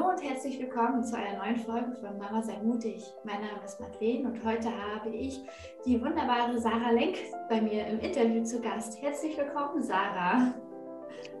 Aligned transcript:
Hallo 0.00 0.12
und 0.12 0.22
herzlich 0.22 0.58
willkommen 0.58 1.04
zu 1.04 1.14
einer 1.14 1.44
neuen 1.44 1.56
Folge 1.56 1.94
von 2.00 2.16
Mama 2.16 2.40
sei 2.40 2.56
mutig. 2.62 3.04
Mein 3.22 3.42
Name 3.42 3.62
ist 3.62 3.78
Madeleine 3.78 4.28
und 4.28 4.44
heute 4.44 4.70
habe 4.70 5.10
ich 5.10 5.42
die 5.84 6.00
wunderbare 6.00 6.58
Sarah 6.58 6.90
Lenk 6.92 7.18
bei 7.50 7.60
mir 7.60 7.86
im 7.86 8.00
Interview 8.00 8.42
zu 8.42 8.62
Gast. 8.62 9.02
Herzlich 9.02 9.36
willkommen, 9.36 9.82
Sarah. 9.82 10.54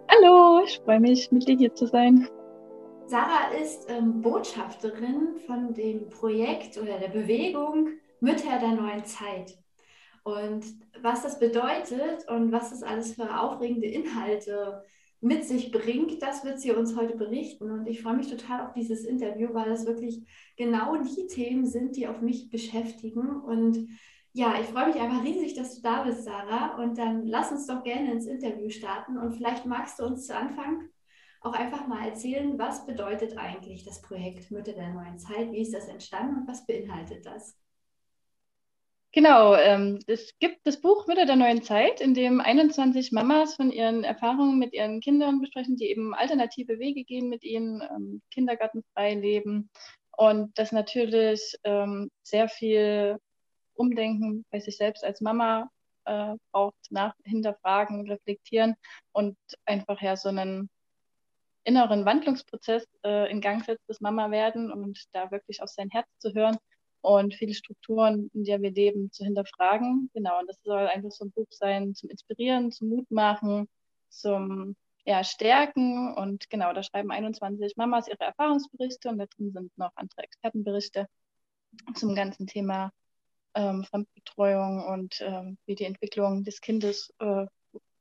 Hallo, 0.08 0.62
ich 0.62 0.78
freue 0.84 1.00
mich, 1.00 1.32
mit 1.32 1.48
dir 1.48 1.56
hier 1.56 1.74
zu 1.74 1.86
sein. 1.86 2.28
Sarah 3.06 3.50
ist 3.62 3.88
ähm, 3.88 4.20
Botschafterin 4.20 5.36
von 5.46 5.72
dem 5.72 6.10
Projekt 6.10 6.76
oder 6.76 6.98
der 6.98 7.08
Bewegung 7.08 7.88
Mütter 8.20 8.58
der 8.60 8.72
neuen 8.72 9.06
Zeit. 9.06 9.56
Und 10.22 10.66
was 11.00 11.22
das 11.22 11.38
bedeutet 11.38 12.28
und 12.28 12.52
was 12.52 12.68
das 12.68 12.82
alles 12.82 13.14
für 13.14 13.40
aufregende 13.40 13.86
Inhalte 13.86 14.82
mit 15.20 15.44
sich 15.44 15.70
bringt, 15.70 16.22
das 16.22 16.44
wird 16.44 16.60
sie 16.60 16.72
uns 16.72 16.96
heute 16.96 17.16
berichten. 17.16 17.70
Und 17.70 17.86
ich 17.86 18.02
freue 18.02 18.16
mich 18.16 18.30
total 18.30 18.66
auf 18.66 18.72
dieses 18.72 19.04
Interview, 19.04 19.52
weil 19.52 19.68
das 19.68 19.86
wirklich 19.86 20.26
genau 20.56 20.96
die 20.96 21.26
Themen 21.26 21.66
sind, 21.66 21.96
die 21.96 22.08
auf 22.08 22.20
mich 22.20 22.50
beschäftigen. 22.50 23.40
Und 23.42 23.88
ja, 24.32 24.54
ich 24.60 24.66
freue 24.66 24.86
mich 24.86 24.96
einfach 24.96 25.22
riesig, 25.22 25.54
dass 25.54 25.76
du 25.76 25.82
da 25.82 26.04
bist, 26.04 26.24
Sarah. 26.24 26.82
Und 26.82 26.96
dann 26.96 27.26
lass 27.26 27.52
uns 27.52 27.66
doch 27.66 27.82
gerne 27.82 28.12
ins 28.12 28.26
Interview 28.26 28.70
starten. 28.70 29.18
Und 29.18 29.32
vielleicht 29.32 29.66
magst 29.66 29.98
du 29.98 30.04
uns 30.04 30.26
zu 30.26 30.34
Anfang 30.34 30.88
auch 31.42 31.54
einfach 31.54 31.86
mal 31.86 32.06
erzählen, 32.06 32.58
was 32.58 32.86
bedeutet 32.86 33.36
eigentlich 33.38 33.84
das 33.84 34.02
Projekt 34.02 34.50
Mütter 34.50 34.72
der 34.72 34.92
neuen 34.92 35.18
Zeit? 35.18 35.52
Wie 35.52 35.62
ist 35.62 35.74
das 35.74 35.88
entstanden 35.88 36.36
und 36.40 36.48
was 36.48 36.66
beinhaltet 36.66 37.26
das? 37.26 37.58
Genau, 39.12 39.56
ähm, 39.56 39.98
es 40.06 40.38
gibt 40.38 40.64
das 40.64 40.80
Buch 40.80 41.08
Mütter 41.08 41.26
der 41.26 41.34
neuen 41.34 41.62
Zeit, 41.62 42.00
in 42.00 42.14
dem 42.14 42.40
21 42.40 43.10
Mamas 43.10 43.56
von 43.56 43.72
ihren 43.72 44.04
Erfahrungen 44.04 44.56
mit 44.60 44.72
ihren 44.72 45.00
Kindern 45.00 45.40
besprechen, 45.40 45.76
die 45.76 45.90
eben 45.90 46.14
alternative 46.14 46.78
Wege 46.78 47.02
gehen 47.02 47.28
mit 47.28 47.42
ihnen, 47.42 47.82
ähm, 47.82 48.22
kindergartenfrei 48.30 49.14
leben 49.14 49.68
und 50.16 50.56
das 50.56 50.70
natürlich 50.70 51.56
ähm, 51.64 52.08
sehr 52.22 52.48
viel 52.48 53.18
Umdenken 53.74 54.44
bei 54.50 54.60
sich 54.60 54.76
selbst 54.76 55.02
als 55.02 55.20
Mama 55.20 55.68
äh, 56.04 56.36
braucht, 56.52 56.76
nach, 56.90 57.14
hinterfragen, 57.24 58.08
reflektieren 58.08 58.76
und 59.10 59.36
einfach 59.64 60.00
ja 60.00 60.16
so 60.16 60.28
einen 60.28 60.70
inneren 61.64 62.04
Wandlungsprozess 62.04 62.86
äh, 63.04 63.28
in 63.28 63.40
Gang 63.40 63.64
setzt, 63.64 63.88
das 63.88 64.00
Mama 64.00 64.30
werden 64.30 64.70
und 64.70 65.02
da 65.12 65.32
wirklich 65.32 65.62
auf 65.62 65.68
sein 65.68 65.90
Herz 65.90 66.06
zu 66.20 66.32
hören 66.32 66.58
und 67.02 67.34
viele 67.34 67.54
Strukturen, 67.54 68.30
in 68.34 68.44
der 68.44 68.60
wir 68.62 68.70
leben, 68.70 69.10
zu 69.10 69.24
hinterfragen. 69.24 70.10
Genau, 70.14 70.40
und 70.40 70.48
das 70.48 70.58
soll 70.62 70.86
einfach 70.86 71.10
so 71.10 71.24
ein 71.24 71.32
Buch 71.32 71.48
sein 71.50 71.94
zum 71.94 72.10
Inspirieren, 72.10 72.72
zum 72.72 72.88
Mut 72.88 73.10
machen, 73.10 73.68
zum 74.08 74.76
ja, 75.04 75.24
Stärken. 75.24 76.14
Und 76.14 76.50
genau, 76.50 76.72
da 76.72 76.82
schreiben 76.82 77.10
21 77.10 77.76
Mamas 77.76 78.08
ihre 78.08 78.24
Erfahrungsberichte 78.24 79.08
und 79.08 79.18
da 79.18 79.26
drin 79.26 79.52
sind 79.52 79.76
noch 79.78 79.92
andere 79.94 80.22
Expertenberichte 80.22 81.06
zum 81.94 82.14
ganzen 82.14 82.46
Thema 82.46 82.92
ähm, 83.54 83.84
Fremdbetreuung 83.84 84.84
und 84.84 85.20
ähm, 85.20 85.58
wie 85.66 85.74
die 85.74 85.84
Entwicklung 85.84 86.44
des 86.44 86.60
Kindes 86.60 87.12
äh, 87.18 87.46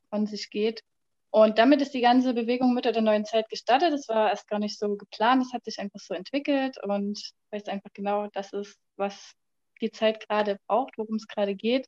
von 0.10 0.28
sich 0.28 0.50
geht. 0.50 0.84
Und 1.32 1.60
damit 1.60 1.82
ist 1.82 1.94
die 1.94 2.02
ganze 2.02 2.34
Bewegung 2.34 2.74
Mütter 2.74 2.92
der 2.92 3.04
neuen 3.04 3.26
Zeit 3.26 3.50
gestartet. 3.50 3.94
Das 3.94 4.08
war 4.10 4.30
erst 4.30 4.48
gar 4.48 4.60
nicht 4.60 4.80
so 4.80 4.96
geplant, 4.96 5.44
es 5.44 5.54
hat 5.54 5.64
sich 5.64 5.80
einfach 5.80 6.00
so 6.00 6.14
entwickelt 6.14 6.78
und 6.84 7.20
weiß 7.52 7.68
einfach 7.68 7.92
genau, 7.94 8.28
das 8.34 8.52
ist, 8.54 8.78
was 8.96 9.34
die 9.82 9.92
Zeit 9.92 10.28
gerade 10.28 10.60
braucht, 10.68 10.98
worum 10.98 11.16
es 11.16 11.28
gerade 11.28 11.56
geht. 11.56 11.88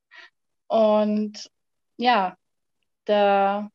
Und 0.68 1.50
ja, 1.98 2.38
da, 3.06 3.70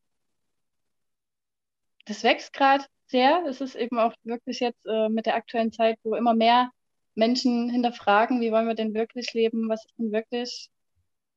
das 2.06 2.22
wächst 2.22 2.52
gerade 2.52 2.84
sehr. 3.08 3.44
Es 3.46 3.60
ist 3.60 3.74
eben 3.74 3.98
auch 3.98 4.14
wirklich 4.22 4.60
jetzt 4.60 4.84
äh, 4.86 5.08
mit 5.08 5.26
der 5.26 5.34
aktuellen 5.34 5.72
Zeit, 5.72 5.98
wo 6.04 6.14
immer 6.14 6.34
mehr 6.34 6.70
Menschen 7.14 7.70
hinterfragen, 7.70 8.40
wie 8.40 8.52
wollen 8.52 8.68
wir 8.68 8.74
denn 8.74 8.94
wirklich 8.94 9.32
leben, 9.34 9.68
was 9.68 9.84
ist 9.84 9.98
denn 9.98 10.12
wirklich 10.12 10.68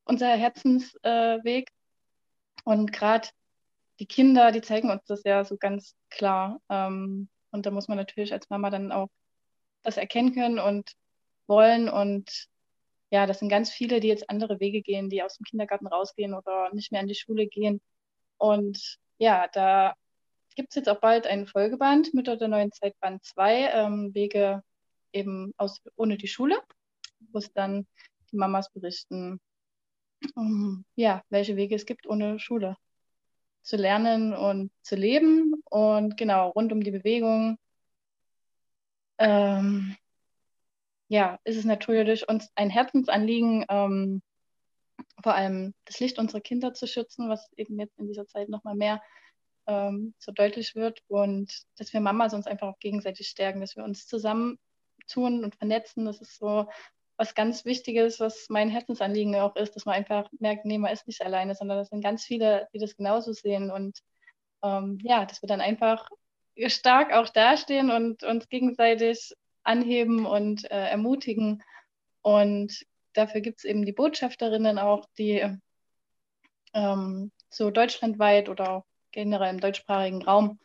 unser 0.06 0.30
Herzensweg. 0.30 1.70
Äh, 1.70 1.74
und 2.66 2.92
gerade 2.92 3.30
die 4.00 4.06
Kinder, 4.06 4.52
die 4.52 4.62
zeigen 4.62 4.90
uns 4.90 5.04
das 5.06 5.24
ja 5.24 5.44
so 5.44 5.58
ganz 5.58 5.96
klar. 6.10 6.62
Ähm, 6.70 7.30
und 7.52 7.66
da 7.66 7.72
muss 7.72 7.88
man 7.88 7.98
natürlich 7.98 8.34
als 8.34 8.50
Mama 8.50 8.70
dann 8.70 8.92
auch 8.92 9.10
das 9.84 9.98
erkennen 9.98 10.34
können 10.34 10.60
und 10.60 10.92
wollen. 11.48 11.90
Und 11.90 12.48
ja, 13.12 13.26
das 13.26 13.40
sind 13.40 13.50
ganz 13.50 13.70
viele, 13.72 14.00
die 14.00 14.08
jetzt 14.08 14.30
andere 14.30 14.60
Wege 14.60 14.82
gehen, 14.82 15.10
die 15.10 15.24
aus 15.24 15.38
dem 15.38 15.46
Kindergarten 15.46 15.88
rausgehen 15.88 16.34
oder 16.34 16.74
nicht 16.74 16.92
mehr 16.92 17.02
in 17.02 17.08
die 17.08 17.16
Schule 17.16 17.48
gehen. 17.48 17.82
Und 18.38 18.98
ja, 19.18 19.48
da 19.50 19.96
gibt 20.56 20.70
es 20.70 20.76
jetzt 20.76 20.90
auch 20.90 21.02
bald 21.02 21.28
einen 21.28 21.48
Folgeband, 21.48 22.14
Mütter 22.14 22.38
der 22.38 22.48
neuen 22.48 22.72
Zeit 22.72 22.98
Band 23.00 23.24
2, 23.26 23.72
ähm, 23.74 24.14
Wege 24.14 24.64
eben 25.12 25.54
aus 25.58 25.82
ohne 25.96 26.18
die 26.18 26.28
Schule, 26.28 26.62
wo 27.32 27.40
es 27.40 27.52
dann 27.54 27.88
die 28.32 28.38
Mamas 28.38 28.72
berichten, 28.72 29.42
um, 30.36 30.86
ja, 30.96 31.24
welche 31.30 31.56
Wege 31.56 31.76
es 31.76 31.86
gibt 31.86 32.08
ohne 32.08 32.40
Schule 32.40 32.78
zu 33.62 33.78
lernen 33.78 34.34
und 34.34 34.72
zu 34.82 34.96
leben. 34.96 35.62
Und 35.70 36.18
genau, 36.18 36.50
rund 36.50 36.72
um 36.72 36.84
die 36.84 36.92
Bewegung, 36.92 37.58
ähm, 39.18 39.96
ja, 41.10 41.40
ist 41.44 41.58
es 41.58 41.66
natürlich 41.66 42.28
uns 42.30 42.50
ein 42.56 42.70
Herzensanliegen, 42.70 43.66
ähm, 43.70 44.22
vor 45.24 45.36
allem 45.36 45.74
das 45.86 46.00
Licht 46.00 46.20
unserer 46.20 46.42
Kinder 46.42 46.74
zu 46.74 46.88
schützen, 46.88 47.30
was 47.30 47.52
eben 47.58 47.80
jetzt 47.80 47.98
in 48.00 48.08
dieser 48.08 48.28
Zeit 48.28 48.50
nochmal 48.50 48.76
mehr 48.76 49.02
ähm, 49.68 50.14
so 50.20 50.32
deutlich 50.32 50.76
wird. 50.76 51.02
Und 51.08 51.52
dass 51.78 51.94
wir 51.94 52.00
Mamas 52.00 52.34
uns 52.34 52.48
einfach 52.48 52.68
auch 52.68 52.80
gegenseitig 52.80 53.28
stärken, 53.28 53.62
dass 53.62 53.76
wir 53.76 53.84
uns 53.84 54.08
zusammentun 54.08 54.60
und 55.44 55.56
vernetzen. 55.56 56.06
Das 56.06 56.22
ist 56.22 56.38
so 56.38 56.68
was 57.20 57.36
ganz 57.36 57.66
Wichtiges, 57.66 58.22
was 58.22 58.48
mein 58.48 58.70
Herzensanliegen 58.70 59.36
auch 59.36 59.58
ist, 59.58 59.76
dass 59.76 59.86
man 59.86 59.96
einfach 59.96 60.30
merkt, 60.40 60.64
nee, 60.64 60.78
man 60.78 60.94
ist 60.94 61.06
nicht 61.06 61.22
alleine, 61.22 61.54
sondern 61.54 61.78
das 61.78 61.90
sind 61.90 62.02
ganz 62.02 62.24
viele, 62.24 62.70
die 62.74 62.80
das 62.80 62.96
genauso 62.96 63.34
sehen 63.34 63.70
und 63.72 64.00
ähm, 64.64 65.00
ja, 65.04 65.26
dass 65.26 65.42
wir 65.42 65.48
dann 65.48 65.60
einfach 65.60 66.10
stark 66.68 67.12
auch 67.12 67.28
dastehen 67.28 67.92
und 67.92 68.24
uns 68.24 68.48
gegenseitig 68.48 69.34
anheben 69.64 70.26
und 70.26 70.64
äh, 70.72 70.88
ermutigen. 70.88 71.62
Und 72.22 72.86
dafür 73.12 73.42
gibt 73.42 73.60
es 73.60 73.66
eben 73.66 73.86
die 73.86 73.92
Botschafterinnen 73.92 74.80
auch, 74.80 75.06
die 75.18 75.46
ähm, 76.74 77.32
so 77.50 77.70
deutschlandweit 77.70 78.48
oder 78.48 78.86
generell 79.12 79.54
im 79.56 79.60
deutschsprachigen 79.60 80.24
Raum 80.24 80.58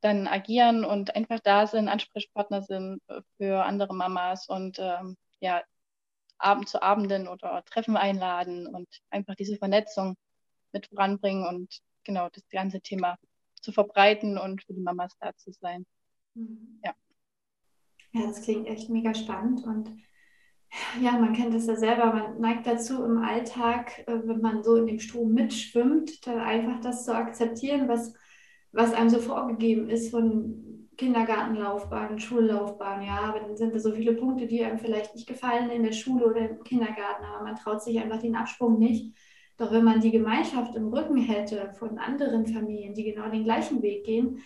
dann 0.00 0.28
agieren 0.28 0.84
und 0.84 1.16
einfach 1.16 1.40
da 1.40 1.66
sind, 1.66 1.88
Ansprechpartner 1.88 2.62
sind 2.62 3.02
für 3.36 3.64
andere 3.64 3.92
Mamas 3.96 4.48
und 4.48 4.78
ähm, 4.78 5.16
ja, 5.40 5.62
Abend 6.38 6.68
zu 6.68 6.82
Abenden 6.82 7.28
oder 7.28 7.62
Treffen 7.64 7.96
einladen 7.96 8.66
und 8.66 8.88
einfach 9.10 9.34
diese 9.34 9.56
Vernetzung 9.56 10.16
mit 10.72 10.86
voranbringen 10.86 11.46
und 11.46 11.80
genau 12.04 12.28
das 12.30 12.48
ganze 12.50 12.80
Thema 12.80 13.16
zu 13.60 13.72
verbreiten 13.72 14.38
und 14.38 14.62
für 14.62 14.74
die 14.74 14.80
Mamas 14.80 15.12
da 15.20 15.34
zu 15.36 15.52
sein. 15.52 15.84
Mhm. 16.34 16.80
Ja. 16.84 16.94
Ja, 18.12 18.26
das 18.26 18.42
klingt 18.42 18.66
echt 18.66 18.88
mega 18.88 19.14
spannend 19.14 19.64
und 19.64 19.90
ja, 21.00 21.12
man 21.12 21.32
kennt 21.32 21.54
das 21.54 21.66
ja 21.66 21.76
selber, 21.76 22.12
man 22.12 22.40
neigt 22.40 22.66
dazu 22.66 23.02
im 23.04 23.18
Alltag, 23.18 24.06
äh, 24.06 24.20
wenn 24.24 24.40
man 24.40 24.62
so 24.62 24.76
in 24.76 24.86
dem 24.86 24.98
Strom 24.98 25.32
mitschwimmt, 25.32 26.26
dann 26.26 26.40
einfach 26.40 26.80
das 26.80 27.04
zu 27.04 27.14
akzeptieren, 27.14 27.88
was, 27.88 28.14
was 28.72 28.92
einem 28.92 29.08
so 29.08 29.18
vorgegeben 29.18 29.88
ist 29.88 30.10
von 30.10 30.67
Kindergartenlaufbahn, 30.98 32.18
Schullaufbahn, 32.18 33.02
ja, 33.02 33.20
aber 33.20 33.40
dann 33.40 33.56
sind 33.56 33.72
da 33.72 33.78
so 33.78 33.92
viele 33.92 34.14
Punkte, 34.14 34.46
die 34.46 34.64
einem 34.64 34.78
vielleicht 34.78 35.14
nicht 35.14 35.28
gefallen 35.28 35.70
in 35.70 35.84
der 35.84 35.92
Schule 35.92 36.26
oder 36.26 36.50
im 36.50 36.64
Kindergarten, 36.64 37.24
aber 37.24 37.44
man 37.44 37.54
traut 37.54 37.82
sich 37.82 37.98
einfach 37.98 38.20
den 38.20 38.34
Absprung 38.34 38.78
nicht. 38.78 39.16
Doch 39.56 39.72
wenn 39.72 39.84
man 39.84 40.00
die 40.00 40.10
Gemeinschaft 40.10 40.74
im 40.74 40.88
Rücken 40.88 41.16
hätte 41.16 41.72
von 41.78 41.98
anderen 41.98 42.46
Familien, 42.46 42.94
die 42.94 43.04
genau 43.04 43.28
den 43.30 43.44
gleichen 43.44 43.80
Weg 43.80 44.04
gehen, 44.04 44.40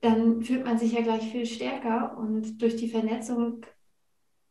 dann 0.00 0.42
fühlt 0.42 0.64
man 0.64 0.78
sich 0.78 0.92
ja 0.92 1.00
gleich 1.00 1.32
viel 1.32 1.46
stärker 1.46 2.16
und 2.18 2.60
durch 2.62 2.76
die 2.76 2.88
Vernetzung 2.88 3.64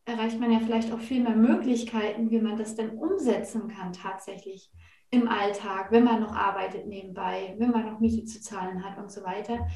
erreicht 0.06 0.40
man 0.40 0.52
ja 0.52 0.60
vielleicht 0.60 0.92
auch 0.92 1.00
viel 1.00 1.22
mehr 1.22 1.36
Möglichkeiten, 1.36 2.32
wie 2.32 2.42
man 2.42 2.58
das 2.58 2.76
denn 2.76 2.98
umsetzen 2.98 3.68
kann 3.68 3.94
tatsächlich 3.94 4.72
im 5.10 5.28
Alltag, 5.28 5.92
wenn 5.92 6.04
man 6.04 6.22
noch 6.22 6.36
arbeitet 6.36 6.88
nebenbei, 6.88 7.56
wenn 7.58 7.72
man 7.72 7.86
noch 7.86 8.00
Miete 8.00 8.26
zu 8.26 8.42
zahlen 8.42 8.84
hat 8.84 8.98
und 8.98 9.12
so 9.12 9.24
weiter 9.24 9.68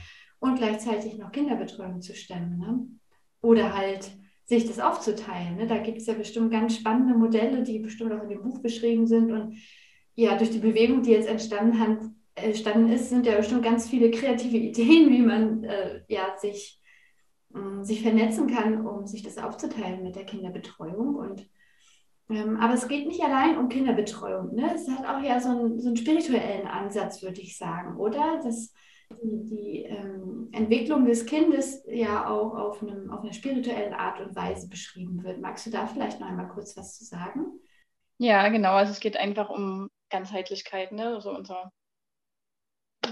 und 0.42 0.56
gleichzeitig 0.56 1.18
noch 1.18 1.32
Kinderbetreuung 1.32 2.02
zu 2.02 2.16
stemmen. 2.16 2.58
Ne? 2.58 2.88
Oder 3.42 3.78
halt 3.78 4.12
sich 4.44 4.66
das 4.66 4.80
aufzuteilen. 4.80 5.56
Ne? 5.56 5.68
Da 5.68 5.78
gibt 5.78 6.00
es 6.00 6.08
ja 6.08 6.16
bestimmt 6.16 6.52
ganz 6.52 6.76
spannende 6.76 7.14
Modelle, 7.14 7.64
die 7.64 7.80
bestimmt 7.80 8.12
auch 8.12 8.24
in 8.24 8.30
dem 8.30 8.42
Buch 8.42 8.60
beschrieben 8.60 9.06
sind. 9.06 9.32
Und 9.32 9.56
ja, 10.16 10.36
durch 10.36 10.50
die 10.50 10.60
Bewegung, 10.60 11.04
die 11.04 11.12
jetzt 11.12 11.30
entstanden, 11.30 11.80
hat, 11.80 12.00
entstanden 12.34 12.92
ist, 12.92 13.10
sind 13.10 13.28
ja 13.28 13.38
bestimmt 13.38 13.64
ganz 13.64 13.88
viele 13.88 14.10
kreative 14.10 14.58
Ideen, 14.58 15.10
wie 15.12 15.22
man 15.22 15.64
äh, 15.64 16.02
ja, 16.08 16.36
sich, 16.38 16.82
äh, 17.54 17.84
sich 17.84 18.02
vernetzen 18.02 18.48
kann, 18.48 18.86
um 18.86 19.06
sich 19.06 19.22
das 19.22 19.38
aufzuteilen 19.38 20.02
mit 20.02 20.16
der 20.16 20.26
Kinderbetreuung. 20.26 21.16
Und 21.16 21.48
ähm, 22.30 22.58
aber 22.58 22.74
es 22.74 22.88
geht 22.88 23.08
nicht 23.08 23.22
allein 23.22 23.60
um 23.60 23.70
Kinderbetreuung. 23.70 24.56
Ne? 24.56 24.74
Es 24.74 24.88
hat 24.88 25.06
auch 25.06 25.22
ja 25.24 25.40
so 25.40 25.50
einen, 25.50 25.80
so 25.80 25.90
einen 25.90 25.98
spirituellen 25.98 26.66
Ansatz, 26.66 27.22
würde 27.22 27.42
ich 27.42 27.58
sagen, 27.58 27.98
oder? 27.98 28.42
Das 28.44 28.74
die, 29.22 29.46
die 29.46 29.84
ähm, 29.84 30.50
Entwicklung 30.52 31.06
des 31.06 31.26
Kindes 31.26 31.84
ja 31.88 32.28
auch 32.30 32.56
auf, 32.56 32.82
einem, 32.82 33.12
auf 33.12 33.22
einer 33.22 33.34
spirituellen 33.34 33.94
Art 33.94 34.20
und 34.20 34.36
Weise 34.36 34.68
beschrieben 34.70 35.24
wird. 35.24 35.40
Magst 35.40 35.66
du 35.66 35.70
da 35.70 35.88
vielleicht 35.88 36.20
noch 36.20 36.28
einmal 36.28 36.50
kurz 36.50 36.76
was 36.78 36.98
zu 36.98 37.06
sagen? 37.06 37.60
Ja, 38.18 38.48
genau. 38.50 38.74
Also 38.74 38.92
es 38.92 39.00
geht 39.00 39.18
einfach 39.18 39.50
um 39.50 39.90
Ganzheitlichkeit, 40.10 40.92
ne? 40.92 41.16
Also 41.16 41.32
unser 41.32 41.72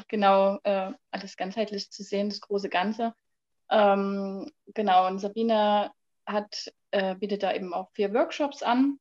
genau 0.08 0.60
äh, 0.64 0.92
alles 1.12 1.38
ganzheitlich 1.38 1.92
zu 1.92 2.04
sehen, 2.04 2.30
das 2.30 2.42
große 2.42 2.70
Ganze. 2.70 3.14
Ähm, 3.70 4.52
genau, 4.68 5.08
und 5.08 5.20
Sabine 5.20 5.92
hat, 6.26 6.72
äh, 6.92 7.16
bietet 7.16 7.44
da 7.44 7.54
eben 7.54 7.74
auch 7.74 7.90
vier 7.94 8.14
Workshops 8.14 8.64
an, 8.64 9.00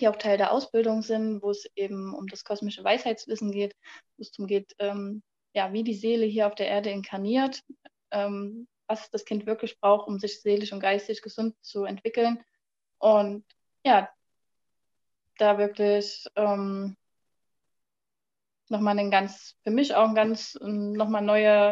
die 0.00 0.08
auch 0.08 0.16
Teil 0.16 0.38
der 0.38 0.52
Ausbildung 0.52 1.02
sind, 1.02 1.42
wo 1.42 1.50
es 1.50 1.66
eben 1.74 2.14
um 2.14 2.26
das 2.26 2.44
kosmische 2.44 2.84
Weisheitswissen 2.84 3.52
geht, 3.52 3.74
wo 4.16 4.22
es 4.22 4.32
darum 4.32 4.46
geht, 4.46 4.74
ähm, 4.78 5.22
ja, 5.56 5.72
wie 5.72 5.82
die 5.82 5.94
Seele 5.94 6.26
hier 6.26 6.46
auf 6.46 6.54
der 6.54 6.68
Erde 6.68 6.90
inkarniert, 6.90 7.64
ähm, 8.10 8.68
was 8.86 9.10
das 9.10 9.24
Kind 9.24 9.46
wirklich 9.46 9.80
braucht, 9.80 10.06
um 10.06 10.18
sich 10.18 10.42
seelisch 10.42 10.72
und 10.72 10.80
geistig 10.80 11.22
gesund 11.22 11.56
zu 11.62 11.84
entwickeln. 11.84 12.44
Und 12.98 13.42
ja, 13.82 14.10
da 15.38 15.56
wirklich 15.56 16.26
ähm, 16.36 16.94
nochmal 18.68 18.98
ein 18.98 19.10
ganz, 19.10 19.56
für 19.64 19.70
mich 19.70 19.94
auch 19.94 20.08
ein 20.08 20.14
ganz, 20.14 20.58
nochmal 20.60 21.22
neue 21.22 21.70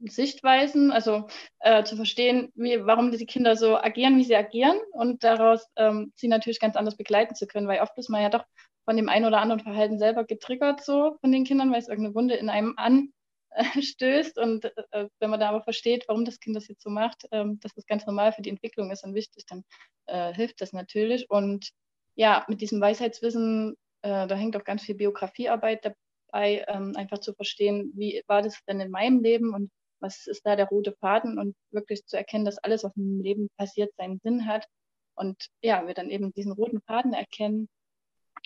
Sichtweisen, 0.00 0.90
also 0.90 1.28
äh, 1.60 1.84
zu 1.84 1.94
verstehen, 1.94 2.50
wie, 2.56 2.84
warum 2.84 3.12
die 3.12 3.24
Kinder 3.24 3.56
so 3.56 3.76
agieren, 3.78 4.18
wie 4.18 4.24
sie 4.24 4.34
agieren 4.34 4.78
und 4.90 5.22
daraus 5.22 5.64
ähm, 5.76 6.12
sie 6.16 6.26
natürlich 6.26 6.58
ganz 6.58 6.74
anders 6.74 6.96
begleiten 6.96 7.36
zu 7.36 7.46
können, 7.46 7.68
weil 7.68 7.80
oft 7.80 7.96
ist 7.98 8.10
man 8.10 8.20
ja 8.20 8.30
doch 8.30 8.44
von 8.84 8.96
dem 8.96 9.08
einen 9.08 9.24
oder 9.24 9.40
anderen 9.40 9.60
Verhalten 9.62 9.98
selber 9.98 10.24
getriggert 10.24 10.84
so 10.84 11.16
von 11.20 11.32
den 11.32 11.44
Kindern, 11.44 11.72
weil 11.72 11.78
es 11.78 11.88
irgendeine 11.88 12.14
Wunde 12.14 12.34
in 12.34 12.50
einem 12.50 12.74
anstößt 12.76 14.38
und 14.38 14.64
äh, 14.90 15.08
wenn 15.18 15.30
man 15.30 15.40
da 15.40 15.48
aber 15.48 15.62
versteht, 15.62 16.04
warum 16.08 16.24
das 16.24 16.40
Kind 16.40 16.56
das 16.56 16.68
jetzt 16.68 16.82
so 16.82 16.90
macht, 16.90 17.26
ähm, 17.30 17.58
dass 17.60 17.74
das 17.74 17.86
ganz 17.86 18.06
normal 18.06 18.32
für 18.32 18.42
die 18.42 18.50
Entwicklung 18.50 18.90
ist 18.90 19.04
und 19.04 19.14
wichtig, 19.14 19.46
dann 19.46 19.64
äh, 20.06 20.32
hilft 20.34 20.60
das 20.60 20.72
natürlich 20.72 21.30
und 21.30 21.70
ja, 22.16 22.44
mit 22.48 22.60
diesem 22.60 22.80
Weisheitswissen, 22.80 23.74
äh, 24.02 24.26
da 24.26 24.34
hängt 24.34 24.56
auch 24.56 24.64
ganz 24.64 24.82
viel 24.82 24.94
Biografiearbeit 24.94 25.84
dabei, 25.84 26.64
ähm, 26.68 26.94
einfach 26.96 27.18
zu 27.18 27.34
verstehen, 27.34 27.92
wie 27.96 28.22
war 28.26 28.42
das 28.42 28.58
denn 28.68 28.80
in 28.80 28.90
meinem 28.90 29.22
Leben 29.22 29.54
und 29.54 29.70
was 30.00 30.26
ist 30.26 30.44
da 30.44 30.54
der 30.54 30.68
rote 30.68 30.92
Faden 31.00 31.38
und 31.38 31.56
wirklich 31.70 32.04
zu 32.06 32.16
erkennen, 32.16 32.44
dass 32.44 32.58
alles, 32.58 32.84
was 32.84 32.94
im 32.96 33.20
Leben 33.20 33.48
passiert, 33.56 33.92
seinen 33.96 34.20
Sinn 34.22 34.46
hat. 34.46 34.66
Und 35.16 35.46
ja, 35.62 35.86
wir 35.86 35.94
dann 35.94 36.10
eben 36.10 36.32
diesen 36.32 36.52
roten 36.52 36.82
Faden 36.82 37.14
erkennen 37.14 37.68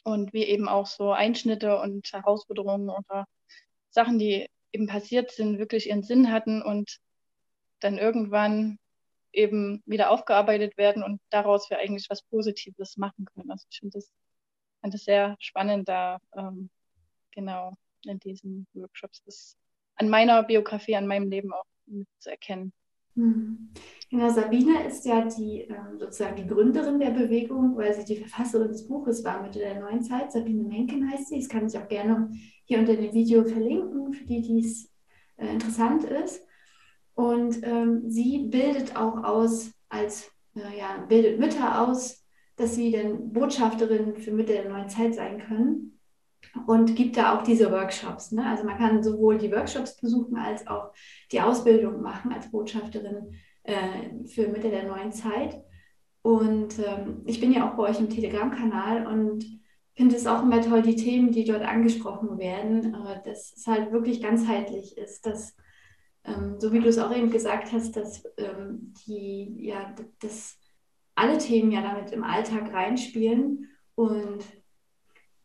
und 0.04 0.32
wir 0.32 0.48
eben 0.48 0.68
auch 0.68 0.86
so 0.86 1.12
Einschnitte 1.12 1.78
und 1.80 2.12
Herausforderungen 2.12 2.90
oder 2.90 3.26
Sachen, 3.90 4.18
die 4.18 4.48
eben 4.72 4.86
passiert 4.86 5.30
sind, 5.30 5.58
wirklich 5.58 5.88
ihren 5.88 6.02
Sinn 6.02 6.30
hatten 6.30 6.62
und 6.62 6.98
dann 7.80 7.98
irgendwann 7.98 8.78
eben 9.32 9.82
wieder 9.86 10.10
aufgearbeitet 10.10 10.76
werden 10.76 11.02
und 11.02 11.20
daraus 11.30 11.70
wir 11.70 11.78
eigentlich 11.78 12.08
was 12.10 12.22
Positives 12.22 12.96
machen 12.96 13.24
können. 13.26 13.50
Also 13.50 13.66
ich 13.70 13.78
finde 13.78 13.98
das, 13.98 14.12
fand 14.80 14.94
das 14.94 15.04
sehr 15.04 15.36
spannend, 15.38 15.88
da 15.88 16.18
ähm, 16.36 16.70
genau 17.32 17.74
in 18.04 18.18
diesen 18.18 18.66
Workshops 18.74 19.22
das 19.24 19.56
an 19.96 20.08
meiner 20.08 20.42
Biografie, 20.42 20.96
an 20.96 21.06
meinem 21.06 21.30
Leben 21.30 21.52
auch 21.52 21.64
zu 22.18 22.30
erkennen. 22.30 22.72
Genau, 24.10 24.30
Sabine 24.30 24.86
ist 24.86 25.04
ja 25.04 25.26
die 25.26 25.62
ähm, 25.62 25.98
sozusagen 25.98 26.36
die 26.36 26.46
Gründerin 26.46 26.98
der 26.98 27.10
Bewegung, 27.10 27.76
weil 27.76 27.92
sie 27.92 28.04
die 28.04 28.16
Verfasserin 28.16 28.68
des 28.68 28.88
Buches 28.88 29.22
war 29.22 29.42
Mitte 29.42 29.58
der 29.58 29.80
neuen 29.80 30.02
Zeit. 30.02 30.32
Sabine 30.32 30.64
Menken 30.64 31.10
heißt 31.10 31.28
sie. 31.28 31.40
Das 31.40 31.48
kann 31.48 31.66
ich 31.66 31.76
auch 31.76 31.88
gerne 31.88 32.30
hier 32.64 32.78
unter 32.78 32.96
dem 32.96 33.12
Video 33.12 33.44
verlinken, 33.44 34.14
für 34.14 34.24
die, 34.24 34.40
die 34.40 34.60
es 34.60 34.90
äh, 35.36 35.52
interessant 35.52 36.04
ist. 36.04 36.42
Und 37.14 37.58
ähm, 37.64 38.08
sie 38.08 38.46
bildet 38.46 38.96
auch 38.96 39.24
aus 39.24 39.72
als, 39.90 40.30
äh, 40.54 40.78
ja, 40.78 41.04
bildet 41.06 41.38
Mütter 41.38 41.86
aus, 41.86 42.24
dass 42.56 42.76
sie 42.76 42.90
dann 42.92 43.32
Botschafterin 43.32 44.16
für 44.16 44.30
Mitte 44.30 44.52
der 44.52 44.70
neuen 44.70 44.88
Zeit 44.88 45.14
sein 45.14 45.38
können 45.40 45.97
und 46.66 46.96
gibt 46.96 47.16
da 47.16 47.36
auch 47.36 47.42
diese 47.42 47.70
Workshops. 47.70 48.32
Ne? 48.32 48.44
Also 48.44 48.64
man 48.64 48.78
kann 48.78 49.02
sowohl 49.02 49.38
die 49.38 49.50
Workshops 49.52 49.96
besuchen 49.96 50.36
als 50.36 50.66
auch 50.66 50.92
die 51.32 51.40
Ausbildung 51.40 52.02
machen 52.02 52.32
als 52.32 52.50
Botschafterin 52.50 53.34
äh, 53.62 54.26
für 54.26 54.48
Mitte 54.48 54.70
der 54.70 54.84
neuen 54.84 55.12
Zeit. 55.12 55.62
Und 56.22 56.78
ähm, 56.78 57.22
ich 57.26 57.40
bin 57.40 57.52
ja 57.52 57.68
auch 57.68 57.76
bei 57.76 57.84
euch 57.90 58.00
im 58.00 58.10
Telegram-Kanal 58.10 59.06
und 59.06 59.44
finde 59.94 60.16
es 60.16 60.26
auch 60.26 60.42
immer 60.42 60.60
toll, 60.60 60.82
die 60.82 60.96
Themen, 60.96 61.32
die 61.32 61.44
dort 61.44 61.62
angesprochen 61.62 62.38
werden, 62.38 62.94
äh, 62.94 63.22
dass 63.24 63.52
es 63.56 63.66
halt 63.66 63.92
wirklich 63.92 64.22
ganzheitlich 64.22 64.96
ist, 64.96 65.26
dass, 65.26 65.56
ähm, 66.24 66.56
so 66.58 66.72
wie 66.72 66.80
du 66.80 66.88
es 66.88 66.98
auch 66.98 67.14
eben 67.14 67.30
gesagt 67.30 67.72
hast, 67.72 67.96
dass 67.96 68.24
ähm, 68.36 68.94
die, 69.06 69.66
ja, 69.66 69.94
dass 70.20 70.58
alle 71.14 71.38
Themen 71.38 71.72
ja 71.72 71.82
damit 71.82 72.12
im 72.12 72.22
Alltag 72.22 72.72
reinspielen 72.72 73.66
und 73.96 74.44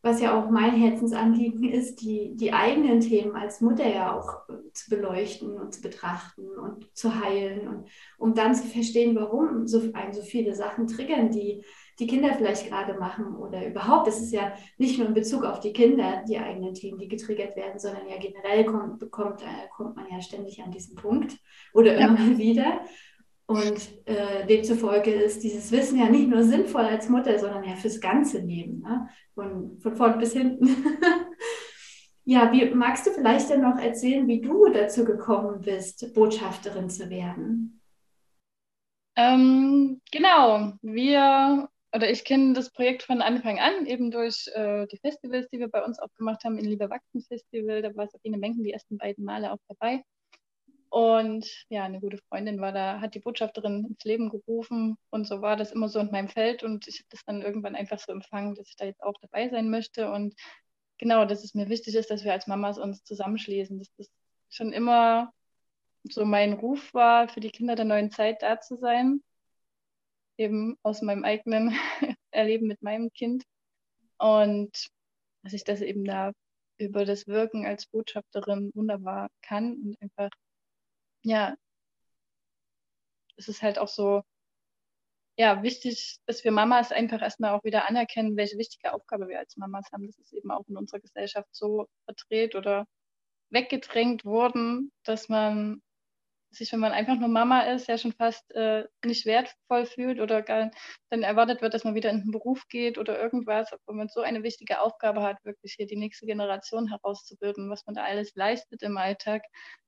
was 0.03 0.19
ja 0.19 0.38
auch 0.38 0.50
mein 0.50 0.75
Herzensanliegen 0.75 1.63
ist, 1.63 2.01
die, 2.01 2.35
die 2.35 2.51
eigenen 2.51 3.00
Themen 3.00 3.35
als 3.38 3.61
Mutter 3.61 3.88
ja 3.88 4.13
auch 4.13 4.50
äh, 4.50 4.71
zu 4.73 4.89
beleuchten 4.89 5.57
und 5.57 5.73
zu 5.73 5.81
betrachten 5.81 6.45
und 6.59 6.94
zu 6.94 7.23
heilen 7.23 7.67
und 7.69 7.89
um 8.17 8.35
dann 8.35 8.53
zu 8.53 8.67
verstehen, 8.67 9.15
warum 9.15 9.65
so, 9.65 9.81
einen 9.94 10.13
so 10.13 10.21
viele 10.21 10.55
Sachen 10.55 10.88
triggern, 10.88 11.31
die 11.31 11.63
die 12.00 12.07
Kinder 12.07 12.33
vielleicht 12.33 12.67
gerade 12.67 12.95
machen 12.95 13.35
oder 13.35 13.65
überhaupt. 13.65 14.07
Das 14.07 14.19
ist 14.19 14.33
ja 14.33 14.53
nicht 14.77 14.97
nur 14.97 15.07
in 15.07 15.13
Bezug 15.13 15.44
auf 15.45 15.59
die 15.59 15.73
Kinder, 15.73 16.23
die 16.27 16.39
eigenen 16.39 16.73
Themen, 16.73 16.97
die 16.97 17.07
getriggert 17.07 17.56
werden, 17.56 17.79
sondern 17.79 18.07
ja 18.07 18.17
generell 18.17 18.65
kommt, 18.65 18.99
bekommt, 18.99 19.41
äh, 19.41 19.67
kommt 19.75 19.95
man 19.95 20.07
ja 20.11 20.19
ständig 20.19 20.61
an 20.61 20.71
diesen 20.71 20.95
Punkt 20.95 21.38
oder 21.73 21.95
immer 21.95 22.01
ja. 22.01 22.25
mal 22.25 22.38
wieder. 22.38 22.81
Und 23.45 23.90
äh, 24.06 24.45
demzufolge 24.48 25.12
ist 25.12 25.44
dieses 25.44 25.72
Wissen 25.72 26.00
ja 26.00 26.10
nicht 26.10 26.30
nur 26.30 26.44
sinnvoll 26.44 26.84
als 26.84 27.10
Mutter, 27.10 27.38
sondern 27.38 27.63
ja 27.63 27.75
fürs 27.75 28.00
ganze 28.00 28.40
Leben, 28.40 28.81
ne? 28.81 29.10
von, 29.34 29.80
von 29.80 29.95
vorn 29.95 30.18
bis 30.18 30.34
hinten. 30.34 30.68
ja, 32.24 32.51
wie 32.51 32.69
magst 32.74 33.06
du 33.06 33.12
vielleicht 33.12 33.50
dann 33.50 33.62
noch 33.62 33.78
erzählen, 33.78 34.28
wie 34.28 34.42
du 34.42 34.69
dazu 34.69 35.04
gekommen 35.04 35.62
bist, 35.62 36.13
Botschafterin 36.13 36.90
zu 36.90 37.10
werden? 37.10 37.81
Ähm, 39.16 40.01
genau, 40.12 40.74
wir 40.81 41.69
oder 41.95 42.10
ich 42.10 42.25
kenne 42.25 42.54
das 42.54 42.72
Projekt 42.72 43.04
von 43.04 43.22
Anfang 43.22 43.60
an, 43.60 43.86
eben 43.86 44.10
durch 44.10 44.48
äh, 44.56 44.88
die 44.88 44.98
Festivals, 44.98 45.47
die 45.50 45.59
wir 45.59 45.68
bei 45.68 45.83
uns 45.83 46.00
auch 46.00 46.12
gemacht 46.18 46.44
haben, 46.44 46.57
in 46.57 46.66
Liebe 46.66 46.90
Wachsen 46.90 47.21
Festival, 47.21 47.83
da 47.83 47.95
war 47.95 48.07
Sabine 48.07 48.38
Menken 48.38 48.64
die 48.64 48.73
ersten 48.73 48.97
beiden 48.97 49.23
Male 49.23 49.52
auch 49.52 49.59
dabei. 49.68 50.04
Und 50.94 51.66
ja, 51.69 51.85
eine 51.85 52.00
gute 52.00 52.19
Freundin 52.30 52.62
war 52.62 52.71
da, 52.71 53.02
hat 53.02 53.16
die 53.16 53.19
Botschafterin 53.19 53.83
ins 53.83 54.04
Leben 54.04 54.30
gerufen 54.30 54.95
und 55.09 55.26
so 55.26 55.42
war 55.42 55.56
das 55.56 55.71
immer 55.71 55.90
so 55.90 55.97
in 55.97 56.12
meinem 56.12 56.30
Feld 56.30 56.62
und 56.62 56.88
ich 56.88 57.00
habe 57.00 57.07
das 57.09 57.26
dann 57.26 57.42
irgendwann 57.42 57.76
einfach 57.76 57.97
so 57.97 58.12
empfangen, 58.12 58.54
dass 58.54 58.69
ich 58.69 58.76
da 58.76 58.85
jetzt 58.85 59.02
auch 59.02 59.16
dabei 59.19 59.50
sein 59.50 59.71
möchte. 59.71 60.12
Und 60.12 60.35
genau, 61.00 61.26
dass 61.26 61.44
es 61.44 61.56
mir 61.56 61.68
wichtig 61.68 61.95
ist, 61.95 62.12
dass 62.12 62.23
wir 62.23 62.31
als 62.31 62.45
Mamas 62.45 62.78
uns 62.78 63.04
zusammenschließen, 63.04 63.80
dass 63.80 63.92
das 63.97 64.07
schon 64.50 64.71
immer 64.71 65.33
so 66.04 66.26
mein 66.26 66.54
Ruf 66.54 66.94
war, 66.94 67.28
für 67.28 67.40
die 67.40 67.50
Kinder 67.50 67.76
der 67.76 67.85
neuen 67.85 68.12
Zeit 68.12 68.44
da 68.44 68.59
zu 68.62 68.76
sein, 68.76 69.23
eben 70.38 70.78
aus 70.83 71.02
meinem 71.02 71.23
eigenen 71.23 71.71
Erleben 72.30 72.68
mit 72.68 72.83
meinem 72.83 73.12
Kind. 73.14 73.45
Und 74.19 74.90
dass 75.42 75.54
ich 75.54 75.64
das 75.64 75.81
eben 75.81 76.06
da 76.06 76.33
über 76.78 77.04
das 77.04 77.26
Wirken 77.26 77.66
als 77.66 77.88
Botschafterin 77.88 78.69
wunderbar 78.76 79.30
kann 79.42 79.73
und 79.78 80.00
einfach 80.00 80.30
ja, 81.23 81.56
es 83.37 83.47
ist 83.47 83.61
halt 83.61 83.80
auch 83.80 83.87
so, 83.87 84.23
ja, 85.37 85.63
wichtig, 85.63 86.19
dass 86.27 86.44
wir 86.44 86.51
Mamas 86.51 86.92
einfach 86.92 87.21
erstmal 87.21 87.51
auch 87.51 87.63
wieder 87.63 87.87
anerkennen, 87.89 88.37
welche 88.37 88.57
wichtige 88.57 88.94
Aufgabe 88.94 89.27
wir 89.27 89.39
als 89.39 89.57
Mamas 89.57 89.85
haben. 89.92 90.06
Das 90.06 90.19
ist 90.19 90.33
eben 90.33 90.51
auch 90.51 90.68
in 90.68 90.77
unserer 90.77 90.99
Gesellschaft 90.99 91.47
so 91.51 91.87
verdreht 92.06 92.56
oder 92.56 92.85
weggedrängt 93.49 94.25
worden, 94.25 94.92
dass 95.03 95.30
man 95.30 95.81
sich, 96.54 96.72
wenn 96.72 96.80
man 96.80 96.92
einfach 96.92 97.18
nur 97.18 97.30
Mama 97.30 97.62
ist, 97.62 97.88
ja 97.88 97.98
schon 97.98 98.14
fast 98.14 98.52
äh, 98.52 98.86
nicht 99.04 99.26
wertvoll 99.26 99.86
fühlt 99.86 100.19
oder 100.19 100.42
gar, 100.42 100.72
dann 101.10 101.24
erwartet 101.24 101.62
wird, 101.62 101.74
dass 101.74 101.83
man 101.83 101.95
wieder 101.95 102.10
in 102.10 102.22
den 102.22 102.31
Beruf 102.31 102.68
geht 102.69 102.98
oder 102.98 103.19
irgendwas, 103.19 103.72
obwohl 103.74 103.95
man 103.95 104.10
so 104.10 104.22
eine 104.22 104.44
wichtige 104.44 104.80
Aufgabe 104.80 105.22
hat, 105.22 105.44
wirklich 105.44 105.74
hier 105.74 105.88
die 105.88 105.95
nächste 105.95 106.26
Generation 106.26 106.88
herauszubilden, 106.90 107.69
was 107.69 107.86
man 107.86 107.95
da 107.95 108.04
alles 108.04 108.36
leistet 108.36 108.83
im 108.83 108.98
Alltag, 108.98 109.44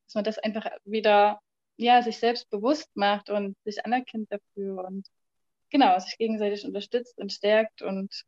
dass 0.06 0.16
man 0.16 0.24
das 0.24 0.38
einfach 0.40 0.68
wieder 0.84 1.40
ja, 1.78 2.02
sich 2.02 2.18
selbst 2.18 2.50
bewusst 2.50 2.90
macht 2.96 3.30
und 3.30 3.58
sich 3.66 3.86
anerkennt 3.86 4.32
dafür 4.32 4.86
und 4.86 5.08
genau, 5.70 6.00
sich 6.00 6.18
gegenseitig 6.18 6.66
unterstützt 6.66 7.18
und 7.18 7.32
stärkt 7.32 7.82
und 7.82 8.26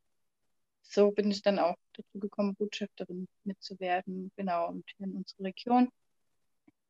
so 0.89 1.11
bin 1.11 1.31
ich 1.31 1.41
dann 1.41 1.59
auch 1.59 1.75
dazu 1.93 2.19
gekommen, 2.19 2.55
Botschafterin 2.55 3.27
mitzuwerden, 3.43 4.31
genau, 4.35 4.69
und 4.69 4.85
hier 4.97 5.07
in 5.07 5.17
unserer 5.17 5.45
Region. 5.45 5.89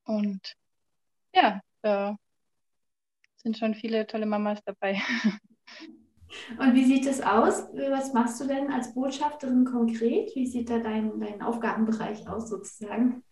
Und 0.04 0.56
ja, 1.38 1.62
da 1.82 2.18
sind 3.38 3.58
schon 3.58 3.76
viele 3.76 4.08
tolle 4.08 4.26
Mamas 4.26 4.60
dabei. 4.66 5.00
Und 6.60 6.76
wie 6.76 6.84
sieht 6.84 7.06
es 7.06 7.22
aus? 7.22 7.64
Was 7.74 8.14
machst 8.14 8.42
du 8.42 8.48
denn 8.48 8.70
als 8.72 8.94
Botschafterin 8.94 9.64
konkret? 9.64 10.36
Wie 10.36 10.46
sieht 10.46 10.70
da 10.70 10.80
dein, 10.80 11.20
dein 11.20 11.42
Aufgabenbereich 11.42 12.28
aus 12.28 12.50
sozusagen? 12.50 13.24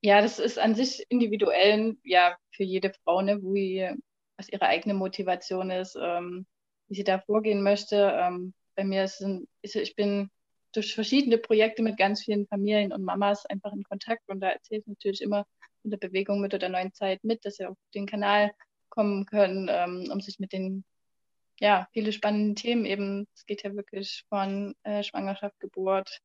Ja, 0.00 0.20
das 0.20 0.38
ist 0.38 0.58
an 0.58 0.74
sich 0.74 1.04
individuell, 1.08 1.96
ja, 2.04 2.36
für 2.52 2.64
jede 2.64 2.92
Frau, 3.02 3.22
ne, 3.22 3.40
wie, 3.42 3.88
was 4.36 4.48
ihre 4.48 4.66
eigene 4.66 4.94
Motivation 4.94 5.70
ist, 5.70 5.96
ähm, 6.00 6.46
wie 6.88 6.94
sie 6.96 7.04
da 7.04 7.18
vorgehen 7.20 7.62
möchte. 7.62 8.12
Ähm, 8.16 8.54
bei 8.76 8.84
mir 8.84 9.04
ist, 9.04 9.20
ein, 9.20 9.48
ist, 9.62 9.74
ich 9.76 9.96
bin 9.96 10.30
durch 10.72 10.94
verschiedene 10.94 11.38
Projekte 11.38 11.82
mit 11.82 11.96
ganz 11.96 12.22
vielen 12.24 12.46
Familien 12.46 12.92
und 12.92 13.04
Mamas 13.04 13.44
einfach 13.46 13.72
in 13.72 13.82
Kontakt 13.82 14.28
und 14.28 14.40
da 14.40 14.50
erzähle 14.50 14.80
ich 14.80 14.86
natürlich 14.86 15.20
immer 15.20 15.46
in 15.84 15.90
der 15.90 15.98
Bewegung 15.98 16.40
mit 16.40 16.52
der 16.52 16.68
neuen 16.68 16.92
Zeit 16.92 17.22
mit, 17.24 17.44
dass 17.44 17.56
sie 17.56 17.66
auf 17.66 17.76
den 17.94 18.06
Kanal 18.06 18.52
kommen 18.88 19.26
können, 19.26 19.68
ähm, 19.70 20.08
um 20.10 20.20
sich 20.20 20.38
mit 20.38 20.52
den 20.52 20.84
ja, 21.60 21.88
viele 21.92 22.12
spannende 22.12 22.60
Themen 22.60 22.84
eben. 22.84 23.28
Es 23.34 23.46
geht 23.46 23.62
ja 23.62 23.74
wirklich 23.74 24.24
von 24.28 24.74
äh, 24.82 25.02
Schwangerschaft, 25.02 25.58
Geburt, 25.60 26.20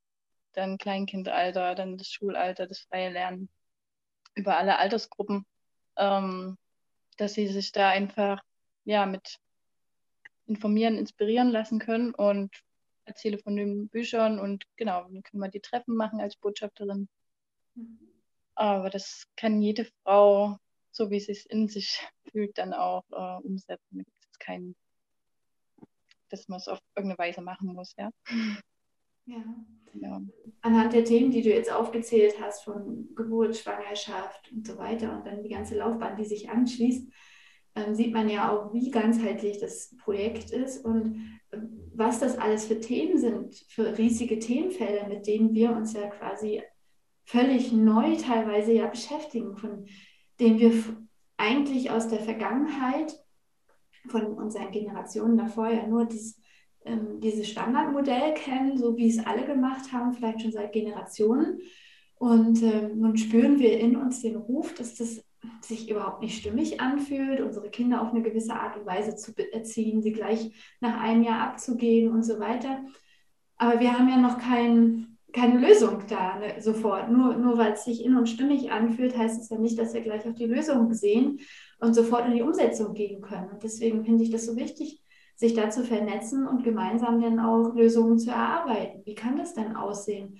dann 0.54 0.78
Kleinkindalter, 0.78 1.76
dann 1.76 1.98
das 1.98 2.10
Schulalter, 2.10 2.66
das 2.68 2.80
freie 2.80 3.12
Lernen 3.12 3.50
über 4.34 4.58
alle 4.58 4.80
Altersgruppen, 4.80 5.46
ähm, 5.98 6.58
dass 7.18 7.36
sie 7.36 7.48
sich 7.48 7.72
da 7.72 7.90
einfach 7.90 8.42
ja 8.86 9.06
mit 9.06 9.38
informieren, 10.48 10.98
inspirieren 10.98 11.50
lassen 11.50 11.80
können 11.80 12.14
und 12.14 12.52
erzähle 13.06 13.38
von 13.38 13.56
den 13.56 13.90
Büchern 13.90 14.40
und 14.40 14.66
genau, 14.76 15.04
dann 15.04 15.24
können 15.24 15.44
wir 15.44 15.50
die 15.50 15.60
Treffen 15.60 15.96
machen 15.96 16.20
als 16.20 16.36
Botschafterin. 16.36 17.08
Mhm. 17.76 18.17
Aber 18.58 18.90
das 18.90 19.26
kann 19.36 19.62
jede 19.62 19.86
Frau, 20.04 20.58
so 20.92 21.12
wie 21.12 21.20
sie 21.20 21.32
es 21.32 21.46
in 21.46 21.68
sich 21.68 22.00
fühlt, 22.32 22.58
dann 22.58 22.74
auch 22.74 23.04
äh, 23.12 23.46
umsetzen. 23.46 23.98
Da 23.98 24.04
gibt 24.04 24.26
es 24.32 24.40
keinen, 24.40 24.76
dass 26.30 26.48
man 26.48 26.58
es 26.58 26.68
auf 26.68 26.80
irgendeine 26.96 27.20
Weise 27.20 27.42
machen 27.42 27.68
muss, 27.68 27.94
ja. 27.98 28.10
Ja. 29.26 29.44
ja. 29.94 30.22
Anhand 30.62 30.94
der 30.94 31.06
Themen, 31.06 31.30
die 31.30 31.44
du 31.44 31.50
jetzt 31.50 31.72
aufgezählt 31.72 32.36
hast, 32.42 32.64
von 32.64 33.14
Geburt, 33.16 33.56
Schwangerschaft 33.56 34.52
und 34.52 34.66
so 34.66 34.78
weiter 34.78 35.16
und 35.16 35.28
dann 35.28 35.44
die 35.44 35.50
ganze 35.50 35.78
Laufbahn, 35.78 36.18
die 36.18 36.26
sich 36.26 36.50
anschließt, 36.50 37.12
ähm, 37.76 37.94
sieht 37.94 38.12
man 38.12 38.28
ja 38.28 38.52
auch, 38.52 38.74
wie 38.74 38.90
ganzheitlich 38.90 39.60
das 39.60 39.96
Projekt 39.98 40.50
ist 40.50 40.84
und 40.84 41.40
ähm, 41.52 41.92
was 41.94 42.20
das 42.20 42.38
alles 42.38 42.66
für 42.66 42.80
Themen 42.80 43.20
sind, 43.20 43.56
für 43.70 43.98
riesige 43.98 44.40
Themenfelder, 44.40 45.08
mit 45.08 45.28
denen 45.28 45.54
wir 45.54 45.72
uns 45.72 45.94
ja 45.94 46.08
quasi 46.08 46.64
völlig 47.28 47.74
neu 47.74 48.16
teilweise 48.16 48.72
ja 48.72 48.88
beschäftigen, 48.88 49.58
von 49.58 49.86
denen 50.40 50.60
wir 50.60 50.72
eigentlich 51.36 51.92
aus 51.92 52.08
der 52.08 52.20
Vergangenheit, 52.20 53.20
von 54.08 54.26
unseren 54.28 54.72
Generationen 54.72 55.38
davor 55.38 55.70
ja 55.70 55.86
nur 55.86 56.06
dieses, 56.06 56.42
ähm, 56.86 57.20
dieses 57.20 57.50
Standardmodell 57.50 58.34
kennen, 58.34 58.78
so 58.78 58.96
wie 58.96 59.10
es 59.10 59.26
alle 59.26 59.46
gemacht 59.46 59.92
haben, 59.92 60.14
vielleicht 60.14 60.42
schon 60.42 60.54
seit 60.54 60.72
Generationen. 60.72 61.60
Und 62.16 62.64
ähm, 62.64 63.00
nun 63.00 63.18
spüren 63.18 63.60
wir 63.60 63.78
in 63.78 63.98
uns 63.98 64.22
den 64.22 64.38
Ruf, 64.38 64.74
dass 64.74 64.96
das 64.96 65.22
sich 65.62 65.90
überhaupt 65.90 66.22
nicht 66.22 66.40
stimmig 66.40 66.80
anfühlt, 66.80 67.42
unsere 67.42 67.70
Kinder 67.70 68.02
auf 68.02 68.12
eine 68.12 68.24
gewisse 68.24 68.54
Art 68.54 68.78
und 68.78 68.86
Weise 68.86 69.16
zu 69.18 69.34
erziehen, 69.52 70.02
sie 70.02 70.14
gleich 70.14 70.52
nach 70.80 71.00
einem 71.02 71.24
Jahr 71.24 71.42
abzugeben 71.42 72.14
und 72.14 72.24
so 72.24 72.40
weiter. 72.40 72.86
Aber 73.58 73.82
wir 73.82 73.98
haben 73.98 74.08
ja 74.08 74.18
noch 74.18 74.40
kein, 74.40 75.07
keine 75.34 75.60
Lösung 75.60 76.04
da 76.08 76.40
ne, 76.40 76.62
sofort. 76.62 77.12
Nur, 77.12 77.36
nur 77.36 77.58
weil 77.58 77.74
es 77.74 77.86
sich 77.86 78.04
in 78.04 78.16
uns 78.16 78.30
stimmig 78.30 78.72
anfühlt, 78.72 79.18
heißt 79.18 79.42
es 79.42 79.50
ja 79.50 79.58
nicht, 79.58 79.78
dass 79.78 79.94
wir 79.94 80.02
gleich 80.02 80.28
auf 80.28 80.36
die 80.36 80.46
Lösung 80.46 80.94
sehen 80.94 81.40
und 81.80 81.94
sofort 81.94 82.28
in 82.28 82.34
die 82.34 82.42
Umsetzung 82.42 82.94
gehen 82.94 83.22
können. 83.22 83.50
Und 83.50 83.64
deswegen 83.64 84.04
finde 84.04 84.24
ich 84.24 84.32
das 84.32 84.46
so 84.46 84.56
wichtig, 84.56 85.02
sich 85.36 85.54
da 85.54 85.70
zu 85.70 85.84
vernetzen 85.84 86.48
und 86.48 86.64
gemeinsam 86.64 87.22
dann 87.22 87.40
auch 87.40 87.76
Lösungen 87.76 88.18
zu 88.18 88.32
erarbeiten. 88.32 89.02
Wie 89.06 89.16
kann 89.16 89.38
das 89.38 89.54
denn 89.54 89.76
aussehen? 89.76 90.40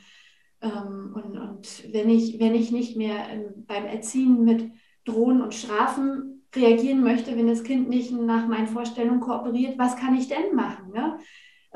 Ähm, 0.62 1.14
und, 1.14 1.38
und 1.38 1.94
wenn, 1.94 2.10
ich, 2.10 2.40
wenn 2.40 2.56
ich 2.56 2.72
nicht 2.72 2.98
mehr 2.98 3.28
beim 3.68 3.86
Erziehen 3.86 4.44
mit 4.44 4.72
Drohen 5.06 5.42
und 5.42 5.54
Strafen 5.54 6.44
reagieren 6.56 7.04
möchte, 7.04 7.38
wenn 7.38 7.48
das 7.48 7.64
Kind 7.64 7.90
nicht 7.90 8.12
nach 8.12 8.48
meinen 8.48 8.68
Vorstellungen 8.68 9.20
kooperiert, 9.20 9.78
was 9.78 9.96
kann 9.96 10.16
ich 10.16 10.28
denn 10.28 10.56
machen? 10.56 10.92
Ne? 10.92 11.20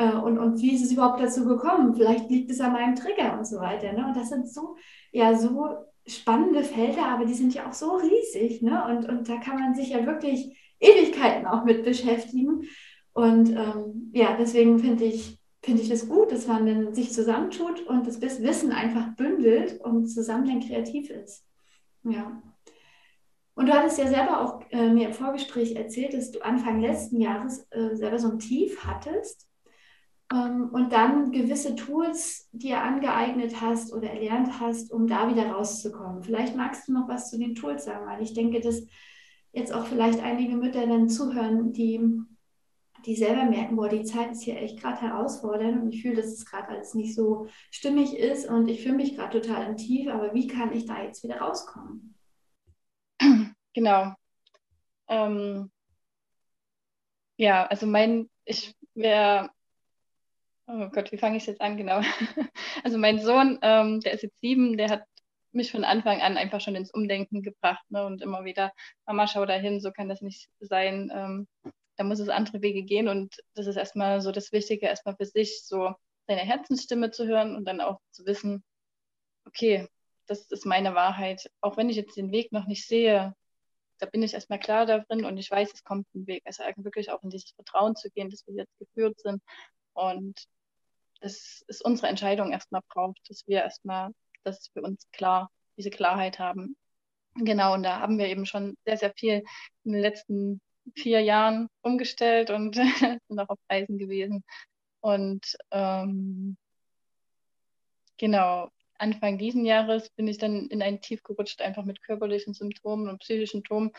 Äh, 0.02 0.16
und, 0.16 0.40
und 0.40 0.62
wie 0.62 0.74
ist 0.74 0.84
es 0.84 0.92
überhaupt 0.92 1.22
dazu 1.22 1.46
gekommen? 1.46 1.94
Vielleicht 1.94 2.30
liegt 2.30 2.50
es 2.50 2.60
an 2.60 2.74
meinem 2.74 2.96
Trigger 2.96 3.38
und 3.38 3.46
so 3.46 3.58
weiter. 3.58 3.94
Ne? 3.94 4.06
Und 4.08 4.16
das 4.16 4.30
sind 4.30 4.50
so, 4.50 4.76
ja, 5.12 5.36
so 5.38 5.76
spannende 6.08 6.64
Felder, 6.64 7.06
aber 7.06 7.26
die 7.26 7.36
sind 7.36 7.54
ja 7.54 7.70
auch 7.70 7.74
so 7.74 7.98
riesig. 7.98 8.64
Ne? 8.64 8.84
Und, 8.86 9.08
und 9.08 9.30
da 9.30 9.38
kann 9.38 9.60
man 9.60 9.76
sich 9.76 9.90
ja 9.90 10.06
wirklich 10.06 10.58
Ewigkeiten 10.80 11.46
auch 11.46 11.66
mit 11.66 11.84
beschäftigen. 11.84 12.64
Und 13.14 13.52
ähm, 13.52 14.12
ja, 14.14 14.36
deswegen 14.40 14.80
finde 14.80 15.04
ich, 15.04 15.40
finde 15.62 15.84
ich 15.84 15.90
das 15.90 16.10
gut, 16.10 16.32
dass 16.32 16.48
man 16.48 16.66
dann 16.66 16.96
sich 16.96 17.14
zusammentut 17.14 17.82
und 17.82 18.08
das 18.08 18.22
Wissen 18.42 18.72
einfach 18.72 19.16
bündelt 19.16 19.80
und 19.82 20.08
zusammen 20.08 20.48
dann 20.48 20.62
kreativ 20.62 21.12
ist. 21.12 21.46
Ja. 22.04 22.42
Und 23.54 23.68
du 23.68 23.74
hattest 23.74 24.00
ja 24.00 24.08
selber 24.08 24.42
auch 24.42 24.62
äh, 24.72 24.90
mir 24.90 25.10
im 25.10 25.14
Vorgespräch 25.14 25.76
erzählt, 25.76 26.16
dass 26.16 26.32
du 26.32 26.40
Anfang 26.40 26.82
letzten 26.82 27.20
Jahres 27.22 27.68
äh, 27.70 27.96
selber 27.96 28.18
so 28.18 28.32
ein 28.32 28.40
Tief 28.40 28.84
hattest 28.84 29.51
und 30.32 30.94
dann 30.94 31.32
gewisse 31.32 31.76
Tools 31.76 32.48
dir 32.54 32.82
angeeignet 32.82 33.60
hast 33.60 33.92
oder 33.92 34.10
erlernt 34.10 34.62
hast, 34.62 34.92
um 34.92 35.06
da 35.06 35.30
wieder 35.30 35.52
rauszukommen. 35.52 36.24
Vielleicht 36.24 36.56
magst 36.56 36.88
du 36.88 36.94
noch 36.94 37.10
was 37.10 37.30
zu 37.30 37.38
den 37.38 37.54
Tools 37.54 37.84
sagen, 37.84 38.08
weil 38.08 38.22
ich 38.22 38.34
denke, 38.34 38.62
dass 38.62 38.88
jetzt 39.52 39.74
auch 39.74 39.86
vielleicht 39.86 40.22
einige 40.22 40.56
Mütter 40.56 40.88
dann 40.88 41.10
zuhören, 41.10 41.74
die, 41.74 42.00
die 43.06 43.16
selber 43.16 43.44
merken, 43.44 43.76
boah, 43.76 43.90
die 43.90 44.04
Zeit 44.04 44.32
ist 44.32 44.44
hier 44.44 44.56
echt 44.56 44.80
gerade 44.80 45.02
herausfordernd 45.02 45.82
und 45.82 45.94
ich 45.94 46.02
fühle, 46.02 46.16
dass 46.16 46.28
es 46.28 46.46
gerade 46.46 46.70
alles 46.70 46.94
nicht 46.94 47.14
so 47.14 47.48
stimmig 47.70 48.18
ist 48.18 48.48
und 48.48 48.70
ich 48.70 48.84
fühle 48.84 48.96
mich 48.96 49.18
gerade 49.18 49.42
total 49.42 49.68
im 49.68 49.76
Tief, 49.76 50.08
aber 50.08 50.34
wie 50.34 50.48
kann 50.48 50.72
ich 50.72 50.86
da 50.86 51.04
jetzt 51.04 51.24
wieder 51.24 51.40
rauskommen? 51.40 52.16
Genau. 53.74 54.14
Ähm, 55.08 55.72
ja, 57.38 57.66
also 57.68 57.86
mein, 57.86 58.30
ich 58.44 58.76
wäre, 58.96 59.50
oh 60.72 60.90
Gott, 60.90 61.12
wie 61.12 61.18
fange 61.18 61.38
ich 61.38 61.46
jetzt 61.46 61.62
an? 61.62 61.78
Genau. 61.78 62.02
Also 62.84 62.98
mein 62.98 63.20
Sohn, 63.20 63.60
ähm, 63.62 64.00
der 64.00 64.14
ist 64.14 64.24
jetzt 64.24 64.40
sieben, 64.40 64.78
der 64.78 64.90
hat 64.90 65.04
mich 65.52 65.72
von 65.72 65.84
Anfang 65.84 66.22
an 66.22 66.38
einfach 66.38 66.62
schon 66.62 66.76
ins 66.76 66.92
Umdenken 66.92 67.42
gebracht 67.44 67.84
ne? 67.90 68.06
und 68.06 68.22
immer 68.22 68.46
wieder, 68.46 68.72
Mama, 69.06 69.28
schau 69.28 69.46
da 69.46 69.54
hin, 69.54 69.82
so 69.82 69.92
kann 69.92 70.10
das 70.10 70.22
nicht 70.22 70.50
sein. 70.60 71.12
Ähm, 71.14 71.48
da 71.98 72.04
muss 72.04 72.20
es 72.20 72.30
andere 72.30 72.62
Wege 72.62 72.84
gehen 72.84 73.08
und 73.08 73.36
das 73.54 73.68
ist 73.68 73.76
erstmal 73.76 74.22
so 74.22 74.32
das 74.32 74.52
Wichtige, 74.52 74.88
erstmal 74.88 75.16
für 75.16 75.26
sich 75.26 75.64
so 75.66 75.94
seine 76.28 76.42
Herzensstimme 76.42 77.12
zu 77.12 77.28
hören 77.28 77.56
und 77.56 77.66
dann 77.66 77.82
auch 77.82 78.00
zu 78.12 78.26
wissen, 78.26 78.64
okay, 79.46 79.88
das 80.28 80.50
ist 80.52 80.66
meine 80.66 80.96
Wahrheit. 80.96 81.52
Auch 81.60 81.78
wenn 81.78 81.90
ich 81.90 81.98
jetzt 81.98 82.16
den 82.16 82.32
Weg 82.32 82.52
noch 82.52 82.66
nicht 82.66 82.88
sehe, 82.88 83.36
da 84.00 84.06
bin 84.08 84.24
ich 84.24 84.34
erstmal 84.34 84.60
klar 84.60 84.86
darin 84.86 85.26
und 85.26 85.38
ich 85.38 85.52
weiß, 85.52 85.72
es 85.74 85.84
kommt 85.84 86.08
ein 86.16 86.26
Weg. 86.26 86.42
Also 86.46 86.64
wirklich 86.78 87.12
auch 87.12 87.22
in 87.22 87.30
dieses 87.30 87.52
Vertrauen 87.52 87.96
zu 87.96 88.10
gehen, 88.10 88.30
dass 88.30 88.48
wir 88.48 88.56
jetzt 88.56 88.80
geführt 88.80 89.20
sind. 89.20 89.44
Und 89.94 90.48
das 91.22 91.64
ist 91.68 91.84
unsere 91.86 92.08
Entscheidung 92.08 92.52
erstmal 92.52 92.82
braucht, 92.90 93.22
dass 93.30 93.48
wir 93.48 93.60
erstmal 93.60 94.12
das 94.44 94.70
für 94.74 94.82
uns 94.82 95.10
klar, 95.12 95.50
diese 95.78 95.92
Klarheit 95.92 96.40
haben. 96.40 96.76
Genau, 97.36 97.74
und 97.74 97.84
da 97.84 98.00
haben 98.00 98.18
wir 98.18 98.28
eben 98.28 98.46
schon 98.46 98.76
sehr, 98.86 98.98
sehr 98.98 99.14
viel 99.16 99.44
in 99.84 99.94
den 99.94 100.02
letzten 100.02 100.62
vier 100.96 101.22
Jahren 101.22 101.70
umgestellt 101.82 102.50
und 102.50 102.76
sind 103.28 103.40
auch 103.40 103.50
auf 103.50 103.60
Reisen 103.70 103.98
gewesen. 103.98 104.44
Und 105.00 105.56
ähm, 105.72 106.58
genau, 108.18 108.70
Anfang 108.98 109.38
diesen 109.38 109.66
Jahres 109.66 110.10
bin 110.12 110.28
ich 110.28 110.38
dann 110.38 110.68
in 110.68 110.82
ein 110.82 111.02
Tief 111.02 111.24
gerutscht, 111.24 111.62
einfach 111.62 111.86
mit 111.86 112.04
körperlichen 112.04 112.54
Symptomen 112.54 113.10
und 113.10 113.20
psychischen 113.20 113.60
Symptomen, 113.60 113.92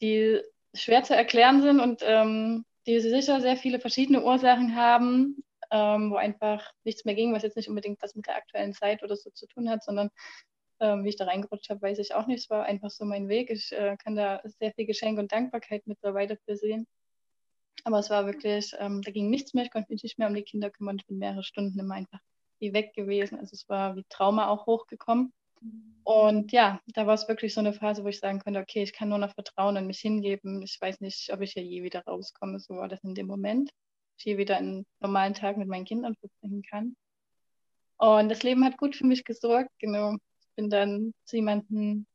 die 0.00 0.40
schwer 0.74 1.02
zu 1.04 1.14
erklären 1.14 1.62
sind 1.62 1.80
und 1.80 2.00
ähm, 2.02 2.64
die 2.86 3.00
sicher 3.00 3.40
sehr 3.40 3.56
viele 3.56 3.80
verschiedene 3.80 4.22
Ursachen 4.22 4.74
haben, 4.76 5.42
ähm, 5.70 6.10
wo 6.10 6.16
einfach 6.16 6.72
nichts 6.84 7.04
mehr 7.04 7.14
ging, 7.14 7.34
was 7.34 7.42
jetzt 7.42 7.56
nicht 7.56 7.68
unbedingt 7.68 8.02
was 8.02 8.14
mit 8.14 8.26
der 8.26 8.36
aktuellen 8.36 8.72
Zeit 8.72 9.02
oder 9.02 9.16
so 9.16 9.30
zu 9.30 9.46
tun 9.46 9.68
hat, 9.68 9.82
sondern 9.84 10.10
ähm, 10.80 11.04
wie 11.04 11.10
ich 11.10 11.16
da 11.16 11.24
reingerutscht 11.24 11.70
habe, 11.70 11.82
weiß 11.82 11.98
ich 11.98 12.14
auch 12.14 12.26
nicht. 12.26 12.44
Es 12.44 12.50
war 12.50 12.64
einfach 12.64 12.90
so 12.90 13.04
mein 13.04 13.28
Weg. 13.28 13.50
Ich 13.50 13.72
äh, 13.72 13.96
kann 13.96 14.16
da 14.16 14.40
sehr 14.44 14.72
viel 14.72 14.86
Geschenk 14.86 15.18
und 15.18 15.32
Dankbarkeit 15.32 15.86
mittlerweile 15.86 16.36
für 16.44 16.56
sehen. 16.56 16.86
Aber 17.84 17.98
es 17.98 18.10
war 18.10 18.26
wirklich, 18.26 18.74
ähm, 18.78 19.02
da 19.02 19.10
ging 19.10 19.30
nichts 19.30 19.54
mehr, 19.54 19.64
ich 19.64 19.70
konnte 19.70 19.92
mich 19.92 20.02
nicht 20.02 20.18
mehr 20.18 20.28
um 20.28 20.34
die 20.34 20.42
Kinder 20.42 20.70
kümmern. 20.70 20.96
Ich 20.98 21.06
bin 21.06 21.18
mehrere 21.18 21.42
Stunden 21.42 21.78
immer 21.78 21.94
einfach 21.94 22.20
wie 22.58 22.72
weg 22.72 22.92
gewesen. 22.94 23.38
Also 23.38 23.54
es 23.54 23.68
war 23.68 23.96
wie 23.96 24.04
Trauma 24.08 24.48
auch 24.48 24.66
hochgekommen. 24.66 25.32
Und 26.04 26.52
ja, 26.52 26.80
da 26.86 27.06
war 27.06 27.14
es 27.14 27.28
wirklich 27.28 27.52
so 27.52 27.60
eine 27.60 27.72
Phase, 27.72 28.04
wo 28.04 28.08
ich 28.08 28.20
sagen 28.20 28.38
konnte, 28.38 28.60
okay, 28.60 28.82
ich 28.82 28.92
kann 28.92 29.08
nur 29.08 29.18
noch 29.18 29.34
Vertrauen 29.34 29.76
in 29.76 29.86
mich 29.86 30.00
hingeben. 30.00 30.62
Ich 30.62 30.78
weiß 30.80 31.00
nicht, 31.00 31.32
ob 31.32 31.40
ich 31.40 31.52
hier 31.52 31.62
je 31.62 31.82
wieder 31.82 32.04
rauskomme. 32.04 32.60
So 32.60 32.76
war 32.76 32.88
das 32.88 33.02
in 33.04 33.14
dem 33.14 33.26
Moment. 33.26 33.70
Je 34.18 34.38
wieder 34.38 34.56
einen 34.56 34.86
normalen 35.00 35.34
Tag 35.34 35.56
mit 35.56 35.68
meinen 35.68 35.84
Kindern 35.84 36.16
verbringen 36.16 36.62
kann. 36.62 36.96
Und 37.98 38.28
das 38.28 38.42
Leben 38.42 38.64
hat 38.64 38.78
gut 38.78 38.96
für 38.96 39.06
mich 39.06 39.24
gesorgt. 39.24 39.70
Genau. 39.78 40.14
Ich 40.14 40.48
bin 40.56 40.70
dann 40.70 41.14
zu 41.24 41.36
jemandem 41.36 42.06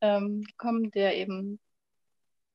ähm, 0.00 0.42
gekommen, 0.42 0.90
der 0.90 1.16
eben 1.16 1.58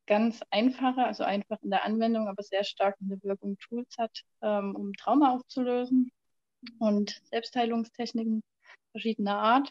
ganz 0.07 0.41
einfache, 0.51 1.03
also 1.03 1.23
einfach 1.23 1.61
in 1.63 1.71
der 1.71 1.83
Anwendung, 1.83 2.27
aber 2.27 2.43
sehr 2.43 2.63
stark 2.63 2.95
in 3.01 3.09
der 3.09 3.23
Wirkung 3.23 3.57
Tools 3.57 3.97
hat, 3.97 4.21
ähm, 4.41 4.75
um 4.75 4.93
Trauma 4.93 5.33
aufzulösen 5.33 6.11
und 6.79 7.21
Selbstheilungstechniken 7.25 8.43
verschiedener 8.91 9.37
Art. 9.37 9.69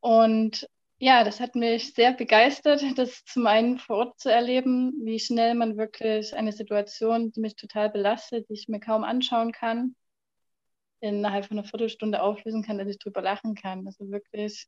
Und 0.00 0.68
ja, 0.98 1.24
das 1.24 1.40
hat 1.40 1.54
mich 1.54 1.94
sehr 1.94 2.12
begeistert, 2.12 2.82
das 2.98 3.24
zum 3.24 3.46
einen 3.46 3.78
vor 3.78 3.96
Ort 3.96 4.20
zu 4.20 4.30
erleben, 4.30 4.94
wie 5.04 5.20
schnell 5.20 5.54
man 5.54 5.76
wirklich 5.76 6.34
eine 6.34 6.52
Situation, 6.52 7.32
die 7.32 7.40
mich 7.40 7.56
total 7.56 7.90
belastet, 7.90 8.48
die 8.48 8.54
ich 8.54 8.68
mir 8.68 8.80
kaum 8.80 9.04
anschauen 9.04 9.52
kann, 9.52 9.94
innerhalb 11.00 11.46
von 11.46 11.58
einer 11.58 11.68
Viertelstunde 11.68 12.22
auflösen 12.22 12.62
kann, 12.62 12.78
dass 12.78 12.88
ich 12.88 12.98
drüber 12.98 13.20
lachen 13.20 13.54
kann. 13.54 13.86
Also 13.86 14.10
wirklich 14.10 14.66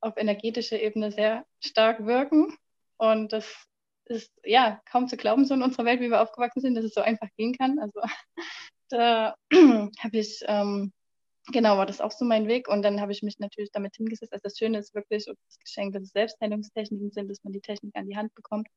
auf 0.00 0.16
energetischer 0.16 0.80
Ebene 0.80 1.12
sehr 1.12 1.44
stark 1.60 2.06
wirken. 2.06 2.56
Und 2.96 3.32
das 3.32 3.66
ist 4.06 4.32
ja 4.44 4.80
kaum 4.90 5.08
zu 5.08 5.16
glauben, 5.16 5.44
so 5.44 5.54
in 5.54 5.62
unserer 5.62 5.84
Welt, 5.84 6.00
wie 6.00 6.10
wir 6.10 6.22
aufgewachsen 6.22 6.60
sind, 6.60 6.74
dass 6.74 6.84
es 6.84 6.94
so 6.94 7.00
einfach 7.00 7.28
gehen 7.36 7.54
kann. 7.54 7.78
Also 7.78 8.00
da 8.88 9.34
habe 9.52 10.18
ich, 10.18 10.42
ähm, 10.46 10.92
genau, 11.52 11.76
war 11.76 11.86
das 11.86 12.00
auch 12.00 12.12
so 12.12 12.24
mein 12.24 12.48
Weg. 12.48 12.68
Und 12.68 12.82
dann 12.82 13.00
habe 13.00 13.12
ich 13.12 13.22
mich 13.22 13.38
natürlich 13.38 13.70
damit 13.72 13.96
hingesetzt. 13.96 14.32
Also 14.32 14.42
das 14.42 14.58
Schöne 14.58 14.78
ist 14.78 14.94
wirklich, 14.94 15.28
und 15.28 15.38
das 15.46 15.58
Geschenk, 15.58 15.94
dass 15.94 16.04
es 16.04 16.10
Selbstheilungstechniken 16.10 17.10
sind, 17.10 17.30
dass 17.30 17.44
man 17.44 17.52
die 17.52 17.60
Technik 17.60 17.94
an 17.96 18.08
die 18.08 18.16
Hand 18.16 18.34
bekommt 18.34 18.68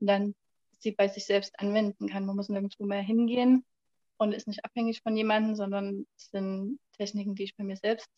und 0.00 0.06
dann 0.06 0.34
sie 0.78 0.92
bei 0.92 1.08
sich 1.08 1.24
selbst 1.24 1.58
anwenden 1.58 2.08
kann. 2.08 2.26
Man 2.26 2.36
muss 2.36 2.48
nirgendwo 2.48 2.84
mehr 2.84 3.00
hingehen 3.00 3.64
und 4.18 4.32
ist 4.32 4.46
nicht 4.46 4.64
abhängig 4.64 5.02
von 5.02 5.16
jemandem, 5.16 5.56
sondern 5.56 6.06
es 6.16 6.30
sind 6.30 6.78
Techniken, 6.96 7.34
die 7.34 7.44
ich 7.44 7.56
bei 7.56 7.64
mir 7.64 7.76
selbst 7.76 8.08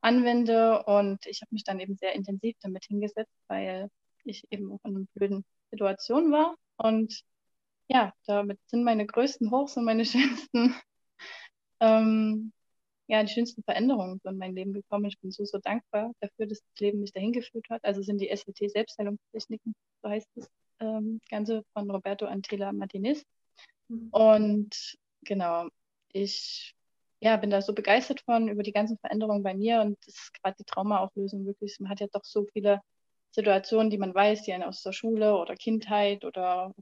anwende. 0.00 0.82
Und 0.84 1.24
ich 1.26 1.42
habe 1.42 1.50
mich 1.52 1.64
dann 1.64 1.80
eben 1.80 1.96
sehr 1.96 2.14
intensiv 2.14 2.56
damit 2.62 2.84
hingesetzt, 2.86 3.34
weil 3.46 3.88
ich 4.24 4.44
eben 4.50 4.72
auch 4.72 4.80
in 4.84 4.96
einer 4.96 5.06
blöden 5.14 5.44
Situation 5.70 6.32
war. 6.32 6.56
Und 6.76 7.22
ja, 7.88 8.12
damit 8.26 8.58
sind 8.66 8.84
meine 8.84 9.06
größten 9.06 9.50
Hochs 9.50 9.76
und 9.76 9.84
meine 9.84 10.04
schönsten, 10.04 10.74
ähm, 11.80 12.52
ja, 13.08 13.22
die 13.22 13.32
schönsten 13.32 13.62
Veränderungen 13.62 14.20
in 14.22 14.38
mein 14.38 14.54
Leben 14.54 14.72
gekommen. 14.74 15.06
Ich 15.06 15.18
bin 15.18 15.30
so, 15.30 15.44
so 15.44 15.58
dankbar 15.58 16.12
dafür, 16.20 16.46
dass 16.46 16.60
das 16.60 16.80
Leben 16.80 17.00
mich 17.00 17.12
dahin 17.12 17.32
geführt 17.32 17.66
hat. 17.70 17.82
Also 17.84 18.02
sind 18.02 18.20
die 18.20 18.28
SLT 18.28 18.70
Selbstheilungstechniken, 18.70 19.74
so 20.02 20.08
heißt 20.08 20.28
das 20.34 20.48
ähm, 20.80 21.20
Ganze 21.30 21.64
von 21.72 21.90
Roberto 21.90 22.26
Antela 22.26 22.72
Martinez. 22.72 23.24
Mhm. 23.88 24.08
Und 24.10 24.96
genau, 25.22 25.68
ich 26.12 26.74
ja, 27.20 27.36
bin 27.36 27.50
da 27.50 27.62
so 27.62 27.74
begeistert 27.74 28.20
von 28.20 28.48
über 28.48 28.62
die 28.62 28.72
ganzen 28.72 28.98
Veränderungen 28.98 29.42
bei 29.42 29.54
mir 29.54 29.80
und 29.80 29.98
das 30.06 30.14
ist 30.14 30.34
gerade 30.34 30.56
die 30.58 30.64
Traumaauflösung 30.64 31.46
wirklich. 31.46 31.80
Man 31.80 31.90
hat 31.90 32.00
ja 32.00 32.06
doch 32.12 32.24
so 32.24 32.44
viele 32.52 32.80
Situationen, 33.30 33.90
die 33.90 33.98
man 33.98 34.14
weiß, 34.14 34.42
die 34.42 34.52
einen 34.52 34.62
aus 34.62 34.82
der 34.82 34.92
Schule 34.92 35.36
oder 35.36 35.56
Kindheit 35.56 36.24
oder 36.24 36.72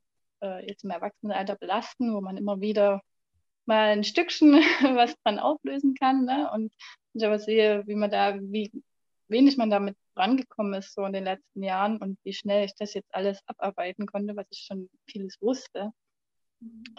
äh, 0.42 0.66
jetzt 0.66 0.84
im 0.84 0.90
Erwachsenenalter 0.90 1.56
belasten, 1.56 2.14
wo 2.14 2.20
man 2.20 2.36
immer 2.36 2.60
wieder 2.60 3.00
mal 3.66 3.90
ein 3.90 4.04
Stückchen 4.04 4.52
was 4.96 5.14
dran 5.22 5.38
auflösen 5.38 5.94
kann. 5.94 6.24
Ne? 6.24 6.50
Und 6.52 6.72
ich 7.14 7.24
aber 7.24 7.38
sehe, 7.38 7.86
wie 7.86 7.94
man 7.94 8.10
da, 8.10 8.38
wie 8.40 8.70
wenig 9.28 9.56
man 9.56 9.70
damit 9.70 9.96
rangekommen 10.16 10.74
ist 10.74 10.94
so 10.94 11.04
in 11.04 11.12
den 11.12 11.24
letzten 11.24 11.62
Jahren 11.62 11.98
und 11.98 12.18
wie 12.24 12.32
schnell 12.32 12.64
ich 12.64 12.74
das 12.74 12.94
jetzt 12.94 13.14
alles 13.14 13.40
abarbeiten 13.46 14.06
konnte, 14.06 14.36
was 14.36 14.46
ich 14.50 14.60
schon 14.66 14.88
vieles 15.10 15.40
wusste. 15.40 15.92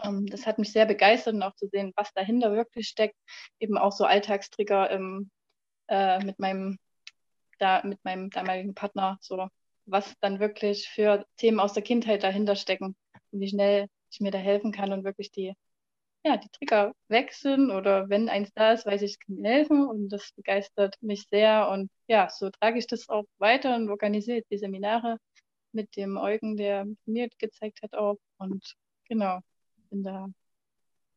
Ähm, 0.03 0.27
das 0.27 0.45
hat 0.45 0.59
mich 0.59 0.71
sehr 0.71 0.85
begeistert 0.85 1.33
und 1.33 1.43
auch 1.43 1.55
zu 1.55 1.67
sehen, 1.67 1.93
was 1.95 2.13
dahinter 2.13 2.51
wirklich 2.53 2.87
steckt. 2.87 3.15
Eben 3.59 3.77
auch 3.77 3.91
so 3.91 4.05
Alltagstrigger 4.05 4.89
im, 4.91 5.31
äh, 5.87 6.23
mit 6.23 6.37
meinem 6.39 6.77
da 7.59 7.81
mit 7.83 8.03
meinem 8.03 8.29
damaligen 8.29 8.73
Partner, 8.73 9.17
so 9.21 9.47
was 9.85 10.13
dann 10.19 10.39
wirklich 10.39 10.89
für 10.89 11.25
Themen 11.37 11.59
aus 11.59 11.73
der 11.73 11.83
Kindheit 11.83 12.23
dahinter 12.23 12.55
stecken 12.55 12.95
und 13.31 13.39
wie 13.39 13.49
schnell 13.49 13.87
ich 14.11 14.19
mir 14.19 14.31
da 14.31 14.37
helfen 14.37 14.71
kann 14.71 14.91
und 14.93 15.03
wirklich 15.03 15.31
die, 15.31 15.53
ja, 16.27 16.37
die 16.37 16.49
Trigger 16.49 16.93
weg 17.07 17.33
sind 17.33 17.71
oder 17.71 18.09
wenn 18.09 18.27
eins 18.29 18.51
da 18.53 18.73
ist, 18.73 18.85
weiß 18.85 19.01
ich, 19.01 19.11
es 19.11 19.19
kann 19.19 19.35
mir 19.37 19.49
helfen 19.49 19.87
und 19.87 20.09
das 20.09 20.31
begeistert 20.33 20.95
mich 21.01 21.25
sehr 21.29 21.69
und 21.69 21.89
ja, 22.07 22.29
so 22.29 22.49
trage 22.49 22.79
ich 22.79 22.87
das 22.87 23.07
auch 23.09 23.23
weiter 23.37 23.75
und 23.75 23.89
organisiere 23.89 24.43
die 24.51 24.57
Seminare 24.57 25.17
mit 25.71 25.95
dem 25.95 26.17
Eugen, 26.17 26.57
der 26.57 26.85
mir 27.05 27.29
gezeigt 27.39 27.81
hat 27.81 27.93
auch 27.93 28.17
und 28.37 28.75
genau, 29.07 29.39
bin 29.89 30.03
da 30.03 30.27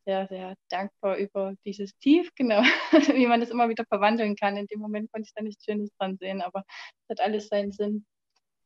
sehr, 0.05 0.29
sehr 0.29 0.55
dankbar 0.69 1.17
über 1.17 1.55
dieses 1.65 1.97
Tief, 1.99 2.31
genau, 2.37 2.63
wie 3.17 3.27
man 3.27 3.41
das 3.41 3.51
immer 3.51 3.69
wieder 3.69 3.85
verwandeln 3.87 4.37
kann. 4.37 4.57
In 4.57 4.67
dem 4.67 4.81
Moment 4.81 5.11
konnte 5.13 5.27
ich 5.27 5.35
da 5.35 5.43
nichts 5.43 5.65
Schönes 5.65 5.91
dran 5.99 6.17
sehen, 6.19 6.41
aber 6.41 6.65
es 7.03 7.11
hat 7.11 7.21
alles 7.21 7.49
seinen 7.49 7.73
Sinn. 7.73 8.07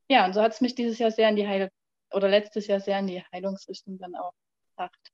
Ja, 0.08 0.26
und 0.26 0.34
so 0.34 0.42
hat 0.42 0.52
es 0.52 0.60
mich 0.60 0.74
dieses 0.74 0.98
Jahr 0.98 1.10
sehr 1.10 1.30
in 1.30 1.36
die 1.36 1.48
Heil 1.48 1.70
oder 2.12 2.28
letztes 2.28 2.66
Jahr 2.66 2.80
sehr 2.80 2.98
in 2.98 3.06
die 3.06 3.22
Heilungsrichtung 3.32 3.98
dann 3.98 4.14
auch 4.14 4.32
gebracht. 4.70 5.13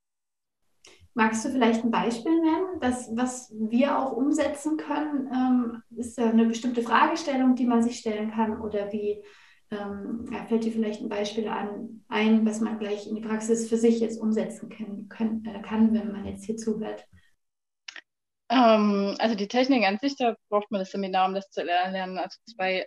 Magst 1.15 1.45
du 1.45 1.51
vielleicht 1.51 1.85
ein 1.85 1.91
Beispiel 1.91 2.41
nennen, 2.41 2.81
das, 2.81 3.11
was 3.15 3.53
wir 3.53 3.99
auch 3.99 4.13
umsetzen 4.13 4.77
können? 4.77 5.29
Ähm, 5.33 5.83
ist 5.99 6.17
da 6.17 6.31
eine 6.31 6.47
bestimmte 6.47 6.83
Fragestellung, 6.83 7.57
die 7.57 7.67
man 7.67 7.83
sich 7.83 7.99
stellen 7.99 8.31
kann 8.31 8.61
oder 8.61 8.93
wie 8.93 9.23
ähm, 9.71 10.27
fällt 10.49 10.65
dir 10.65 10.73
vielleicht 10.73 11.01
ein 11.01 11.09
Beispiel 11.09 11.49
an, 11.49 12.05
ein, 12.09 12.45
was 12.45 12.61
man 12.61 12.79
gleich 12.79 13.07
in 13.07 13.15
die 13.15 13.21
Praxis 13.21 13.69
für 13.69 13.77
sich 13.77 14.01
jetzt 14.01 14.21
umsetzen 14.21 14.69
kann, 14.69 15.09
können, 15.09 15.45
äh, 15.47 15.63
kann 15.63 15.95
wenn 15.95 16.13
man 16.13 16.27
jetzt 16.27 16.45
hier 16.45 16.57
zuhört? 16.57 17.07
Ähm, 18.49 19.17
also 19.19 19.37
die 19.37 19.49
Technik 19.49 19.87
an 19.87 19.99
sich, 19.99 20.17
da 20.17 20.35
braucht 20.49 20.71
man 20.71 20.81
das 20.81 20.91
Seminar, 20.91 21.29
um 21.29 21.35
das 21.35 21.51
zu 21.51 21.63
lernen. 21.63 22.19
Also 22.19 22.39
zwei, 22.53 22.87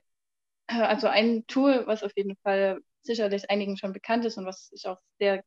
äh, 0.67 0.81
also 0.81 1.07
ein 1.07 1.45
Tool, 1.47 1.83
was 1.88 2.03
auf 2.03 2.12
jeden 2.17 2.36
Fall 2.43 2.79
sicherlich 3.01 3.49
einigen 3.49 3.77
schon 3.77 3.93
bekannt 3.93 4.25
ist 4.25 4.38
und 4.38 4.45
was 4.45 4.69
ich 4.73 4.88
auch 4.88 4.99
sehr 5.19 5.43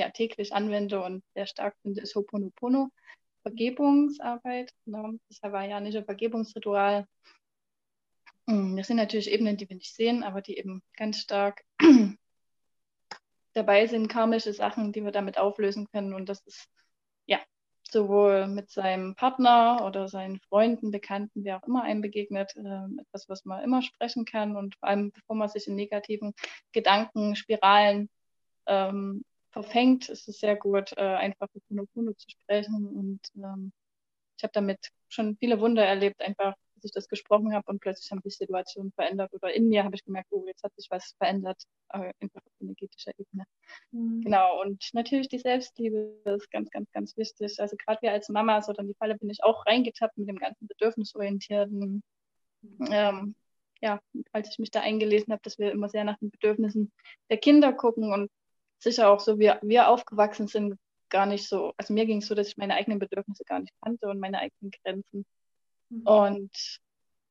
ja, 0.00 0.10
täglich 0.10 0.52
anwende 0.54 1.02
und 1.02 1.22
sehr 1.34 1.46
stark 1.46 1.76
finde, 1.82 2.00
ist 2.00 2.16
Ho'oponopono, 2.16 2.88
Vergebungsarbeit, 3.42 4.72
ne? 4.86 5.18
das 5.28 5.40
hawaiianische 5.42 6.04
Vergebungsritual. 6.04 7.06
Hm, 8.48 8.76
das 8.76 8.86
sind 8.86 8.96
natürlich 8.96 9.30
Ebenen, 9.30 9.56
die 9.56 9.68
wir 9.68 9.76
nicht 9.76 9.94
sehen, 9.94 10.22
aber 10.22 10.40
die 10.40 10.56
eben 10.56 10.82
ganz 10.96 11.18
stark 11.18 11.62
dabei 13.52 13.86
sind, 13.86 14.08
karmische 14.08 14.52
Sachen, 14.52 14.92
die 14.92 15.04
wir 15.04 15.12
damit 15.12 15.38
auflösen 15.38 15.86
können. 15.92 16.14
Und 16.14 16.28
das 16.28 16.40
ist 16.46 16.68
ja 17.26 17.38
sowohl 17.90 18.46
mit 18.46 18.70
seinem 18.70 19.14
Partner 19.16 19.84
oder 19.84 20.08
seinen 20.08 20.40
Freunden, 20.48 20.90
Bekannten, 20.90 21.44
wer 21.44 21.58
auch 21.58 21.66
immer 21.66 21.82
einem 21.82 22.00
begegnet, 22.00 22.54
äh, 22.56 23.00
etwas, 23.00 23.28
was 23.28 23.44
man 23.44 23.62
immer 23.62 23.82
sprechen 23.82 24.24
kann. 24.24 24.56
Und 24.56 24.76
vor 24.76 24.88
allem, 24.88 25.10
bevor 25.12 25.36
man 25.36 25.48
sich 25.48 25.66
in 25.66 25.74
negativen 25.74 26.32
Gedanken, 26.72 27.36
Spiralen 27.36 28.08
ähm, 28.66 29.24
verfängt, 29.50 30.08
ist 30.08 30.28
es 30.28 30.38
sehr 30.38 30.56
gut, 30.56 30.92
äh, 30.96 31.00
einfach 31.00 31.48
mit 31.68 31.88
Kuno 31.92 32.12
zu 32.14 32.28
sprechen. 32.30 32.86
Und 32.86 33.20
ähm, 33.36 33.72
ich 34.36 34.44
habe 34.44 34.52
damit 34.52 34.78
schon 35.08 35.36
viele 35.36 35.60
Wunder 35.60 35.84
erlebt, 35.84 36.20
einfach 36.22 36.54
dass 36.80 36.90
ich 36.90 36.92
das 36.92 37.08
gesprochen 37.08 37.54
habe 37.54 37.70
und 37.70 37.80
plötzlich 37.80 38.10
haben 38.10 38.22
sich 38.22 38.36
Situationen 38.36 38.92
verändert 38.92 39.32
oder 39.32 39.52
in 39.52 39.68
mir 39.68 39.84
habe 39.84 39.94
ich 39.94 40.04
gemerkt, 40.04 40.28
oh, 40.30 40.44
jetzt 40.46 40.64
hat 40.64 40.74
sich 40.76 40.90
was 40.90 41.14
verändert, 41.18 41.62
äh, 41.90 42.12
einfach 42.20 42.40
auf 42.44 42.52
energetischer 42.60 43.12
Ebene. 43.18 43.44
Mhm. 43.90 44.22
Genau, 44.22 44.60
und 44.62 44.88
natürlich 44.92 45.28
die 45.28 45.38
Selbstliebe 45.38 46.20
ist 46.24 46.50
ganz, 46.50 46.70
ganz, 46.70 46.90
ganz 46.92 47.16
wichtig. 47.16 47.60
Also 47.60 47.76
gerade 47.76 48.02
wir 48.02 48.12
als 48.12 48.28
Mamas 48.28 48.68
oder 48.68 48.80
in 48.80 48.88
die 48.88 48.94
Falle 48.94 49.16
bin 49.16 49.30
ich 49.30 49.44
auch 49.44 49.66
reingetappt 49.66 50.16
mit 50.16 50.28
dem 50.28 50.38
ganzen 50.38 50.66
bedürfnisorientierten. 50.66 52.02
Mhm. 52.62 52.88
Ähm, 52.90 53.34
ja, 53.82 54.00
als 54.32 54.50
ich 54.50 54.58
mich 54.58 54.70
da 54.70 54.80
eingelesen 54.80 55.32
habe, 55.32 55.42
dass 55.42 55.58
wir 55.58 55.72
immer 55.72 55.88
sehr 55.88 56.04
nach 56.04 56.18
den 56.18 56.30
Bedürfnissen 56.30 56.92
der 57.30 57.38
Kinder 57.38 57.72
gucken 57.72 58.12
und 58.12 58.30
sicher 58.82 59.10
auch 59.10 59.20
so, 59.20 59.38
wie 59.38 59.52
wir 59.62 59.88
aufgewachsen 59.88 60.48
sind, 60.48 60.78
gar 61.08 61.26
nicht 61.26 61.48
so, 61.48 61.74
also 61.76 61.92
mir 61.92 62.06
ging 62.06 62.18
es 62.18 62.26
so, 62.26 62.34
dass 62.34 62.48
ich 62.48 62.56
meine 62.56 62.74
eigenen 62.74 62.98
Bedürfnisse 62.98 63.44
gar 63.44 63.60
nicht 63.60 63.74
kannte 63.82 64.08
und 64.08 64.20
meine 64.20 64.38
eigenen 64.38 64.70
Grenzen. 64.70 65.26
Mhm. 65.88 66.02
Und 66.06 66.80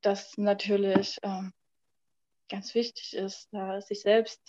das 0.02 0.36
natürlich 0.36 1.18
ähm, 1.22 1.52
ganz 2.48 2.74
wichtig 2.74 3.14
ist, 3.14 3.48
da 3.52 3.80
sich 3.80 4.00
selbst 4.02 4.40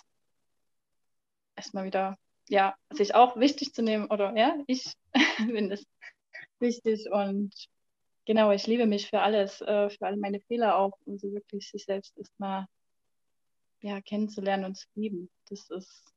erstmal 1.55 1.85
wieder, 1.85 2.17
ja, 2.49 2.75
sich 2.91 3.15
auch 3.15 3.37
wichtig 3.37 3.73
zu 3.73 3.81
nehmen 3.81 4.07
oder 4.07 4.35
ja, 4.35 4.57
ich 4.67 4.93
finde 5.37 5.75
es 5.75 5.85
wichtig 6.59 7.09
und 7.11 7.53
genau, 8.25 8.51
ich 8.51 8.67
liebe 8.67 8.85
mich 8.85 9.09
für 9.09 9.21
alles, 9.21 9.61
äh, 9.61 9.89
für 9.89 10.05
alle 10.05 10.17
meine 10.17 10.41
Fehler 10.41 10.77
auch 10.77 10.97
und 11.05 11.19
so 11.19 11.31
wirklich 11.31 11.69
sich 11.69 11.85
selbst 11.85 12.17
erstmal 12.17 12.65
ja, 13.81 14.01
kennenzulernen 14.01 14.65
und 14.65 14.75
zu 14.75 14.87
lieben. 14.95 15.29
Das 15.49 15.69
ist, 15.69 16.13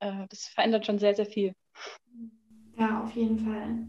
äh, 0.00 0.26
das 0.28 0.46
verändert 0.46 0.86
schon 0.86 0.98
sehr, 0.98 1.14
sehr 1.14 1.26
viel. 1.26 1.54
Ja, 2.76 3.02
auf 3.02 3.12
jeden 3.12 3.38
Fall. 3.38 3.88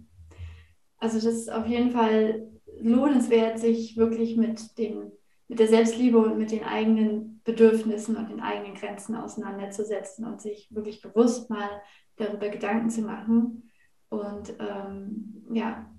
Also 0.97 1.15
das 1.17 1.35
ist 1.35 1.51
auf 1.51 1.67
jeden 1.67 1.91
Fall 1.91 2.49
lohnenswert, 2.81 3.59
sich 3.59 3.97
wirklich 3.97 4.35
mit, 4.35 4.77
den, 4.77 5.11
mit 5.47 5.59
der 5.59 5.67
Selbstliebe 5.67 6.17
und 6.17 6.37
mit 6.37 6.51
den 6.51 6.63
eigenen 6.63 7.41
Bedürfnissen 7.43 8.15
und 8.15 8.29
den 8.29 8.41
eigenen 8.41 8.75
Grenzen 8.75 9.15
auseinanderzusetzen 9.15 10.25
und 10.25 10.41
sich 10.41 10.67
wirklich 10.71 11.01
bewusst 11.01 11.49
mal 11.49 11.69
darüber 12.17 12.49
Gedanken 12.49 12.89
zu 12.89 13.01
machen. 13.01 13.71
Und 14.09 14.53
ähm, 14.59 15.45
ja, 15.51 15.89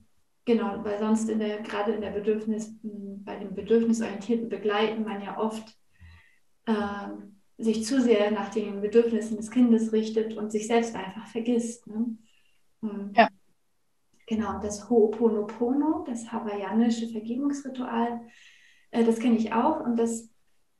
genau, 0.44 0.84
weil 0.84 0.98
sonst 0.98 1.28
in 1.28 1.38
der, 1.38 1.62
gerade 1.62 1.92
in 1.92 2.00
der 2.00 2.10
Bedürfnis, 2.10 2.74
bei 2.82 3.36
dem 3.36 3.54
bedürfnisorientierten 3.54 4.48
Begleiten 4.48 5.04
man 5.04 5.22
ja 5.22 5.38
oft 5.38 5.76
äh, 6.66 7.08
sich 7.60 7.84
zu 7.84 8.00
sehr 8.00 8.30
nach 8.30 8.50
den 8.50 8.80
Bedürfnissen 8.80 9.36
des 9.36 9.50
Kindes 9.50 9.92
richtet 9.92 10.36
und 10.36 10.50
sich 10.50 10.66
selbst 10.66 10.94
einfach 10.94 11.26
vergisst. 11.26 11.86
Ne? 11.86 12.16
ja. 13.14 13.28
Genau, 14.26 14.60
das 14.60 14.88
Ho'oponopono, 14.88 16.04
das 16.06 16.30
hawaiianische 16.32 17.08
Vergebungsritual, 17.08 18.20
Äh, 18.90 19.04
das 19.04 19.18
kenne 19.18 19.36
ich 19.36 19.52
auch 19.52 19.84
und 19.84 19.96
das 19.96 20.30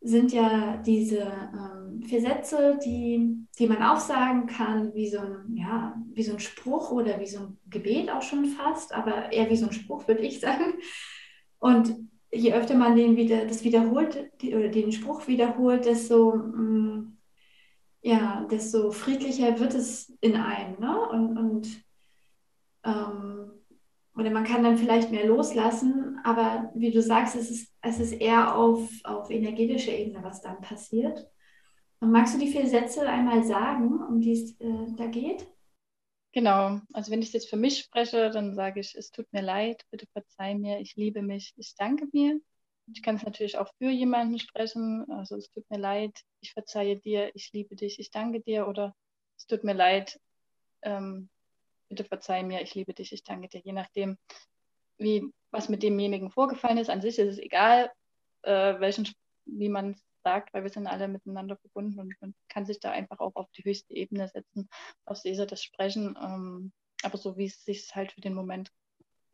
sind 0.01 0.33
ja 0.33 0.79
diese 0.79 1.21
ähm, 1.21 2.03
vier 2.03 2.23
Sätze, 2.23 2.79
die, 2.85 3.47
die 3.59 3.67
man 3.67 3.83
aufsagen 3.83 4.47
kann, 4.47 4.95
wie 4.95 5.09
so, 5.09 5.19
ein, 5.19 5.55
ja, 5.55 5.95
wie 6.13 6.23
so 6.23 6.33
ein 6.33 6.41
Spruch 6.41 6.91
oder 6.91 7.21
wie 7.21 7.27
so 7.27 7.41
ein 7.41 7.59
Gebet 7.69 8.11
auch 8.11 8.23
schon 8.23 8.47
fast, 8.47 8.95
aber 8.95 9.31
eher 9.31 9.51
wie 9.51 9.57
so 9.57 9.67
ein 9.67 9.73
Spruch, 9.73 10.09
würde 10.09 10.23
ich 10.23 10.41
sagen. 10.41 10.75
Und 11.59 11.95
je 12.33 12.53
öfter 12.53 12.77
man 12.77 12.97
den 12.97 13.17
wieder, 13.17 13.45
das 13.47 13.65
wiederholt, 13.65 14.31
oder 14.43 14.69
den 14.69 14.93
Spruch 14.93 15.27
wiederholt, 15.27 15.85
desto, 15.85 16.35
mh, 16.37 16.63
mm, 16.63 17.19
ja, 18.03 18.47
desto 18.51 18.91
friedlicher 18.91 19.59
wird 19.59 19.75
es 19.75 20.17
in 20.21 20.37
einem. 20.37 20.79
Ne? 20.81 21.09
Und, 21.11 21.37
und 21.37 21.85
ähm, 22.85 23.51
oder 24.17 24.31
man 24.31 24.45
kann 24.45 24.63
dann 24.63 24.77
vielleicht 24.77 25.11
mehr 25.11 25.27
loslassen, 25.27 26.19
aber 26.25 26.71
wie 26.75 26.91
du 26.91 27.01
sagst, 27.03 27.37
es 27.37 27.51
ist, 27.51 27.73
es 27.81 28.01
ist 28.01 28.13
eher 28.13 28.55
auf, 28.55 28.89
auf 29.05 29.31
energetischer 29.31 29.93
Ebene, 29.93 30.23
was 30.23 30.43
dann 30.43 30.61
passiert. 30.61 31.27
Und 32.01 32.13
magst 32.13 32.35
du 32.35 32.39
die 32.39 32.51
vier 32.51 32.67
Sätze 32.67 33.09
einmal 33.09 33.45
sagen, 33.45 34.01
um 34.03 34.21
die 34.21 34.33
es 34.33 34.61
äh, 34.61 34.87
da 34.97 35.07
geht? 35.07 35.47
Genau, 36.33 36.81
also 36.93 37.11
wenn 37.11 37.23
ich 37.23 37.33
jetzt 37.33 37.51
für 37.51 37.57
mich 37.57 37.79
spreche, 37.81 38.31
dann 38.31 38.55
sage 38.55 38.81
ich, 38.81 38.95
es 38.95 39.11
tut 39.11 39.33
mir 39.33 39.43
leid, 39.43 39.85
bitte 39.91 40.07
verzeih 40.13 40.55
mir, 40.55 40.79
ich 40.79 40.95
liebe 40.95 41.23
mich, 41.23 41.53
ich 41.57 41.75
danke 41.77 42.07
mir. 42.13 42.41
Ich 42.93 43.03
kann 43.03 43.17
es 43.17 43.25
natürlich 43.25 43.59
auch 43.59 43.73
für 43.79 43.91
jemanden 43.91 44.39
sprechen, 44.39 45.11
also 45.11 45.37
es 45.37 45.51
tut 45.51 45.69
mir 45.71 45.79
leid, 45.79 46.13
ich 46.41 46.53
verzeihe 46.53 46.97
dir, 46.97 47.35
ich 47.35 47.53
liebe 47.53 47.77
dich, 47.77 47.99
ich 47.99 48.11
danke 48.11 48.41
dir 48.41 48.67
oder 48.69 48.95
es 49.37 49.47
tut 49.47 49.65
mir 49.65 49.75
leid, 49.75 50.21
ähm, 50.83 51.29
bitte 51.89 52.05
verzeih 52.05 52.43
mir, 52.43 52.63
ich 52.63 52.75
liebe 52.75 52.95
dich, 52.95 53.13
ich 53.13 53.23
danke 53.23 53.49
dir, 53.49 53.61
je 53.65 53.73
nachdem, 53.73 54.17
wie, 54.99 55.25
was 55.51 55.69
mit 55.69 55.83
demjenigen 55.83 56.31
vorgefallen 56.31 56.79
ist. 56.79 56.91
An 56.91 57.01
sich 57.01 57.19
ist 57.19 57.29
es 57.29 57.39
egal, 57.39 57.91
äh, 58.43 58.79
welchen, 58.81 59.09
wie 59.47 59.69
man 59.69 59.93
es 59.93 60.05
sagt, 60.23 60.53
weil 60.55 60.63
wir 60.63 60.71
sind 60.71 60.87
alle 60.87 61.09
miteinander 61.09 61.57
verbunden 61.57 61.99
und 62.01 62.15
man 62.21 62.35
kann 62.49 62.67
sich 62.67 62.81
da 62.81 62.91
einfach 62.91 63.21
auch 63.21 63.35
auf 63.37 63.51
die 63.53 63.65
höchste 63.65 63.95
Ebene 63.95 64.29
setzen, 64.29 64.69
aus 65.05 65.23
dieser 65.23 65.47
das 65.47 65.63
Sprechen, 65.63 66.17
ähm, 66.21 66.73
aber 67.03 67.19
so 67.19 67.37
wie 67.37 67.47
es 67.47 67.65
sich 67.65 67.95
halt 67.95 68.13
für 68.13 68.21
den 68.21 68.35
Moment 68.35 68.71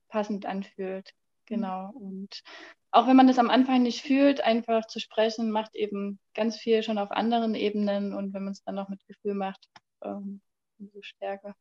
passend 0.09 0.47
anfühlt. 0.47 1.13
Genau. 1.47 1.91
Und 1.95 2.43
auch 2.91 3.07
wenn 3.07 3.17
man 3.17 3.29
das 3.29 3.39
am 3.39 3.51
Anfang 3.51 3.83
nicht 3.83 4.03
fühlt, 4.03 4.41
einfach 4.41 4.87
zu 4.87 4.99
sprechen, 4.99 5.51
macht 5.51 5.75
eben 5.75 6.19
ganz 6.35 6.57
viel 6.57 6.83
schon 6.83 6.99
auf 6.99 7.11
anderen 7.11 7.55
Ebenen 7.55 8.15
und 8.15 8.35
wenn 8.35 8.45
man 8.45 8.53
es 8.53 8.63
dann 8.65 8.75
noch 8.75 8.89
mit 8.89 9.07
Gefühl 9.07 9.35
macht, 9.35 9.69
ähm, 10.03 10.41
umso 10.79 11.03
stärker. 11.03 11.55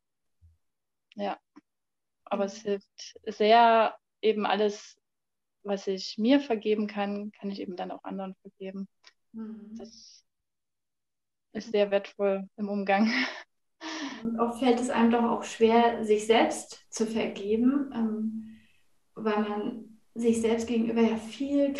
Ja. 1.15 1.39
Aber 2.25 2.45
es 2.45 2.61
hilft 2.61 3.19
sehr, 3.25 3.95
eben 4.21 4.45
alles, 4.45 4.97
was 5.63 5.87
ich 5.87 6.17
mir 6.17 6.39
vergeben 6.39 6.87
kann, 6.87 7.31
kann 7.31 7.51
ich 7.51 7.59
eben 7.59 7.75
dann 7.75 7.91
auch 7.91 8.03
anderen 8.03 8.35
vergeben. 8.41 8.87
Mhm. 9.35 9.75
Das 9.77 10.23
ist 11.53 11.71
sehr 11.71 11.91
wertvoll 11.91 12.47
im 12.57 12.69
Umgang. 12.69 13.11
Und 14.23 14.39
oft 14.39 14.59
fällt 14.59 14.79
es 14.79 14.89
einem 14.89 15.11
doch 15.11 15.23
auch 15.23 15.43
schwer, 15.43 16.03
sich 16.03 16.25
selbst 16.25 16.85
zu 16.89 17.05
vergeben, 17.05 17.91
ähm, 17.93 18.57
weil 19.13 19.41
man 19.41 19.99
sich 20.13 20.41
selbst 20.41 20.67
gegenüber 20.67 21.01
ja 21.01 21.17
viel 21.17 21.73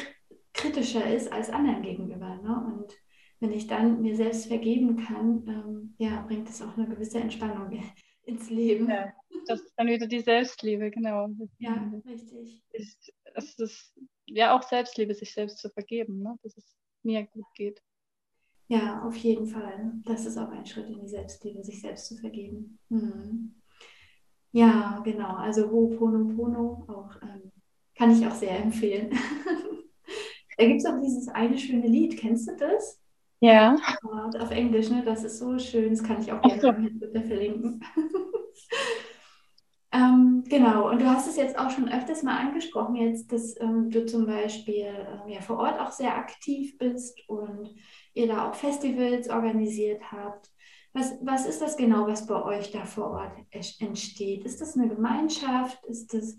kritischer 0.53 1.05
ist 1.13 1.31
als 1.31 1.49
anderen 1.49 1.81
gegenüber. 1.81 2.35
Ne? 2.37 2.65
Und 2.65 2.93
wenn 3.39 3.51
ich 3.51 3.67
dann 3.67 4.01
mir 4.01 4.15
selbst 4.15 4.47
vergeben 4.47 4.97
kann, 4.97 5.45
ähm, 5.47 5.95
ja, 5.97 6.21
bringt 6.21 6.49
es 6.49 6.61
auch 6.61 6.77
eine 6.77 6.87
gewisse 6.87 7.19
Entspannung 7.19 7.81
ins 8.23 8.49
Leben. 8.49 8.89
Ja, 8.89 9.11
das 9.47 9.61
ist 9.61 9.73
dann 9.77 9.87
wieder 9.87 10.07
die 10.07 10.21
Selbstliebe, 10.21 10.91
genau. 10.91 11.29
Ja, 11.59 11.91
richtig. 12.05 12.63
Ist, 12.71 13.13
es 13.33 13.59
ist 13.59 13.93
ja 14.25 14.55
auch 14.55 14.63
Selbstliebe, 14.63 15.13
sich 15.13 15.33
selbst 15.33 15.59
zu 15.59 15.69
vergeben, 15.69 16.21
ne? 16.21 16.37
dass 16.43 16.57
es 16.57 16.75
mir 17.05 17.25
gut 17.27 17.45
geht. 17.53 17.81
Ja, 18.67 19.03
auf 19.03 19.15
jeden 19.15 19.45
Fall. 19.45 19.93
Das 20.05 20.25
ist 20.25 20.37
auch 20.37 20.49
ein 20.49 20.65
Schritt 20.65 20.89
in 20.89 20.99
die 20.99 21.07
Selbstliebe, 21.07 21.63
sich 21.63 21.81
selbst 21.81 22.07
zu 22.07 22.17
vergeben. 22.17 22.79
Mhm. 22.89 23.61
Ja, 24.51 25.01
genau. 25.03 25.35
Also 25.35 25.69
Ho'oponopono 25.69 26.85
auch 26.87 27.21
ähm, 27.21 27.51
kann 27.95 28.11
ich 28.11 28.25
auch 28.25 28.33
sehr 28.33 28.57
empfehlen. 28.57 29.11
da 30.57 30.65
gibt 30.65 30.79
es 30.79 30.85
auch 30.85 30.99
dieses 30.99 31.27
eine 31.27 31.57
schöne 31.57 31.87
Lied. 31.87 32.17
Kennst 32.17 32.49
du 32.49 32.55
das? 32.55 32.99
Ja. 33.39 33.75
Auf 34.39 34.51
Englisch, 34.51 34.89
ne? 34.89 35.03
Das 35.05 35.23
ist 35.23 35.39
so 35.39 35.59
schön. 35.59 35.91
Das 35.91 36.03
kann 36.03 36.21
ich 36.21 36.31
auch 36.31 36.41
gerne 36.41 36.61
so. 36.61 37.21
verlinken. 37.21 37.83
ähm, 39.91 40.24
genau, 40.49 40.89
und 40.89 41.01
du 41.01 41.05
hast 41.05 41.27
es 41.27 41.35
jetzt 41.35 41.57
auch 41.57 41.69
schon 41.69 41.91
öfters 41.91 42.23
mal 42.23 42.37
angesprochen, 42.37 42.95
jetzt, 42.95 43.31
dass 43.31 43.59
ähm, 43.59 43.89
du 43.89 44.05
zum 44.05 44.25
Beispiel 44.25 44.85
ähm, 44.85 45.27
ja, 45.27 45.41
vor 45.41 45.57
Ort 45.57 45.79
auch 45.79 45.91
sehr 45.91 46.15
aktiv 46.15 46.77
bist 46.77 47.19
und 47.27 47.75
ihr 48.13 48.27
da 48.27 48.49
auch 48.49 48.55
Festivals 48.55 49.29
organisiert 49.29 50.11
habt. 50.11 50.49
Was, 50.93 51.17
was 51.21 51.45
ist 51.45 51.61
das 51.61 51.75
genau, 51.75 52.07
was 52.07 52.25
bei 52.25 52.41
euch 52.41 52.71
da 52.71 52.85
vor 52.85 53.11
Ort 53.11 53.33
entsteht? 53.79 54.45
Ist 54.45 54.61
das 54.61 54.77
eine 54.77 54.87
Gemeinschaft? 54.87 55.83
Ist 55.85 56.13
das 56.13 56.37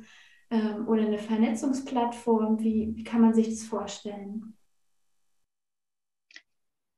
ähm, 0.51 0.88
oder 0.88 1.03
eine 1.03 1.19
Vernetzungsplattform? 1.19 2.59
Wie, 2.61 2.92
wie 2.95 3.05
kann 3.05 3.21
man 3.21 3.35
sich 3.35 3.49
das 3.49 3.64
vorstellen? 3.64 4.57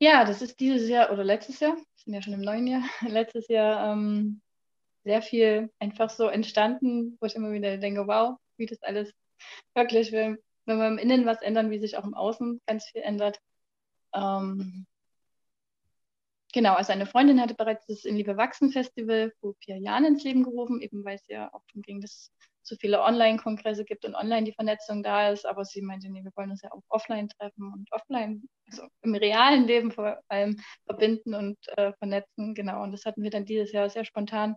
Ja, 0.00 0.24
das 0.24 0.42
ist 0.42 0.60
dieses 0.60 0.88
Jahr 0.88 1.10
oder 1.12 1.24
letztes 1.24 1.58
Jahr, 1.58 1.76
sind 1.96 2.14
ja 2.14 2.22
schon 2.22 2.34
im 2.34 2.40
neuen 2.42 2.68
Jahr, 2.68 2.82
letztes 3.00 3.48
Jahr 3.48 3.92
ähm, 3.92 4.40
sehr 5.04 5.22
viel 5.22 5.70
einfach 5.78 6.10
so 6.10 6.28
entstanden, 6.28 7.16
wo 7.20 7.26
ich 7.26 7.34
immer 7.34 7.52
wieder 7.52 7.76
denke, 7.78 8.06
wow, 8.06 8.36
wie 8.56 8.66
das 8.66 8.82
alles 8.82 9.12
wirklich, 9.74 10.12
wenn, 10.12 10.38
wenn 10.66 10.78
wir 10.78 10.88
im 10.88 10.98
Innen 10.98 11.26
was 11.26 11.42
ändern, 11.42 11.70
wie 11.70 11.78
sich 11.78 11.96
auch 11.96 12.04
im 12.04 12.14
Außen 12.14 12.60
ganz 12.66 12.86
viel 12.86 13.02
ändert. 13.02 13.38
Ähm, 14.14 14.86
genau, 16.52 16.74
also 16.74 16.92
eine 16.92 17.06
Freundin 17.06 17.40
hatte 17.40 17.54
bereits 17.54 17.86
das 17.86 18.04
In 18.04 18.16
Liebe 18.16 18.36
Wachsen 18.36 18.70
Festival 18.70 19.32
vor 19.40 19.54
vier 19.64 19.78
Jahren 19.78 20.04
ins 20.04 20.24
Leben 20.24 20.42
gerufen, 20.42 20.80
eben 20.80 21.04
weil 21.04 21.16
es 21.16 21.26
ja 21.28 21.48
auch 21.52 21.62
darum 21.68 21.82
ging, 21.82 22.00
dass 22.00 22.32
so 22.62 22.76
viele 22.76 23.02
Online-Kongresse 23.02 23.84
gibt 23.84 24.04
und 24.04 24.14
online 24.14 24.44
die 24.44 24.52
Vernetzung 24.52 25.02
da 25.02 25.30
ist. 25.30 25.46
Aber 25.46 25.64
sie 25.64 25.80
meinte, 25.80 26.10
nee, 26.10 26.22
wir 26.22 26.32
wollen 26.36 26.50
uns 26.50 26.62
ja 26.62 26.70
auch 26.70 26.82
offline 26.88 27.28
treffen 27.28 27.72
und 27.72 27.90
offline, 27.92 28.46
also 28.66 28.86
im 29.02 29.14
realen 29.14 29.66
Leben 29.66 29.90
vor 29.90 30.20
allem 30.28 30.60
verbinden 30.84 31.34
und 31.34 31.56
äh, 31.76 31.92
vernetzen. 31.94 32.54
Genau. 32.54 32.82
Und 32.82 32.92
das 32.92 33.06
hatten 33.06 33.22
wir 33.22 33.30
dann 33.30 33.46
dieses 33.46 33.72
Jahr 33.72 33.88
sehr 33.88 34.04
spontan 34.04 34.56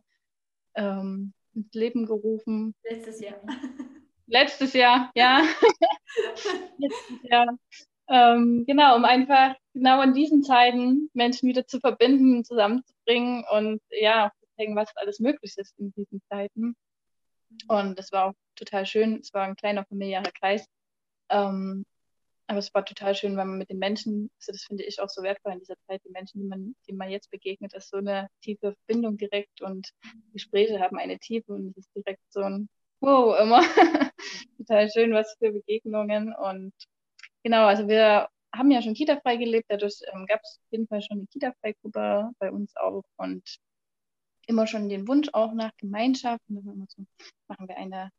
ähm, 0.75 1.33
ins 1.53 1.73
Leben 1.73 2.05
gerufen. 2.05 2.73
Letztes 2.83 3.21
Jahr. 3.21 3.41
Letztes 4.27 4.73
Jahr, 4.73 5.11
ja. 5.15 5.41
Letztes 6.77 7.17
Jahr. 7.23 7.57
Ähm, 8.07 8.65
genau, 8.65 8.95
um 8.95 9.05
einfach 9.05 9.55
genau 9.73 10.01
in 10.01 10.13
diesen 10.13 10.43
Zeiten 10.43 11.09
Menschen 11.13 11.47
wieder 11.47 11.65
zu 11.65 11.79
verbinden, 11.79 12.43
zusammenzubringen 12.43 13.45
und 13.51 13.81
ja, 13.89 14.31
zu 14.39 14.47
zeigen, 14.55 14.75
was 14.75 14.95
alles 14.95 15.19
möglich 15.19 15.53
ist 15.57 15.77
in 15.79 15.91
diesen 15.93 16.21
Zeiten. 16.29 16.75
Und 17.67 17.99
das 17.99 18.11
war 18.11 18.25
auch 18.27 18.33
total 18.55 18.85
schön. 18.85 19.19
Es 19.21 19.33
war 19.33 19.43
ein 19.43 19.55
kleiner 19.55 19.85
familiärer 19.85 20.31
Kreis. 20.39 20.65
Ähm, 21.29 21.85
aber 22.51 22.59
es 22.59 22.73
war 22.73 22.85
total 22.85 23.15
schön, 23.15 23.37
weil 23.37 23.45
man 23.45 23.57
mit 23.57 23.69
den 23.69 23.79
Menschen, 23.79 24.29
also 24.39 24.51
das 24.51 24.63
finde 24.63 24.83
ich 24.83 24.99
auch 25.01 25.09
so 25.09 25.23
wertvoll 25.23 25.53
in 25.53 25.59
dieser 25.59 25.77
Zeit, 25.87 26.01
die 26.05 26.11
Menschen, 26.11 26.41
die 26.41 26.47
man, 26.47 26.75
die 26.87 26.93
man 26.93 27.09
jetzt 27.09 27.31
begegnet, 27.31 27.73
ist 27.73 27.89
so 27.89 27.97
eine 27.97 28.27
tiefe 28.41 28.75
Verbindung 28.85 29.17
direkt 29.17 29.61
und 29.61 29.91
Gespräche 30.33 30.79
haben 30.79 30.97
eine 30.97 31.17
Tiefe 31.19 31.53
und 31.53 31.69
es 31.69 31.77
ist 31.77 31.95
direkt 31.95 32.21
so 32.29 32.41
ein 32.41 32.69
Wow 32.99 33.39
immer. 33.39 33.61
total 34.57 34.89
schön, 34.91 35.13
was 35.13 35.35
für 35.39 35.51
Begegnungen. 35.51 36.33
Und 36.33 36.73
genau, 37.43 37.65
also 37.65 37.87
wir 37.87 38.27
haben 38.53 38.71
ja 38.71 38.81
schon 38.81 38.93
Kita-frei 38.93 39.37
gelebt, 39.37 39.65
dadurch 39.69 40.01
ähm, 40.13 40.25
gab 40.27 40.41
es 40.43 40.59
auf 40.59 40.71
jeden 40.71 40.87
Fall 40.87 41.01
schon 41.01 41.19
eine 41.19 41.27
Kita-Freigruppe 41.27 42.31
bei 42.37 42.51
uns 42.51 42.75
auch. 42.77 43.03
Und 43.17 43.43
immer 44.47 44.67
schon 44.67 44.89
den 44.89 45.07
Wunsch 45.07 45.29
auch 45.33 45.53
nach 45.53 45.71
Gemeinschaft. 45.77 46.43
Und 46.49 46.65
dann 46.65 46.85
so, 46.89 47.05
machen 47.47 47.67
wir 47.67 47.77
eine, 47.77 48.11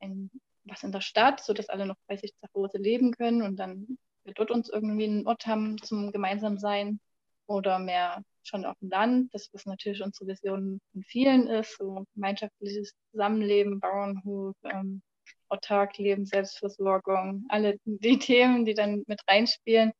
ein, 0.00 0.30
was 0.68 0.82
in 0.82 0.92
der 0.92 1.00
Stadt, 1.00 1.40
sodass 1.40 1.68
alle 1.68 1.86
noch 1.86 1.96
bei 2.06 2.16
sich 2.16 2.32
zu 2.34 2.46
Hause 2.54 2.78
leben 2.78 3.12
können 3.12 3.42
und 3.42 3.56
dann 3.56 3.98
wir 4.28 4.34
dort 4.34 4.50
uns 4.50 4.68
irgendwie 4.68 5.04
einen 5.06 5.26
Ort 5.26 5.46
haben 5.46 5.78
zum 5.78 6.12
gemeinsam 6.12 6.58
sein 6.58 7.00
oder 7.46 7.78
mehr 7.78 8.22
schon 8.42 8.66
auf 8.66 8.78
dem 8.80 8.90
Land. 8.90 9.34
Das, 9.34 9.48
was 9.52 9.64
natürlich 9.64 10.02
unsere 10.02 10.28
Vision 10.28 10.80
von 10.92 11.02
vielen 11.02 11.46
ist, 11.46 11.78
so 11.78 12.04
gemeinschaftliches 12.14 12.92
Zusammenleben, 13.10 13.80
Bauernhof, 13.80 14.54
ähm, 14.64 15.02
autark 15.48 15.96
leben, 15.96 16.26
Selbstversorgung, 16.26 17.46
alle 17.48 17.78
die 17.84 18.18
Themen, 18.18 18.64
die 18.66 18.74
dann 18.74 19.02
mit 19.06 19.20
reinspielen. 19.26 19.92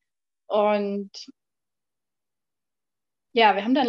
Und 0.46 1.10
ja, 3.32 3.54
wir 3.54 3.64
haben 3.64 3.74
dann 3.74 3.86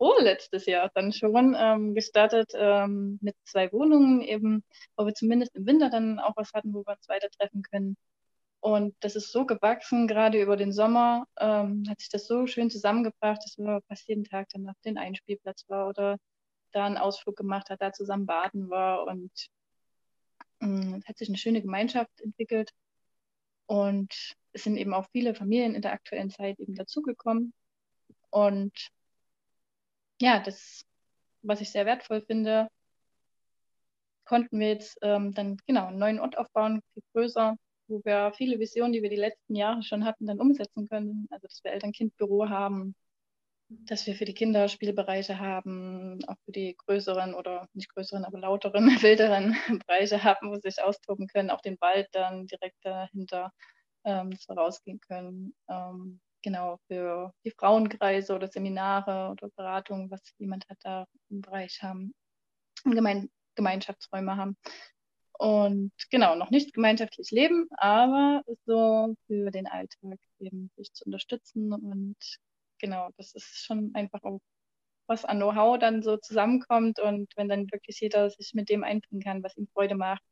vorletztes 0.00 0.64
Jahr 0.64 0.90
dann 0.94 1.12
schon 1.12 1.54
ähm, 1.58 1.94
gestartet 1.94 2.52
ähm, 2.54 3.18
mit 3.20 3.36
zwei 3.44 3.70
Wohnungen 3.70 4.22
eben, 4.22 4.64
wo 4.96 5.04
wir 5.04 5.12
zumindest 5.12 5.54
im 5.56 5.66
Winter 5.66 5.90
dann 5.90 6.18
auch 6.18 6.34
was 6.36 6.54
hatten, 6.54 6.72
wo 6.72 6.86
wir 6.86 6.92
uns 6.96 7.06
weiter 7.08 7.28
treffen 7.28 7.62
können. 7.62 7.98
Und 8.60 8.94
das 9.00 9.14
ist 9.14 9.30
so 9.30 9.44
gewachsen, 9.44 10.08
gerade 10.08 10.40
über 10.40 10.56
den 10.56 10.72
Sommer 10.72 11.26
ähm, 11.38 11.84
hat 11.88 12.00
sich 12.00 12.08
das 12.08 12.26
so 12.26 12.46
schön 12.46 12.70
zusammengebracht, 12.70 13.42
dass 13.44 13.58
wir 13.58 13.82
fast 13.88 14.08
jeden 14.08 14.24
Tag 14.24 14.48
dann 14.50 14.70
auf 14.70 14.80
den 14.86 14.96
Einspielplatz 14.96 15.66
war 15.68 15.88
oder 15.88 16.16
da 16.72 16.86
einen 16.86 16.96
Ausflug 16.96 17.36
gemacht 17.36 17.68
hat, 17.68 17.82
da 17.82 17.92
zusammen 17.92 18.24
baden 18.24 18.70
war 18.70 19.06
und 19.06 19.30
es 20.62 21.08
hat 21.08 21.16
sich 21.16 21.28
eine 21.28 21.38
schöne 21.38 21.62
Gemeinschaft 21.62 22.20
entwickelt. 22.20 22.70
Und 23.66 24.34
es 24.52 24.64
sind 24.64 24.76
eben 24.76 24.92
auch 24.92 25.06
viele 25.12 25.34
Familien 25.34 25.74
in 25.74 25.82
der 25.82 25.92
aktuellen 25.92 26.30
Zeit 26.30 26.58
eben 26.58 26.74
dazugekommen. 26.74 27.52
Und 28.30 28.90
ja, 30.20 30.40
das, 30.40 30.84
was 31.42 31.60
ich 31.60 31.70
sehr 31.70 31.86
wertvoll 31.86 32.22
finde, 32.22 32.68
konnten 34.24 34.60
wir 34.60 34.68
jetzt 34.68 34.98
ähm, 35.02 35.32
dann 35.34 35.56
genau 35.66 35.88
einen 35.88 35.98
neuen 35.98 36.20
Ort 36.20 36.38
aufbauen, 36.38 36.82
viel 36.94 37.02
größer, 37.12 37.56
wo 37.88 38.00
wir 38.04 38.32
viele 38.36 38.60
Visionen, 38.60 38.92
die 38.92 39.02
wir 39.02 39.10
die 39.10 39.16
letzten 39.16 39.56
Jahre 39.56 39.82
schon 39.82 40.04
hatten, 40.04 40.26
dann 40.26 40.40
umsetzen 40.40 40.88
können. 40.88 41.26
Also 41.30 41.48
dass 41.48 41.64
wir 41.64 41.72
Eltern-Kind-Büro 41.72 42.48
haben, 42.48 42.94
dass 43.68 44.06
wir 44.06 44.14
für 44.14 44.24
die 44.24 44.34
Kinder 44.34 44.68
Spielbereiche 44.68 45.38
haben, 45.38 46.24
auch 46.26 46.36
für 46.44 46.52
die 46.52 46.76
größeren 46.76 47.34
oder 47.34 47.66
nicht 47.72 47.92
größeren, 47.94 48.24
aber 48.24 48.38
lauteren, 48.38 48.86
wilderen 49.02 49.56
Bereiche 49.86 50.22
haben, 50.22 50.50
wo 50.50 50.54
sie 50.56 50.70
sich 50.70 50.82
austoben 50.82 51.26
können, 51.26 51.50
auch 51.50 51.60
den 51.60 51.80
Wald 51.80 52.08
dann 52.12 52.46
direkt 52.46 52.78
dahinter, 52.84 53.52
ähm, 54.04 54.30
wir 54.30 54.56
rausgehen 54.56 55.00
können. 55.00 55.54
Ähm, 55.68 56.20
genau, 56.42 56.78
für 56.86 57.32
die 57.44 57.50
Frauenkreise 57.50 58.34
oder 58.34 58.48
Seminare 58.48 59.30
oder 59.30 59.48
Beratungen, 59.56 60.10
was 60.10 60.20
jemand 60.38 60.68
hat 60.68 60.78
da 60.82 61.06
im 61.30 61.40
Bereich 61.40 61.82
haben, 61.82 62.14
Gemein 62.84 63.30
Gemeinschaftsräume 63.56 64.36
haben. 64.36 64.56
Und 65.38 65.92
genau, 66.10 66.34
noch 66.34 66.50
nicht 66.50 66.74
gemeinschaftlich 66.74 67.30
leben, 67.30 67.66
aber 67.72 68.42
so 68.66 69.14
für 69.26 69.50
den 69.50 69.66
Alltag 69.66 70.18
eben 70.38 70.70
sich 70.76 70.92
zu 70.92 71.04
unterstützen 71.06 71.72
und 71.72 72.16
genau, 72.78 73.08
das 73.16 73.34
ist 73.34 73.64
schon 73.64 73.94
einfach 73.94 74.22
auch 74.22 74.40
was 75.06 75.24
an 75.24 75.38
Know-how 75.38 75.78
dann 75.78 76.02
so 76.02 76.16
zusammenkommt 76.18 77.00
und 77.00 77.32
wenn 77.36 77.48
dann 77.48 77.70
wirklich 77.72 78.00
jeder 78.00 78.30
sich 78.30 78.54
mit 78.54 78.68
dem 78.68 78.84
einbringen 78.84 79.22
kann, 79.22 79.42
was 79.42 79.56
ihm 79.56 79.66
Freude 79.74 79.96
macht, 79.96 80.22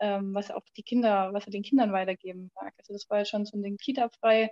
ähm, 0.00 0.34
was 0.34 0.50
auch 0.50 0.64
die 0.76 0.82
Kinder, 0.82 1.32
was 1.32 1.46
er 1.46 1.52
den 1.52 1.62
Kindern 1.62 1.92
weitergeben 1.92 2.50
mag. 2.54 2.74
Also 2.78 2.92
das 2.92 3.08
war 3.08 3.18
ja 3.18 3.24
schon 3.24 3.44
so 3.44 3.56
ein 3.56 3.62
Ding 3.62 3.76
Kita-frei. 3.76 4.50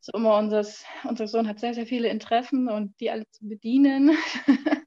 So 0.00 0.12
immer 0.12 0.36
unseres, 0.38 0.84
unser 1.04 1.26
Sohn 1.26 1.48
hat 1.48 1.58
sehr, 1.58 1.74
sehr 1.74 1.86
viele 1.86 2.08
Interessen 2.08 2.68
und 2.68 2.98
die 3.00 3.10
alle 3.10 3.28
zu 3.30 3.48
bedienen. 3.48 4.16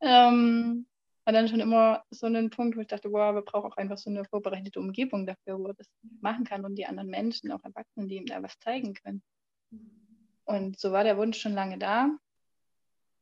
ähm, 0.00 0.86
war 1.24 1.32
dann 1.32 1.48
schon 1.48 1.60
immer 1.60 2.04
so 2.10 2.26
ein 2.26 2.50
Punkt, 2.50 2.76
wo 2.76 2.80
ich 2.80 2.86
dachte, 2.86 3.12
wow, 3.12 3.34
wir 3.34 3.42
brauchen 3.42 3.70
auch 3.70 3.76
einfach 3.76 3.98
so 3.98 4.10
eine 4.10 4.24
vorbereitete 4.24 4.80
Umgebung 4.80 5.26
dafür, 5.26 5.58
wo 5.58 5.66
er 5.66 5.74
das 5.74 5.86
machen 6.20 6.44
kann 6.44 6.64
und 6.64 6.76
die 6.76 6.86
anderen 6.86 7.10
Menschen, 7.10 7.52
auch 7.52 7.62
Erwachsenen, 7.62 8.08
die 8.08 8.16
ihm 8.16 8.26
da 8.26 8.42
was 8.42 8.58
zeigen 8.58 8.94
können. 8.94 9.22
Und 10.44 10.80
so 10.80 10.90
war 10.92 11.04
der 11.04 11.18
Wunsch 11.18 11.38
schon 11.38 11.52
lange 11.52 11.78
da. 11.78 12.10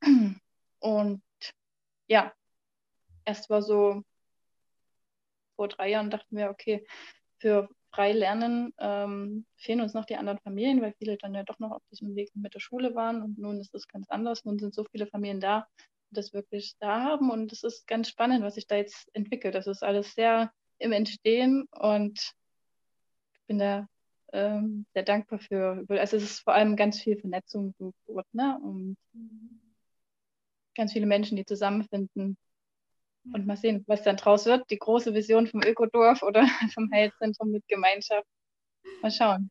Und 0.78 1.22
ja, 2.06 2.32
erst 3.24 3.50
war 3.50 3.62
so 3.62 4.04
vor 5.56 5.66
drei 5.68 5.90
Jahren 5.90 6.10
dachten 6.10 6.36
wir, 6.36 6.50
okay, 6.50 6.86
für 7.38 7.68
frei 7.96 8.12
lernen 8.12 8.74
ähm, 8.78 9.46
fehlen 9.56 9.80
uns 9.80 9.94
noch 9.94 10.04
die 10.04 10.16
anderen 10.16 10.38
Familien, 10.40 10.82
weil 10.82 10.94
viele 10.98 11.16
dann 11.16 11.34
ja 11.34 11.44
doch 11.44 11.58
noch 11.58 11.70
auf 11.70 11.82
diesem 11.90 12.14
Weg 12.14 12.30
mit 12.34 12.52
der 12.54 12.60
Schule 12.60 12.94
waren 12.94 13.22
und 13.22 13.38
nun 13.38 13.58
ist 13.58 13.74
es 13.74 13.88
ganz 13.88 14.08
anders. 14.10 14.44
Nun 14.44 14.58
sind 14.58 14.74
so 14.74 14.84
viele 14.84 15.06
Familien 15.06 15.40
da, 15.40 15.66
die 16.10 16.14
das 16.14 16.34
wirklich 16.34 16.76
da 16.78 17.00
haben 17.02 17.30
und 17.30 17.52
es 17.52 17.62
ist 17.64 17.86
ganz 17.86 18.10
spannend, 18.10 18.44
was 18.44 18.56
sich 18.56 18.66
da 18.66 18.76
jetzt 18.76 19.08
entwickelt. 19.14 19.54
Das 19.54 19.66
ist 19.66 19.82
alles 19.82 20.12
sehr 20.14 20.52
im 20.78 20.92
Entstehen 20.92 21.66
und 21.70 22.20
ich 23.32 23.46
bin 23.46 23.58
da 23.58 23.88
ähm, 24.34 24.84
sehr 24.92 25.04
dankbar 25.04 25.38
für. 25.38 25.82
Also 25.88 26.18
es 26.18 26.22
ist 26.22 26.40
vor 26.40 26.52
allem 26.52 26.76
ganz 26.76 27.00
viel 27.00 27.16
Vernetzung 27.18 27.74
gut, 27.78 28.26
ne? 28.32 28.60
Und 28.62 28.98
ganz 30.74 30.92
viele 30.92 31.06
Menschen, 31.06 31.36
die 31.36 31.46
zusammenfinden. 31.46 32.36
Und 33.32 33.46
mal 33.46 33.56
sehen, 33.56 33.84
was 33.86 34.02
dann 34.02 34.16
draus 34.16 34.46
wird. 34.46 34.70
Die 34.70 34.78
große 34.78 35.14
Vision 35.14 35.46
vom 35.46 35.62
Ökodorf 35.62 36.22
oder 36.22 36.46
vom 36.74 36.90
Heilzentrum 36.92 37.50
mit 37.50 37.66
Gemeinschaft. 37.68 38.26
Mal 39.02 39.10
schauen. 39.10 39.50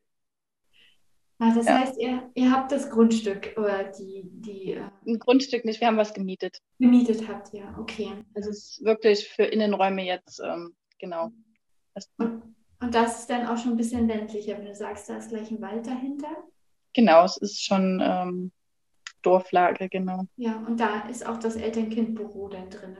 Ah, 1.38 1.54
das 1.54 1.66
ja. 1.66 1.78
heißt, 1.80 1.98
ihr, 1.98 2.30
ihr 2.34 2.50
habt 2.50 2.72
das 2.72 2.90
Grundstück 2.90 3.54
oder 3.58 3.84
die. 3.84 4.22
die 4.24 4.72
äh 4.72 4.88
Ein 5.06 5.18
Grundstück 5.18 5.64
nicht, 5.66 5.80
wir 5.80 5.88
haben 5.88 5.98
was 5.98 6.14
gemietet. 6.14 6.58
Gemietet 6.78 7.28
habt 7.28 7.52
ihr, 7.52 7.74
okay. 7.78 8.10
Also 8.34 8.50
es 8.50 8.70
ist 8.70 8.84
wirklich 8.84 9.28
für 9.28 9.44
Innenräume 9.44 10.02
jetzt, 10.02 10.40
ähm, 10.40 10.74
genau. 10.98 11.32
Und, 12.16 12.42
und 12.80 12.94
das 12.94 13.20
ist 13.20 13.30
dann 13.30 13.46
auch 13.46 13.58
schon 13.58 13.72
ein 13.72 13.76
bisschen 13.76 14.08
ländlicher, 14.08 14.56
wenn 14.56 14.64
du 14.64 14.74
sagst, 14.74 15.10
da 15.10 15.18
ist 15.18 15.28
gleich 15.28 15.50
ein 15.50 15.60
Wald 15.60 15.86
dahinter. 15.86 16.44
Genau, 16.94 17.24
es 17.24 17.36
ist 17.36 17.62
schon 17.62 18.00
ähm, 18.02 18.52
Dorflage, 19.20 19.90
genau. 19.90 20.24
Ja, 20.36 20.56
und 20.66 20.80
da 20.80 21.06
ist 21.08 21.26
auch 21.26 21.38
das 21.38 21.56
Eltern-Kind-Büro 21.56 22.48
dann 22.48 22.70
drin. 22.70 22.96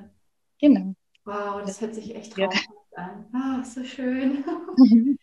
Genau. 0.61 0.95
Wow, 1.25 1.63
das 1.65 1.81
hört 1.81 1.95
sich 1.95 2.15
echt 2.15 2.33
traumhaft 2.33 2.69
ja. 2.97 3.03
an. 3.03 3.27
Ah, 3.33 3.65
so 3.65 3.83
schön. 3.85 4.45
und 4.77 5.19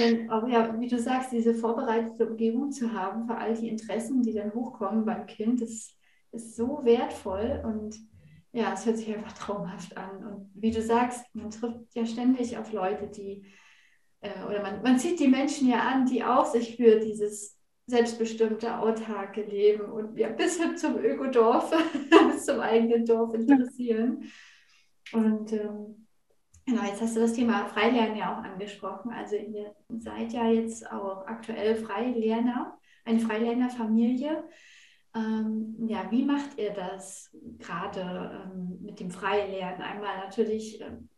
dann 0.00 0.30
auch, 0.30 0.48
ja, 0.48 0.78
wie 0.80 0.88
du 0.88 0.98
sagst, 0.98 1.32
diese 1.32 1.54
vorbereitete 1.54 2.28
Umgebung 2.28 2.70
zu 2.70 2.92
haben 2.92 3.26
für 3.26 3.36
all 3.36 3.54
die 3.54 3.68
Interessen, 3.68 4.22
die 4.22 4.32
dann 4.32 4.54
hochkommen 4.54 5.04
beim 5.04 5.26
Kind, 5.26 5.60
das 5.60 5.90
ist 6.32 6.56
so 6.56 6.80
wertvoll 6.84 7.62
und 7.64 7.96
ja, 8.52 8.72
es 8.72 8.86
hört 8.86 8.98
sich 8.98 9.14
einfach 9.14 9.32
traumhaft 9.32 9.96
an. 9.96 10.24
Und 10.24 10.50
wie 10.54 10.70
du 10.70 10.82
sagst, 10.82 11.24
man 11.34 11.50
trifft 11.50 11.94
ja 11.94 12.06
ständig 12.06 12.56
auf 12.56 12.72
Leute, 12.72 13.08
die 13.08 13.46
äh, 14.20 14.44
oder 14.48 14.62
man, 14.62 14.82
man 14.82 14.98
zieht 14.98 15.20
die 15.20 15.28
Menschen 15.28 15.68
ja 15.68 15.80
an, 15.80 16.06
die 16.06 16.24
auch 16.24 16.46
sich 16.46 16.76
für 16.76 16.98
dieses 16.98 17.56
selbstbestimmte, 17.86 18.78
autarke 18.78 19.42
Leben 19.42 19.86
und 19.86 20.18
ja, 20.18 20.28
bis 20.28 20.60
hin 20.60 20.76
zum 20.76 20.98
Ökodorf, 20.98 21.70
bis 22.32 22.44
zum 22.44 22.60
eigenen 22.60 23.06
Dorf 23.06 23.34
interessieren. 23.34 24.24
Und 25.12 25.52
ähm, 25.52 26.06
genau, 26.66 26.82
jetzt 26.84 27.00
hast 27.00 27.16
du 27.16 27.20
das 27.20 27.32
Thema 27.32 27.66
Freilernen 27.66 28.16
ja 28.16 28.34
auch 28.34 28.42
angesprochen. 28.42 29.12
Also 29.12 29.36
ihr 29.36 29.74
seid 29.88 30.32
ja 30.32 30.48
jetzt 30.48 30.90
auch 30.90 31.26
aktuell 31.26 31.76
Freilerner, 31.76 32.78
eine 33.04 33.20
Freilernerfamilie. 33.20 34.44
Ähm, 35.14 35.76
ja, 35.86 36.10
wie 36.10 36.24
macht 36.24 36.58
ihr 36.58 36.72
das 36.72 37.34
gerade 37.58 38.50
ähm, 38.52 38.78
mit 38.82 39.00
dem 39.00 39.10
Freilernen? 39.10 39.82
Einmal 39.82 40.18
natürlich 40.18 40.80
ähm, 40.80 41.08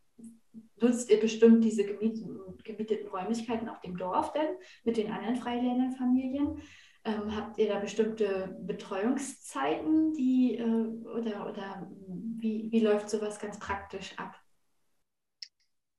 nutzt 0.81 1.11
ihr 1.11 1.20
bestimmt 1.20 1.64
diese 1.64 1.85
gemieteten, 1.85 2.38
gemieteten 2.64 3.09
Räumlichkeiten 3.09 3.68
auf 3.68 3.81
dem 3.81 3.96
Dorf 3.96 4.33
denn 4.33 4.57
mit 4.85 4.96
den 4.96 5.11
anderen 5.11 5.37
Freilernerfamilien? 5.37 6.61
Ähm, 7.04 7.34
habt 7.34 7.56
ihr 7.56 7.68
da 7.68 7.78
bestimmte 7.78 8.56
Betreuungszeiten, 8.60 10.12
die 10.12 10.58
äh, 10.58 11.08
oder, 11.08 11.48
oder 11.48 11.90
wie, 12.38 12.70
wie 12.70 12.80
läuft 12.80 13.08
sowas 13.08 13.38
ganz 13.38 13.58
praktisch 13.58 14.18
ab? 14.18 14.36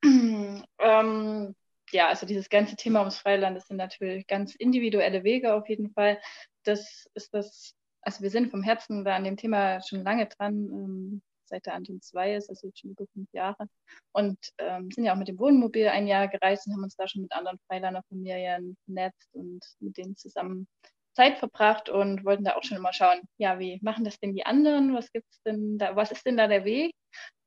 Ähm, 0.84 1.56
ja, 1.92 2.08
also 2.08 2.26
dieses 2.26 2.50
ganze 2.50 2.76
Thema 2.76 3.00
ums 3.00 3.18
Freiland, 3.18 3.56
das 3.56 3.68
sind 3.68 3.78
natürlich 3.78 4.26
ganz 4.26 4.56
individuelle 4.56 5.24
Wege 5.24 5.54
auf 5.54 5.70
jeden 5.70 5.92
Fall. 5.92 6.20
Das 6.64 7.08
ist 7.14 7.34
das, 7.34 7.76
also 8.02 8.24
wir 8.24 8.32
sind 8.32 8.50
vom 8.50 8.64
Herzen 8.64 9.06
da 9.06 9.16
an 9.16 9.24
dem 9.24 9.38
Thema 9.38 9.80
schon 9.82 10.04
lange 10.04 10.26
dran. 10.26 10.54
Ähm, 10.54 11.22
seit 11.52 11.66
der 11.66 11.76
Anton 11.76 12.02
2 12.02 12.36
ist, 12.36 12.50
also 12.50 12.72
schon 12.74 12.92
über 12.92 13.06
fünf 13.14 13.28
Jahre. 13.34 13.68
Und 14.14 14.38
ähm, 14.58 14.90
sind 14.92 15.04
ja 15.04 15.14
auch 15.14 15.18
mit 15.18 15.28
dem 15.28 15.38
Wohnmobil 15.38 15.88
ein 15.88 16.08
Jahr 16.08 16.28
gereist 16.28 16.66
und 16.66 16.74
haben 16.74 16.84
uns 16.84 16.96
da 16.96 17.08
schon 17.08 17.24
mit 17.24 17.34
anderen 17.34 17.60
Freilander-Familien 17.68 18.76
vernetzt 18.86 19.30
und 19.34 19.64
mit 19.80 19.98
denen 19.98 20.16
zusammen 20.16 20.68
Zeit 21.14 21.38
verbracht 21.38 21.90
und 21.90 22.24
wollten 22.24 22.46
da 22.46 22.56
auch 22.56 22.64
schon 22.64 22.78
immer 22.78 22.94
schauen, 22.94 23.22
ja, 23.38 23.60
wie 23.60 23.80
machen 23.82 24.06
das 24.06 24.18
denn 24.20 24.34
die 24.34 24.46
anderen? 24.46 24.96
Was 24.96 25.12
gibt's 25.12 25.42
denn 25.44 25.78
da, 25.78 25.96
was 25.96 26.12
ist 26.12 26.26
denn 26.26 26.38
da 26.38 26.48
der 26.48 26.64
Weg? 26.66 26.94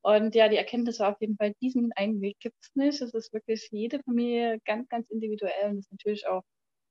Und 0.02 0.34
ja, 0.34 0.48
die 0.48 0.58
Erkenntnis 0.58 1.00
war 1.00 1.12
auf 1.12 1.20
jeden 1.20 1.36
Fall, 1.36 1.54
diesen 1.62 1.90
einen 1.94 2.20
Weg 2.20 2.38
gibt 2.40 2.56
es 2.60 2.70
nicht. 2.74 3.00
Es 3.00 3.14
ist 3.14 3.32
wirklich 3.32 3.68
jede 3.72 4.02
Familie 4.02 4.60
ganz, 4.66 4.86
ganz 4.88 5.08
individuell 5.08 5.70
und 5.70 5.76
das 5.76 5.86
ist 5.86 5.92
natürlich 5.92 6.26
auch 6.26 6.42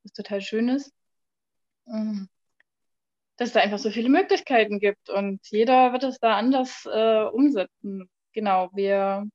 was 0.04 0.14
total 0.14 0.42
Schönes. 0.42 0.92
Mhm 1.86 2.28
dass 3.38 3.50
es 3.50 3.54
da 3.54 3.62
einfach 3.62 3.80
so 3.80 3.90
viele 3.90 4.10
Möglichkeiten 4.10 4.80
gibt 4.80 5.10
und 5.10 5.40
jeder 5.48 5.92
wird 5.94 6.04
es 6.04 6.20
da 6.20 6.38
anders 6.38 6.86
äh, 6.86 7.24
umsetzen. 7.24 8.10
Genau, 8.34 8.70
wir 8.74 9.28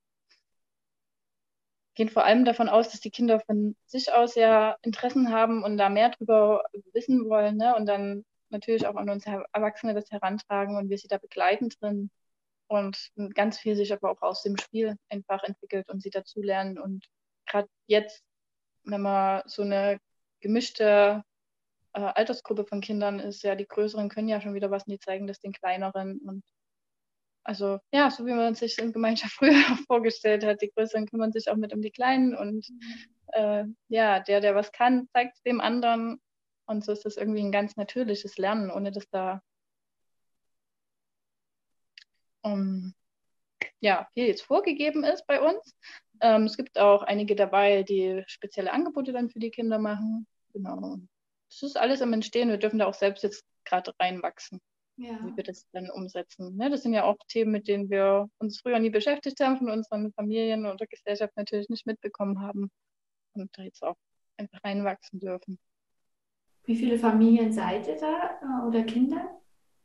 gehen 1.94 2.08
vor 2.08 2.24
allem 2.24 2.44
davon 2.44 2.68
aus, 2.68 2.90
dass 2.90 3.00
die 3.00 3.10
Kinder 3.10 3.40
von 3.40 3.76
sich 3.86 4.12
aus 4.12 4.36
ja 4.36 4.76
Interessen 4.82 5.32
haben 5.32 5.64
und 5.64 5.78
da 5.78 5.88
mehr 5.88 6.10
drüber 6.10 6.62
wissen 6.92 7.28
wollen 7.28 7.56
ne? 7.56 7.74
und 7.74 7.86
dann 7.86 8.24
natürlich 8.50 8.86
auch 8.86 8.94
an 8.94 9.10
uns 9.10 9.26
Erwachsene 9.26 9.94
das 9.94 10.10
herantragen 10.10 10.76
und 10.76 10.90
wir 10.90 10.98
sie 10.98 11.08
da 11.08 11.18
begleiten 11.18 11.70
drin 11.70 12.10
und 12.68 13.10
ganz 13.34 13.58
viel 13.58 13.74
sich 13.74 13.92
aber 13.92 14.10
auch 14.12 14.22
aus 14.22 14.42
dem 14.42 14.56
Spiel 14.56 14.96
einfach 15.08 15.42
entwickelt 15.42 15.88
und 15.88 16.02
sie 16.02 16.10
dazulernen 16.10 16.78
und 16.78 17.04
gerade 17.46 17.68
jetzt, 17.86 18.22
wenn 18.84 19.02
man 19.02 19.42
so 19.46 19.62
eine 19.62 19.98
gemischte 20.40 21.24
äh, 21.98 22.12
Altersgruppe 22.14 22.64
von 22.64 22.80
Kindern 22.80 23.18
ist, 23.18 23.42
ja, 23.42 23.54
die 23.56 23.66
Größeren 23.66 24.08
können 24.08 24.28
ja 24.28 24.40
schon 24.40 24.54
wieder 24.54 24.70
was 24.70 24.84
die 24.84 24.98
zeigen 24.98 25.26
das 25.26 25.40
den 25.40 25.52
Kleineren. 25.52 26.18
Und 26.18 26.44
also 27.44 27.78
ja, 27.92 28.10
so 28.10 28.24
wie 28.26 28.34
man 28.34 28.54
sich 28.54 28.78
in 28.78 28.92
Gemeinschaft 28.92 29.32
früher 29.38 29.78
vorgestellt 29.86 30.44
hat, 30.44 30.62
die 30.62 30.70
Größeren 30.70 31.06
kümmern 31.06 31.32
sich 31.32 31.50
auch 31.50 31.56
mit 31.56 31.72
um 31.74 31.82
die 31.82 31.90
Kleinen 31.90 32.36
und 32.36 32.66
äh, 33.32 33.64
ja, 33.88 34.20
der, 34.20 34.40
der 34.40 34.54
was 34.54 34.72
kann, 34.72 35.08
zeigt 35.12 35.36
es 35.36 35.42
dem 35.42 35.60
anderen. 35.60 36.20
Und 36.66 36.84
so 36.84 36.92
ist 36.92 37.04
das 37.04 37.16
irgendwie 37.16 37.40
ein 37.40 37.52
ganz 37.52 37.76
natürliches 37.76 38.36
Lernen, 38.38 38.70
ohne 38.70 38.92
dass 38.92 39.08
da 39.10 39.42
um, 42.42 42.94
ja, 43.80 44.08
viel 44.14 44.26
jetzt 44.26 44.42
vorgegeben 44.42 45.04
ist 45.04 45.26
bei 45.26 45.40
uns. 45.40 45.74
Ähm, 46.20 46.44
es 46.44 46.56
gibt 46.56 46.78
auch 46.78 47.02
einige 47.02 47.34
dabei, 47.36 47.82
die 47.82 48.22
spezielle 48.26 48.72
Angebote 48.72 49.12
dann 49.12 49.30
für 49.30 49.38
die 49.38 49.50
Kinder 49.50 49.78
machen. 49.78 50.26
Genau. 50.52 50.98
Das 51.48 51.62
ist 51.62 51.76
alles 51.76 52.00
im 52.00 52.12
Entstehen. 52.12 52.50
Wir 52.50 52.58
dürfen 52.58 52.78
da 52.78 52.86
auch 52.86 52.94
selbst 52.94 53.22
jetzt 53.22 53.44
gerade 53.64 53.92
reinwachsen, 54.00 54.60
ja. 54.96 55.18
wie 55.24 55.36
wir 55.36 55.44
das 55.44 55.66
dann 55.72 55.90
umsetzen. 55.90 56.56
Ne? 56.56 56.70
Das 56.70 56.82
sind 56.82 56.94
ja 56.94 57.04
auch 57.04 57.16
Themen, 57.28 57.52
mit 57.52 57.68
denen 57.68 57.90
wir 57.90 58.28
uns 58.38 58.60
früher 58.60 58.78
nie 58.78 58.90
beschäftigt 58.90 59.40
haben, 59.40 59.58
von 59.58 59.70
unseren 59.70 60.12
Familien 60.12 60.66
oder 60.66 60.86
Gesellschaft 60.86 61.36
natürlich 61.36 61.68
nicht 61.68 61.86
mitbekommen 61.86 62.40
haben 62.40 62.70
und 63.34 63.50
da 63.56 63.62
jetzt 63.62 63.82
auch 63.82 63.96
einfach 64.36 64.62
reinwachsen 64.64 65.20
dürfen. 65.20 65.58
Wie 66.64 66.76
viele 66.76 66.98
Familien 66.98 67.52
seid 67.52 67.86
ihr 67.86 67.96
da 67.96 68.38
äh, 68.42 68.66
oder 68.66 68.82
Kinder 68.82 69.40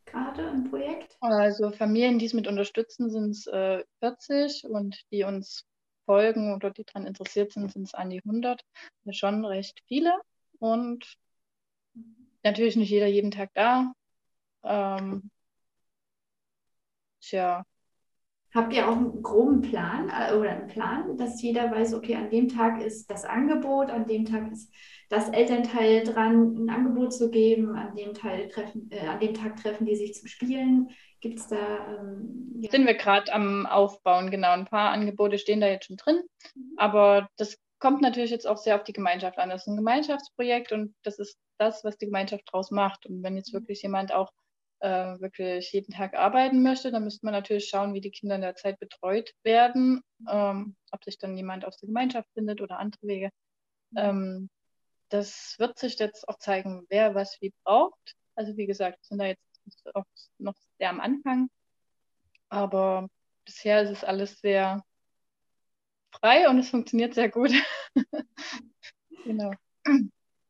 gerade 0.05 0.41
im 0.49 0.69
Projekt? 0.69 1.15
Also 1.21 1.71
Familien, 1.71 2.19
die 2.19 2.25
es 2.25 2.33
mit 2.33 2.47
unterstützen, 2.47 3.09
sind 3.09 3.29
es 3.31 3.47
äh, 3.47 3.83
40 3.99 4.65
und 4.65 5.01
die 5.11 5.23
uns 5.23 5.65
folgen 6.05 6.53
oder 6.53 6.71
die 6.71 6.83
daran 6.83 7.07
interessiert 7.07 7.53
sind, 7.53 7.71
sind 7.71 7.83
es 7.83 7.93
an 7.93 8.09
die 8.09 8.21
100. 8.25 8.61
Das 9.05 9.15
schon 9.15 9.45
recht 9.45 9.81
viele 9.87 10.13
und 10.59 11.17
natürlich 12.43 12.75
nicht 12.75 12.89
jeder 12.89 13.07
jeden 13.07 13.31
Tag 13.31 13.51
da. 13.53 13.93
Ähm, 14.63 15.29
tja. 17.21 17.63
Habt 18.53 18.71
ihr 18.73 18.87
auch 18.87 18.95
einen 18.95 19.23
groben 19.23 19.61
Plan 19.61 20.09
äh, 20.09 20.35
oder 20.35 20.51
einen 20.51 20.67
Plan, 20.67 21.17
dass 21.17 21.41
jeder 21.41 21.71
weiß, 21.71 21.95
okay, 21.95 22.15
an 22.15 22.29
dem 22.29 22.49
Tag 22.49 22.81
ist 22.81 23.09
das 23.09 23.25
Angebot, 23.25 23.89
an 23.89 24.05
dem 24.05 24.25
Tag 24.25 24.51
ist 24.51 24.71
das 25.09 25.29
Elternteil 25.29 26.03
dran, 26.03 26.55
ein 26.55 26.69
Angebot 26.69 27.13
zu 27.13 27.31
geben, 27.31 27.75
an 27.75 27.95
dem, 27.95 28.13
Teil 28.13 28.49
treffen, 28.49 28.89
äh, 28.91 29.07
an 29.07 29.19
dem 29.19 29.33
Tag 29.33 29.55
treffen 29.57 29.85
die 29.85 29.95
sich 29.95 30.13
zum 30.13 30.27
Spielen? 30.27 30.89
Gibt 31.19 31.39
es 31.39 31.47
da. 31.47 31.57
Ähm, 31.57 32.59
ja. 32.59 32.69
Sind 32.69 32.85
wir 32.85 32.93
gerade 32.93 33.33
am 33.33 33.65
Aufbauen, 33.65 34.29
genau. 34.29 34.51
Ein 34.51 34.65
paar 34.65 34.91
Angebote 34.91 35.39
stehen 35.39 35.61
da 35.61 35.67
jetzt 35.67 35.85
schon 35.85 35.97
drin, 35.97 36.21
mhm. 36.53 36.73
aber 36.77 37.29
das 37.37 37.57
kommt 37.83 38.01
natürlich 38.01 38.31
jetzt 38.31 38.47
auch 38.47 38.55
sehr 38.55 38.77
auf 38.77 38.85
die 38.85 38.93
Gemeinschaft 38.93 39.37
an. 39.39 39.49
Das 39.49 39.63
ist 39.63 39.67
ein 39.67 39.75
Gemeinschaftsprojekt 39.75 40.71
und 40.71 40.95
das 41.03 41.19
ist 41.19 41.37
das, 41.57 41.83
was 41.83 41.97
die 41.97 42.05
Gemeinschaft 42.05 42.45
daraus 42.47 42.71
macht. 42.71 43.05
Und 43.05 43.21
wenn 43.23 43.35
jetzt 43.35 43.51
mhm. 43.51 43.57
wirklich 43.57 43.81
jemand 43.81 44.13
auch 44.13 44.31
äh, 44.79 45.19
wirklich 45.19 45.69
jeden 45.73 45.93
Tag 45.93 46.13
arbeiten 46.13 46.63
möchte, 46.63 46.93
dann 46.93 47.03
müsste 47.03 47.25
man 47.25 47.33
natürlich 47.33 47.67
schauen, 47.67 47.93
wie 47.93 47.99
die 47.99 48.11
Kinder 48.11 48.35
in 48.35 48.41
der 48.41 48.55
Zeit 48.55 48.79
betreut 48.79 49.33
werden, 49.43 50.01
ähm, 50.29 50.77
ob 50.91 51.03
sich 51.03 51.17
dann 51.17 51.35
jemand 51.35 51.65
aus 51.65 51.77
der 51.77 51.87
Gemeinschaft 51.87 52.29
findet 52.33 52.61
oder 52.61 52.79
andere 52.79 53.05
Wege. 53.05 53.29
Mhm. 53.91 53.97
Ähm, 53.97 54.49
das 55.09 55.55
wird 55.59 55.77
sich 55.77 55.99
jetzt 55.99 56.29
auch 56.29 56.37
zeigen, 56.37 56.85
wer 56.87 57.15
was 57.15 57.35
wie 57.41 57.51
braucht. 57.65 58.15
Also 58.35 58.55
wie 58.55 58.65
gesagt, 58.65 58.99
wir 59.01 59.07
sind 59.09 59.17
da 59.17 59.25
jetzt 59.25 59.43
auch 59.93 60.05
noch 60.37 60.55
sehr 60.77 60.89
am 60.89 61.01
Anfang. 61.01 61.49
Aber 62.47 63.09
bisher 63.43 63.81
ist 63.81 63.89
es 63.89 64.03
alles 64.05 64.39
sehr 64.39 64.85
frei 66.23 66.49
und 66.49 66.57
es 66.59 66.69
funktioniert 66.69 67.13
sehr 67.13 67.29
gut. 67.29 67.51
genau. 69.25 69.51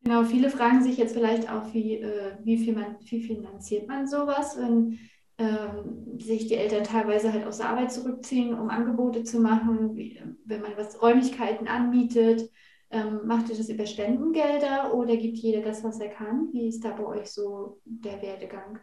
Genau, 0.04 0.24
viele 0.24 0.50
fragen 0.50 0.84
sich 0.84 0.98
jetzt 0.98 1.14
vielleicht 1.14 1.50
auch, 1.50 1.74
wie, 1.74 1.96
äh, 1.96 2.38
wie, 2.44 2.58
viel 2.58 2.74
man, 2.74 2.98
wie 3.02 3.24
finanziert 3.24 3.88
man 3.88 4.06
sowas, 4.06 4.58
wenn 4.58 5.00
ähm, 5.38 6.20
sich 6.20 6.48
die 6.48 6.56
Eltern 6.56 6.84
teilweise 6.84 7.34
halt 7.34 7.46
aus 7.46 7.58
der 7.58 7.70
Arbeit 7.70 7.92
zurückziehen, 7.92 8.54
um 8.54 8.70
Angebote 8.70 9.24
zu 9.24 9.40
machen, 9.40 9.96
wie, 9.96 10.22
wenn 10.46 10.62
man 10.62 10.78
was 10.78 11.02
Räumlichkeiten 11.02 11.68
anmietet. 11.68 12.50
Ähm, 12.92 13.22
macht 13.26 13.50
ihr 13.50 13.58
das 13.58 13.70
über 13.70 13.88
Spendengelder 13.88 14.94
oder 14.94 15.18
gibt 15.18 15.40
jeder 15.40 15.62
das, 15.62 15.84
was 15.84 16.00
er 16.00 16.10
kann? 16.10 16.50
Wie 16.52 16.68
ist 16.68 16.86
da 16.86 16.92
bei 16.92 17.06
euch 17.06 17.32
so 17.32 17.82
der 17.86 18.22
Werdegang? 18.22 18.80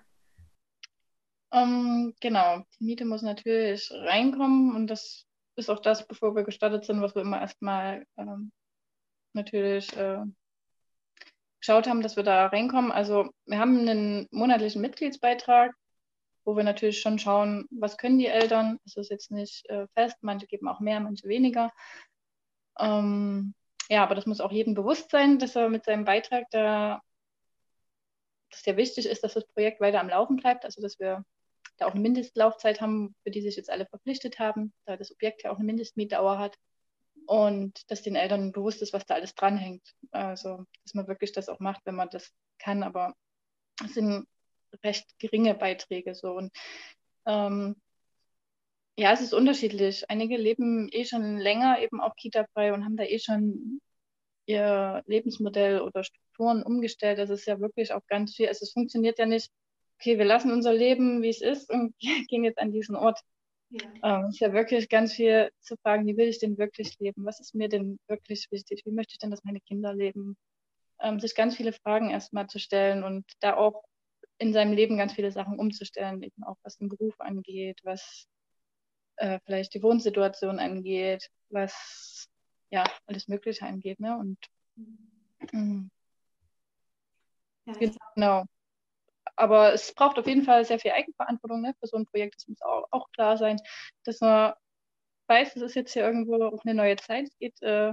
Um, 1.53 1.61
ähm, 1.61 2.15
genau, 2.21 2.65
die 2.79 2.85
Miete 2.85 3.05
muss 3.05 3.23
natürlich 3.23 3.89
reinkommen 3.93 4.75
und 4.75 4.89
das 4.89 5.30
ist 5.61 5.71
auch 5.71 5.81
das, 5.81 6.07
bevor 6.07 6.35
wir 6.35 6.43
gestartet 6.43 6.85
sind, 6.85 7.01
was 7.01 7.15
wir 7.15 7.23
immer 7.23 7.41
erstmal 7.41 8.05
ähm, 8.17 8.51
natürlich 9.33 9.97
äh, 9.97 10.23
geschaut 11.61 11.87
haben, 11.87 12.03
dass 12.03 12.17
wir 12.17 12.25
da 12.25 12.47
reinkommen. 12.47 12.91
Also 12.91 13.31
wir 13.47 13.59
haben 13.59 13.79
einen 13.79 14.27
monatlichen 14.31 14.83
Mitgliedsbeitrag, 14.83 15.73
wo 16.45 16.57
wir 16.57 16.65
natürlich 16.65 17.01
schon 17.01 17.19
schauen, 17.19 17.67
was 17.71 17.99
können 17.99 18.19
die 18.19 18.27
Eltern. 18.27 18.79
Es 18.85 18.97
ist 18.97 19.11
jetzt 19.11 19.31
nicht 19.31 19.69
äh, 19.69 19.87
fest, 19.95 20.17
manche 20.23 20.47
geben 20.47 20.69
auch 20.69 20.81
mehr, 20.81 21.01
manche 21.01 21.29
weniger. 21.29 21.71
Ähm, 22.79 23.55
ja, 23.89 24.03
aber 24.03 24.15
das 24.15 24.27
muss 24.27 24.41
auch 24.41 24.53
jedem 24.53 24.75
bewusst 24.75 25.11
sein, 25.11 25.39
dass 25.39 25.57
er 25.57 25.69
mit 25.69 25.85
seinem 25.85 26.05
Beitrag 26.05 26.45
da, 26.51 27.03
dass 28.51 28.63
der 28.63 28.77
wichtig 28.77 29.07
ist, 29.07 29.23
dass 29.23 29.35
das 29.35 29.47
Projekt 29.47 29.81
weiter 29.81 30.01
am 30.01 30.09
Laufen 30.09 30.37
bleibt, 30.37 30.65
also 30.65 30.81
dass 30.81 30.99
wir 30.99 31.25
da 31.79 31.87
auch 31.87 31.93
eine 31.93 32.01
Mindestlaufzeit 32.01 32.81
haben, 32.81 33.15
für 33.23 33.31
die 33.31 33.43
sich 33.43 33.57
jetzt 33.57 33.71
alle 33.71 33.87
verpflichtet 33.87 34.39
haben, 34.39 34.73
da 34.85 34.97
das 34.97 35.13
Objekt 35.13 35.43
ja 35.43 35.51
auch 35.51 35.57
eine 35.57 35.65
Mindestmietdauer 35.65 36.39
hat 36.39 36.57
und 37.27 37.91
dass 37.91 38.03
den 38.03 38.17
Eltern 38.17 38.53
bewusst 38.53 38.83
ist, 38.83 38.93
was 38.93 39.07
da 39.07 39.15
alles 39.15 39.35
dranhängt. 39.35 39.95
Also, 40.11 40.65
dass 40.83 40.95
man 40.95 41.09
wirklich 41.09 41.33
das 41.33 41.49
auch 41.49 41.61
macht, 41.61 41.83
wenn 41.85 41.95
man 41.95 42.11
das 42.11 42.33
kann, 42.59 42.83
aber 42.83 43.15
es 43.85 43.95
sind 43.95 44.27
recht 44.85 45.19
geringe 45.19 45.55
Beiträge 45.55 46.15
so 46.15 46.33
und 46.33 46.53
ähm, 47.27 47.77
ja, 48.97 49.13
es 49.13 49.21
ist 49.23 49.33
unterschiedlich. 49.33 50.11
Einige 50.11 50.37
leben 50.37 50.89
eh 50.93 51.05
schon 51.05 51.39
länger 51.39 51.81
eben 51.81 52.01
auch 52.01 52.15
Kita-frei 52.17 52.75
und 52.75 52.85
haben 52.85 52.97
da 52.97 53.05
eh 53.05 53.19
schon 53.19 53.81
ihr 54.47 55.03
Lebensmodell 55.07 55.81
oder 55.81 56.05
Strukturen 56.05 56.63
umgestellt. 56.63 57.19
Das 57.19 57.31
ist 57.31 57.47
ja 57.47 57.61
wirklich 57.61 57.93
auch 57.93 58.07
ganz 58.07 58.35
viel. 58.37 58.49
Also 58.49 58.65
es 58.65 58.73
funktioniert 58.73 59.19
ja 59.19 59.27
nicht, 59.27 59.51
okay, 60.01 60.17
wir 60.19 60.25
lassen 60.25 60.51
unser 60.51 60.73
Leben, 60.73 61.23
wie 61.23 61.29
es 61.29 61.43
ist 61.43 61.71
und 61.71 61.95
gehen 62.29 62.45
jetzt 62.45 62.59
an 62.59 62.73
diesen 62.73 62.97
Ort. 62.97 63.21
Ja. 63.69 63.85
Ähm, 64.03 64.25
es 64.25 64.35
ist 64.35 64.41
ja 64.41 64.53
wirklich 64.53 64.89
ganz 64.89 65.13
viel 65.13 65.51
zu 65.61 65.77
fragen, 65.77 66.07
wie 66.07 66.17
will 66.17 66.27
ich 66.27 66.41
denn 66.41 66.59
wirklich 66.59 66.99
leben? 66.99 67.25
Was 67.25 67.39
ist 67.39 67.55
mir 67.55 67.69
denn 67.69 68.01
wirklich 68.09 68.49
wichtig? 68.51 68.83
Wie 68.85 68.91
möchte 68.91 69.13
ich 69.13 69.19
denn, 69.19 69.31
dass 69.31 69.45
meine 69.45 69.61
Kinder 69.61 69.95
leben? 69.95 70.37
Ähm, 71.01 71.21
sich 71.21 71.35
ganz 71.35 71.57
viele 71.57 71.73
Fragen 71.73 72.11
erstmal 72.11 72.47
zu 72.49 72.59
stellen 72.59 73.05
und 73.05 73.25
da 73.41 73.57
auch 73.57 73.85
in 74.39 74.53
seinem 74.53 74.73
Leben 74.73 74.97
ganz 74.97 75.13
viele 75.13 75.31
Sachen 75.31 75.59
umzustellen, 75.59 76.23
eben 76.23 76.43
auch 76.45 76.57
was 76.63 76.79
den 76.79 76.89
Beruf 76.89 77.21
angeht, 77.21 77.79
was 77.85 78.27
äh, 79.17 79.39
vielleicht 79.45 79.75
die 79.75 79.83
Wohnsituation 79.83 80.59
angeht, 80.59 81.31
was 81.51 82.27
ja 82.71 82.85
alles 83.07 83.29
Mögliche 83.29 83.67
angeht. 83.67 84.01
Ne? 84.01 84.19
Und 84.19 84.39
mhm. 85.53 85.91
ja, 87.67 87.75
genau 88.15 88.47
aber 89.41 89.73
es 89.73 89.95
braucht 89.95 90.19
auf 90.19 90.27
jeden 90.27 90.45
Fall 90.45 90.65
sehr 90.65 90.79
viel 90.79 90.93
Eigenverantwortung 90.93 91.63
ne, 91.63 91.75
für 91.81 91.87
so 91.87 91.97
ein 91.97 92.07
Projekt. 92.07 92.37
Das 92.37 92.49
muss 92.49 92.63
auch, 92.63 92.87
auch 92.91 93.11
klar 93.13 93.37
sein, 93.37 93.59
dass 94.05 94.21
man 94.21 94.53
weiß, 95.29 95.57
es 95.57 95.63
ist 95.63 95.75
jetzt 95.75 95.93
hier 95.93 96.05
irgendwo 96.05 96.43
auch 96.45 96.65
eine 96.65 96.75
neue 96.75 96.97
Zeit, 96.97 97.25
es 97.25 97.39
geht 97.39 97.63
äh, 97.63 97.93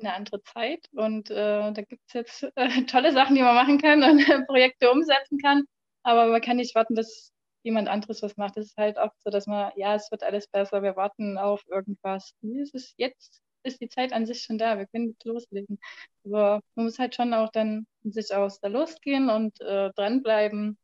eine 0.00 0.14
andere 0.14 0.42
Zeit 0.42 0.88
und 0.92 1.30
äh, 1.30 1.72
da 1.72 1.82
gibt 1.82 2.02
es 2.06 2.12
jetzt 2.14 2.42
äh, 2.56 2.68
tolle 2.86 3.12
Sachen, 3.12 3.36
die 3.36 3.42
man 3.42 3.54
machen 3.54 3.78
kann 3.80 4.02
und 4.02 4.18
Projekte 4.46 4.90
umsetzen 4.90 5.38
kann, 5.38 5.64
aber 6.02 6.26
man 6.26 6.40
kann 6.40 6.56
nicht 6.56 6.74
warten, 6.74 6.94
dass 6.94 7.32
jemand 7.62 7.88
anderes 7.88 8.22
was 8.22 8.36
macht. 8.36 8.56
Es 8.56 8.66
ist 8.66 8.76
halt 8.76 8.96
oft 8.96 9.20
so, 9.22 9.30
dass 9.30 9.46
man, 9.46 9.72
ja, 9.76 9.94
es 9.94 10.10
wird 10.10 10.22
alles 10.22 10.46
besser, 10.48 10.82
wir 10.82 10.96
warten 10.96 11.38
auf 11.38 11.62
irgendwas. 11.66 12.32
Wie 12.40 12.60
ist 12.60 12.74
es 12.74 12.94
jetzt? 12.96 13.42
Ist 13.62 13.80
die 13.80 13.88
Zeit 13.88 14.12
an 14.12 14.26
sich 14.26 14.42
schon 14.42 14.58
da, 14.58 14.78
wir 14.78 14.86
können 14.86 15.10
jetzt 15.10 15.24
loslegen. 15.24 15.78
Aber 16.24 16.60
man 16.74 16.86
muss 16.86 16.98
halt 16.98 17.14
schon 17.14 17.34
auch 17.34 17.50
dann 17.50 17.86
sich 18.04 18.34
aus 18.34 18.60
da 18.60 18.68
losgehen 18.68 19.30
und 19.30 19.60
äh, 19.60 19.90
dranbleiben. 19.94 20.78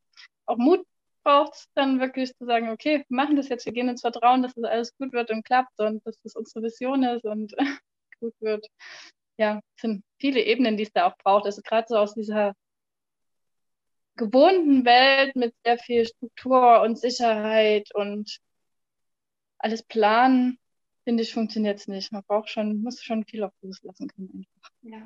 Auch 0.46 0.58
Mut 0.58 0.84
braucht 1.22 1.54
es 1.54 1.68
dann 1.74 2.00
wirklich 2.00 2.34
zu 2.36 2.44
sagen, 2.44 2.70
okay, 2.70 3.04
wir 3.08 3.16
machen 3.16 3.36
das 3.36 3.48
jetzt, 3.48 3.66
wir 3.66 3.72
gehen 3.72 3.88
ins 3.88 4.02
Vertrauen, 4.02 4.42
dass 4.42 4.54
das 4.54 4.64
alles 4.64 4.96
gut 4.98 5.12
wird 5.12 5.30
und 5.30 5.44
klappt 5.44 5.80
und 5.80 6.06
dass 6.06 6.18
das 6.22 6.36
unsere 6.36 6.64
Vision 6.64 7.02
ist 7.02 7.24
und 7.24 7.54
gut 8.20 8.34
wird. 8.40 8.66
Ja, 9.38 9.60
es 9.76 9.82
sind 9.82 10.04
viele 10.18 10.42
Ebenen, 10.42 10.76
die 10.76 10.84
es 10.84 10.92
da 10.92 11.06
auch 11.06 11.16
braucht. 11.18 11.46
Also 11.46 11.62
gerade 11.62 11.86
so 11.88 11.96
aus 11.96 12.14
dieser 12.14 12.54
gewohnten 14.16 14.84
Welt 14.84 15.34
mit 15.34 15.54
sehr 15.64 15.78
viel 15.78 16.06
Struktur 16.06 16.82
und 16.82 16.98
Sicherheit 16.98 17.92
und 17.94 18.38
alles 19.58 19.82
planen, 19.82 20.58
finde 21.04 21.22
ich, 21.22 21.32
funktioniert 21.32 21.78
es 21.78 21.88
nicht. 21.88 22.12
Man 22.12 22.24
braucht 22.26 22.48
schon, 22.48 22.82
muss 22.82 23.02
schon 23.02 23.24
viel 23.24 23.44
auf 23.44 23.52
loslassen 23.62 24.08
können 24.08 24.30
einfach. 24.34 24.70
Ja. 24.82 25.02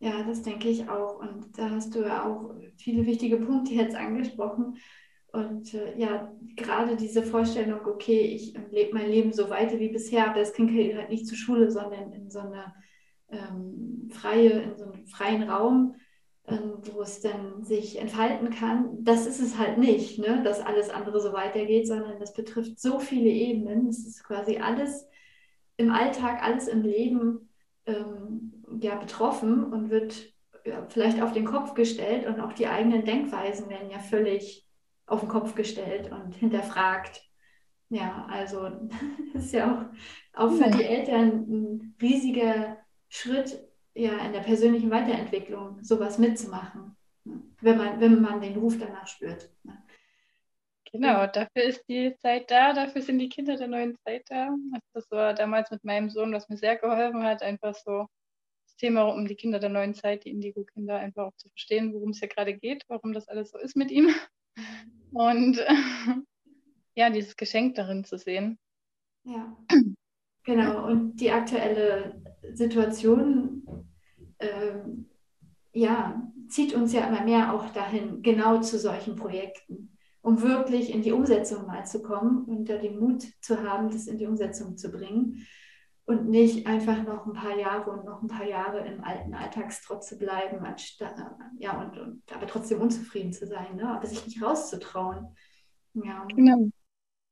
Ja, 0.00 0.24
das 0.24 0.42
denke 0.42 0.68
ich 0.68 0.88
auch. 0.88 1.20
Und 1.20 1.56
da 1.56 1.70
hast 1.70 1.94
du 1.94 2.00
ja 2.00 2.26
auch 2.26 2.52
viele 2.76 3.06
wichtige 3.06 3.36
Punkte 3.36 3.74
jetzt 3.74 3.94
angesprochen. 3.94 4.76
Und 5.28 5.72
äh, 5.74 5.96
ja, 5.96 6.34
gerade 6.56 6.96
diese 6.96 7.22
Vorstellung, 7.22 7.86
okay, 7.86 8.20
ich 8.20 8.52
lebe 8.72 8.94
mein 8.94 9.08
Leben 9.08 9.32
so 9.32 9.48
weiter 9.48 9.78
wie 9.78 9.88
bisher, 9.90 10.28
aber 10.28 10.40
das 10.40 10.52
Kind 10.52 10.72
geht 10.72 10.96
halt 10.96 11.08
nicht 11.08 11.26
zur 11.26 11.38
Schule, 11.38 11.70
sondern 11.70 12.12
in 12.12 12.30
so 12.30 12.40
einer 12.40 12.74
ähm, 13.30 14.08
freie, 14.10 14.50
in 14.50 14.76
so 14.76 14.84
einem 14.84 15.06
freien 15.06 15.44
Raum, 15.44 15.94
wo 16.44 17.02
es 17.02 17.20
dann 17.20 17.62
sich 17.62 17.98
entfalten 17.98 18.50
kann. 18.50 19.04
Das 19.04 19.26
ist 19.26 19.40
es 19.40 19.58
halt 19.58 19.78
nicht, 19.78 20.18
ne? 20.18 20.42
dass 20.42 20.60
alles 20.60 20.90
andere 20.90 21.20
so 21.20 21.32
weitergeht, 21.32 21.86
sondern 21.86 22.18
das 22.18 22.32
betrifft 22.34 22.80
so 22.80 22.98
viele 22.98 23.30
Ebenen. 23.30 23.88
Es 23.88 24.06
ist 24.06 24.24
quasi 24.24 24.58
alles 24.58 25.06
im 25.76 25.92
Alltag, 25.92 26.42
alles 26.42 26.68
im 26.68 26.82
Leben 26.82 27.48
ähm, 27.86 28.64
ja, 28.80 28.96
betroffen 28.96 29.72
und 29.72 29.90
wird 29.90 30.32
ja, 30.64 30.86
vielleicht 30.88 31.22
auf 31.22 31.32
den 31.32 31.44
Kopf 31.44 31.74
gestellt 31.74 32.26
und 32.26 32.40
auch 32.40 32.52
die 32.52 32.66
eigenen 32.66 33.04
Denkweisen 33.04 33.68
werden 33.68 33.90
ja 33.90 33.98
völlig 33.98 34.66
auf 35.06 35.20
den 35.20 35.28
Kopf 35.28 35.54
gestellt 35.54 36.10
und 36.10 36.34
hinterfragt. 36.34 37.22
Ja, 37.88 38.26
also 38.30 38.68
das 39.32 39.44
ist 39.46 39.52
ja 39.52 39.90
auch, 40.34 40.44
auch 40.44 40.52
für 40.52 40.70
die 40.70 40.84
Eltern 40.84 41.46
ein 41.48 41.96
riesiger 42.00 42.78
Schritt 43.08 43.62
ja, 43.94 44.18
in 44.24 44.32
der 44.32 44.40
persönlichen 44.40 44.90
Weiterentwicklung, 44.90 45.82
sowas 45.82 46.18
mitzumachen, 46.18 46.96
wenn 47.60 47.76
man, 47.76 48.00
wenn 48.00 48.20
man 48.20 48.40
den 48.40 48.56
Ruf 48.56 48.78
danach 48.78 49.06
spürt. 49.06 49.50
Genau, 50.92 51.26
dafür 51.26 51.62
ist 51.62 51.84
die 51.88 52.14
Zeit 52.18 52.50
da, 52.50 52.74
dafür 52.74 53.00
sind 53.00 53.18
die 53.18 53.30
Kinder 53.30 53.56
der 53.56 53.68
neuen 53.68 53.96
Zeit 54.04 54.24
da. 54.28 54.48
Also 54.72 54.86
das 54.92 55.10
war 55.10 55.32
damals 55.32 55.70
mit 55.70 55.84
meinem 55.84 56.10
Sohn, 56.10 56.32
was 56.32 56.50
mir 56.50 56.58
sehr 56.58 56.76
geholfen 56.76 57.22
hat, 57.22 57.42
einfach 57.42 57.74
so 57.74 58.06
das 58.66 58.76
Thema 58.76 59.04
um 59.04 59.26
die 59.26 59.34
Kinder 59.34 59.58
der 59.58 59.70
neuen 59.70 59.94
Zeit, 59.94 60.24
die 60.24 60.30
Indigo-Kinder, 60.30 60.96
einfach 60.96 61.28
auch 61.28 61.36
zu 61.36 61.48
verstehen, 61.48 61.94
worum 61.94 62.10
es 62.10 62.20
ja 62.20 62.26
gerade 62.26 62.54
geht, 62.54 62.84
warum 62.88 63.14
das 63.14 63.26
alles 63.28 63.50
so 63.50 63.58
ist 63.58 63.74
mit 63.74 63.90
ihm. 63.90 64.14
Und 65.12 65.58
ja, 66.94 67.08
dieses 67.08 67.36
Geschenk 67.36 67.74
darin 67.74 68.04
zu 68.04 68.18
sehen. 68.18 68.58
Ja, 69.24 69.56
genau. 70.44 70.86
Und 70.86 71.16
die 71.16 71.30
aktuelle 71.30 72.21
Situation, 72.52 73.62
ähm, 74.38 75.06
ja, 75.72 76.30
zieht 76.48 76.74
uns 76.74 76.92
ja 76.92 77.06
immer 77.06 77.24
mehr 77.24 77.54
auch 77.54 77.70
dahin, 77.70 78.22
genau 78.22 78.60
zu 78.60 78.78
solchen 78.78 79.16
Projekten 79.16 79.92
um 80.22 80.40
wirklich 80.40 80.94
in 80.94 81.02
die 81.02 81.12
Umsetzung 81.12 81.66
mal 81.66 81.84
zu 81.84 82.00
kommen 82.00 82.44
und 82.44 82.68
da 82.68 82.78
den 82.78 82.98
Mut 82.98 83.24
zu 83.40 83.62
haben, 83.62 83.90
das 83.90 84.06
in 84.06 84.18
die 84.18 84.26
Umsetzung 84.26 84.76
zu 84.76 84.90
bringen 84.90 85.46
und 86.04 86.28
nicht 86.28 86.66
einfach 86.66 87.02
noch 87.02 87.26
ein 87.26 87.32
paar 87.32 87.56
Jahre 87.56 87.90
und 87.90 88.04
noch 88.04 88.22
ein 88.22 88.28
paar 88.28 88.46
Jahre 88.46 88.86
im 88.86 89.02
alten 89.02 89.34
Alltagstrotz 89.34 90.08
zu 90.08 90.18
bleiben, 90.18 90.64
ja, 91.58 91.80
und, 91.80 91.98
und 91.98 92.22
aber 92.32 92.46
trotzdem 92.46 92.80
unzufrieden 92.80 93.32
zu 93.32 93.46
sein, 93.46 93.76
ne? 93.76 93.88
aber 93.88 94.06
sich 94.06 94.24
nicht 94.24 94.42
rauszutrauen. 94.42 95.34
Ja. 95.94 96.24
Genau. 96.34 96.70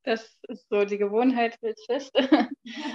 Das 0.03 0.38
ist 0.48 0.68
so, 0.70 0.84
die 0.84 0.98
Gewohnheit 0.98 1.59
hält 1.61 1.78
fest. 1.86 2.14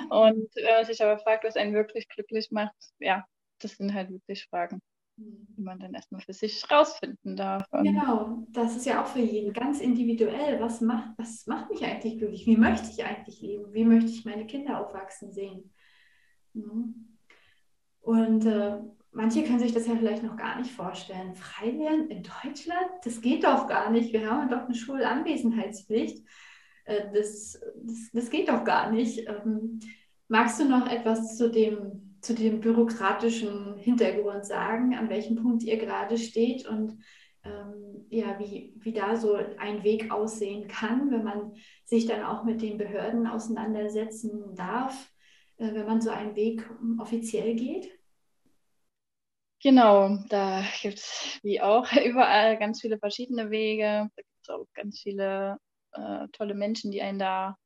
und 0.09 0.49
wenn 0.55 0.75
man 0.75 0.85
sich 0.85 1.03
aber 1.03 1.19
fragt, 1.19 1.43
was 1.43 1.55
einen 1.55 1.73
wirklich 1.73 2.07
glücklich 2.09 2.49
macht, 2.51 2.75
ja, 2.99 3.23
das 3.59 3.73
sind 3.73 3.93
halt 3.93 4.09
wirklich 4.09 4.47
Fragen 4.47 4.81
die 5.17 5.61
man 5.61 5.79
dann 5.79 5.93
erstmal 5.93 6.21
für 6.21 6.33
sich 6.33 6.69
rausfinden 6.69 7.35
darf. 7.35 7.65
Genau, 7.71 8.45
das 8.51 8.75
ist 8.75 8.85
ja 8.85 9.01
auch 9.01 9.07
für 9.07 9.21
jeden 9.21 9.53
ganz 9.53 9.79
individuell. 9.79 10.59
Was 10.59 10.81
macht, 10.81 11.17
was 11.17 11.47
macht 11.47 11.69
mich 11.69 11.83
eigentlich 11.83 12.17
glücklich? 12.17 12.45
Wie 12.45 12.57
möchte 12.57 12.89
ich 12.89 13.03
eigentlich 13.03 13.41
leben? 13.41 13.73
Wie 13.73 13.85
möchte 13.85 14.11
ich 14.11 14.25
meine 14.25 14.45
Kinder 14.45 14.79
aufwachsen 14.79 15.31
sehen? 15.31 15.73
Mhm. 16.53 17.17
Und 18.01 18.45
äh, 18.45 18.77
manche 19.11 19.43
können 19.43 19.59
sich 19.59 19.73
das 19.73 19.87
ja 19.87 19.95
vielleicht 19.95 20.23
noch 20.23 20.35
gar 20.35 20.59
nicht 20.59 20.71
vorstellen. 20.71 21.35
Freilernen 21.35 22.09
in 22.09 22.23
Deutschland? 22.23 22.89
Das 23.03 23.21
geht 23.21 23.45
doch 23.45 23.67
gar 23.67 23.89
nicht. 23.89 24.11
Wir 24.11 24.29
haben 24.29 24.49
doch 24.49 24.65
eine 24.65 24.75
Schulanwesenheitspflicht. 24.75 26.27
Äh, 26.85 27.11
das, 27.13 27.59
das, 27.83 28.09
das, 28.13 28.29
geht 28.29 28.49
doch 28.49 28.63
gar 28.63 28.91
nicht. 28.91 29.27
Ähm, 29.27 29.79
magst 30.27 30.59
du 30.59 30.65
noch 30.65 30.89
etwas 30.89 31.37
zu 31.37 31.51
dem 31.51 32.05
zu 32.25 32.33
dem 32.33 32.59
bürokratischen 32.59 33.77
Hintergrund 33.77 34.45
sagen, 34.45 34.95
an 34.95 35.09
welchem 35.09 35.35
Punkt 35.35 35.61
ihr 35.61 35.77
gerade 35.77 36.17
steht 36.17 36.67
und 36.67 36.97
ähm, 37.43 38.07
ja, 38.09 38.39
wie, 38.39 38.73
wie 38.79 38.93
da 38.93 39.15
so 39.15 39.35
ein 39.35 39.83
Weg 39.83 40.11
aussehen 40.11 40.67
kann, 40.67 41.11
wenn 41.11 41.23
man 41.23 41.53
sich 41.83 42.07
dann 42.07 42.23
auch 42.23 42.43
mit 42.43 42.63
den 42.63 42.79
Behörden 42.79 43.27
auseinandersetzen 43.27 44.55
darf, 44.55 45.11
äh, 45.57 45.71
wenn 45.71 45.85
man 45.85 46.01
so 46.01 46.09
einen 46.09 46.35
Weg 46.35 46.67
offiziell 46.97 47.53
geht? 47.53 47.91
Genau, 49.61 50.17
da 50.29 50.63
gibt 50.81 50.97
es 50.97 51.39
wie 51.43 51.61
auch 51.61 51.85
überall 52.05 52.57
ganz 52.57 52.81
viele 52.81 52.97
verschiedene 52.97 53.51
Wege. 53.51 54.09
Da 54.15 54.21
gibt 54.21 54.41
es 54.41 54.49
auch 54.49 54.65
ganz 54.73 54.99
viele 54.99 55.57
äh, 55.95 56.27
tolle 56.31 56.53
Menschen, 56.53 56.91
die 56.91 57.01
einen 57.01 57.19
da 57.19 57.57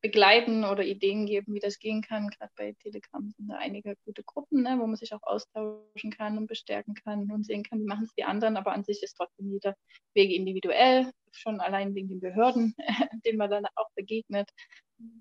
begleiten 0.00 0.64
oder 0.64 0.84
Ideen 0.84 1.26
geben, 1.26 1.54
wie 1.54 1.60
das 1.60 1.78
gehen 1.78 2.02
kann. 2.02 2.28
Gerade 2.28 2.52
bei 2.56 2.72
Telegram 2.82 3.28
sind 3.30 3.48
da 3.48 3.56
einige 3.56 3.96
gute 4.04 4.22
Gruppen, 4.22 4.62
ne, 4.62 4.76
wo 4.78 4.86
man 4.86 4.96
sich 4.96 5.12
auch 5.12 5.22
austauschen 5.22 6.10
kann 6.10 6.38
und 6.38 6.46
bestärken 6.46 6.94
kann 6.94 7.30
und 7.32 7.44
sehen 7.44 7.64
kann, 7.64 7.80
wie 7.80 7.86
machen 7.86 8.04
es 8.04 8.14
die 8.14 8.24
anderen. 8.24 8.56
Aber 8.56 8.72
an 8.72 8.84
sich 8.84 9.02
ist 9.02 9.14
trotzdem 9.14 9.50
jeder 9.50 9.74
Weg 10.14 10.30
individuell, 10.30 11.10
schon 11.32 11.60
allein 11.60 11.94
wegen 11.94 12.08
den 12.08 12.20
Behörden, 12.20 12.74
denen 13.24 13.38
man 13.38 13.50
dann 13.50 13.66
auch 13.74 13.90
begegnet. 13.96 14.48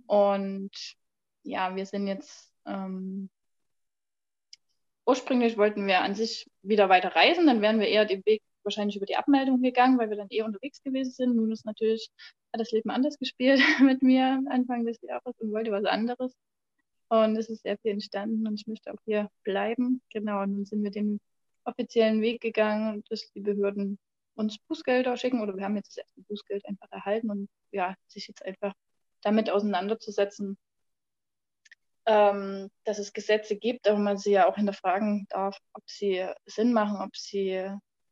Und 0.06 0.72
ja, 1.44 1.76
wir 1.76 1.86
sind 1.86 2.08
jetzt 2.08 2.54
ähm, 2.66 3.30
ursprünglich 5.08 5.58
wollten 5.58 5.88
wir 5.88 6.02
an 6.02 6.14
sich 6.14 6.52
wieder 6.62 6.90
weiter 6.90 7.16
reisen, 7.16 7.48
dann 7.48 7.62
wären 7.62 7.80
wir 7.80 7.88
eher 7.88 8.06
den 8.06 8.24
Weg 8.26 8.44
wahrscheinlich 8.68 8.98
über 8.98 9.06
die 9.06 9.16
Abmeldung 9.16 9.62
gegangen, 9.62 9.98
weil 9.98 10.10
wir 10.10 10.18
dann 10.18 10.28
eh 10.30 10.44
unterwegs 10.44 10.84
gewesen 10.84 11.12
sind. 11.12 11.36
Nun 11.36 11.52
ist 11.52 11.66
natürlich, 11.66 12.10
hat 12.54 12.62
das 12.62 12.72
Leben 12.72 12.90
anders 12.90 13.18
gespielt 13.18 13.60
mit 13.82 14.04
mir 14.04 14.44
Anfang 14.50 14.86
des 14.86 15.02
Jahres 15.02 15.36
und 15.40 15.52
wollte 15.52 15.72
was 15.72 15.86
anderes. 15.86 16.36
Und 17.10 17.38
es 17.38 17.50
ist 17.50 17.64
sehr 17.64 17.78
viel 17.78 17.92
entstanden 17.92 18.46
und 18.48 18.60
ich 18.60 18.68
möchte 18.68 18.94
auch 18.94 19.00
hier 19.06 19.30
bleiben. 19.44 20.02
Genau, 20.12 20.44
und 20.44 20.54
nun 20.54 20.66
sind 20.66 20.84
wir 20.84 20.92
den 20.92 21.20
offiziellen 21.64 22.22
Weg 22.22 22.42
gegangen, 22.42 23.04
dass 23.10 23.32
die 23.34 23.42
Behörden 23.42 23.98
uns 24.36 24.58
Bußgelder 24.68 25.18
schicken 25.18 25.42
oder 25.42 25.56
wir 25.56 25.64
haben 25.64 25.76
jetzt 25.78 25.98
das 25.98 26.06
erste 26.06 26.22
Bußgeld 26.22 26.66
einfach 26.68 26.92
erhalten 26.92 27.32
und 27.32 27.50
ja, 27.72 27.96
sich 28.08 28.28
jetzt 28.28 28.46
einfach 28.46 28.74
damit 29.22 29.50
auseinanderzusetzen, 29.50 30.58
ähm, 32.06 32.70
dass 32.86 33.00
es 33.00 33.14
Gesetze 33.14 33.58
gibt, 33.58 33.88
aber 33.88 34.00
man 34.00 34.18
sie 34.18 34.32
ja 34.32 34.48
auch 34.48 34.56
hinterfragen 34.56 35.26
darf, 35.30 35.58
ob 35.74 35.84
sie 35.90 36.26
Sinn 36.46 36.72
machen, 36.72 37.02
ob 37.02 37.16
sie 37.16 37.70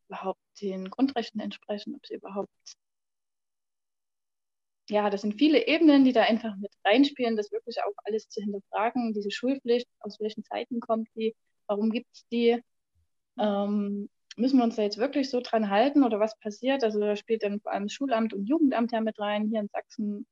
überhaupt 0.07 0.39
den 0.61 0.89
Grundrechten 0.89 1.41
entsprechen, 1.41 1.95
ob 1.95 2.05
sie 2.05 2.15
überhaupt, 2.15 2.49
ja, 4.89 5.09
das 5.09 5.21
sind 5.21 5.33
viele 5.35 5.67
Ebenen, 5.67 6.05
die 6.05 6.13
da 6.13 6.23
einfach 6.23 6.55
mit 6.57 6.71
reinspielen, 6.83 7.35
das 7.35 7.51
wirklich 7.51 7.77
auch 7.83 7.93
alles 8.03 8.29
zu 8.29 8.41
hinterfragen, 8.41 9.13
diese 9.13 9.31
Schulpflicht, 9.31 9.87
aus 9.99 10.19
welchen 10.19 10.43
Zeiten 10.43 10.79
kommt 10.79 11.09
die, 11.15 11.35
warum 11.67 11.91
gibt 11.91 12.07
es 12.13 12.27
die, 12.27 12.61
ähm, 13.39 14.09
müssen 14.37 14.57
wir 14.57 14.63
uns 14.63 14.75
da 14.75 14.81
jetzt 14.81 14.97
wirklich 14.97 15.29
so 15.29 15.39
dran 15.41 15.69
halten 15.69 16.03
oder 16.03 16.19
was 16.19 16.37
passiert? 16.39 16.83
Also 16.83 16.99
da 16.99 17.15
spielt 17.15 17.43
dann 17.43 17.61
vor 17.61 17.71
allem 17.71 17.89
Schulamt 17.89 18.33
und 18.33 18.45
Jugendamt 18.47 18.91
ja 18.91 19.01
mit 19.01 19.19
rein. 19.19 19.47
Hier 19.49 19.61
in 19.61 19.69
Sachsen 19.69 20.27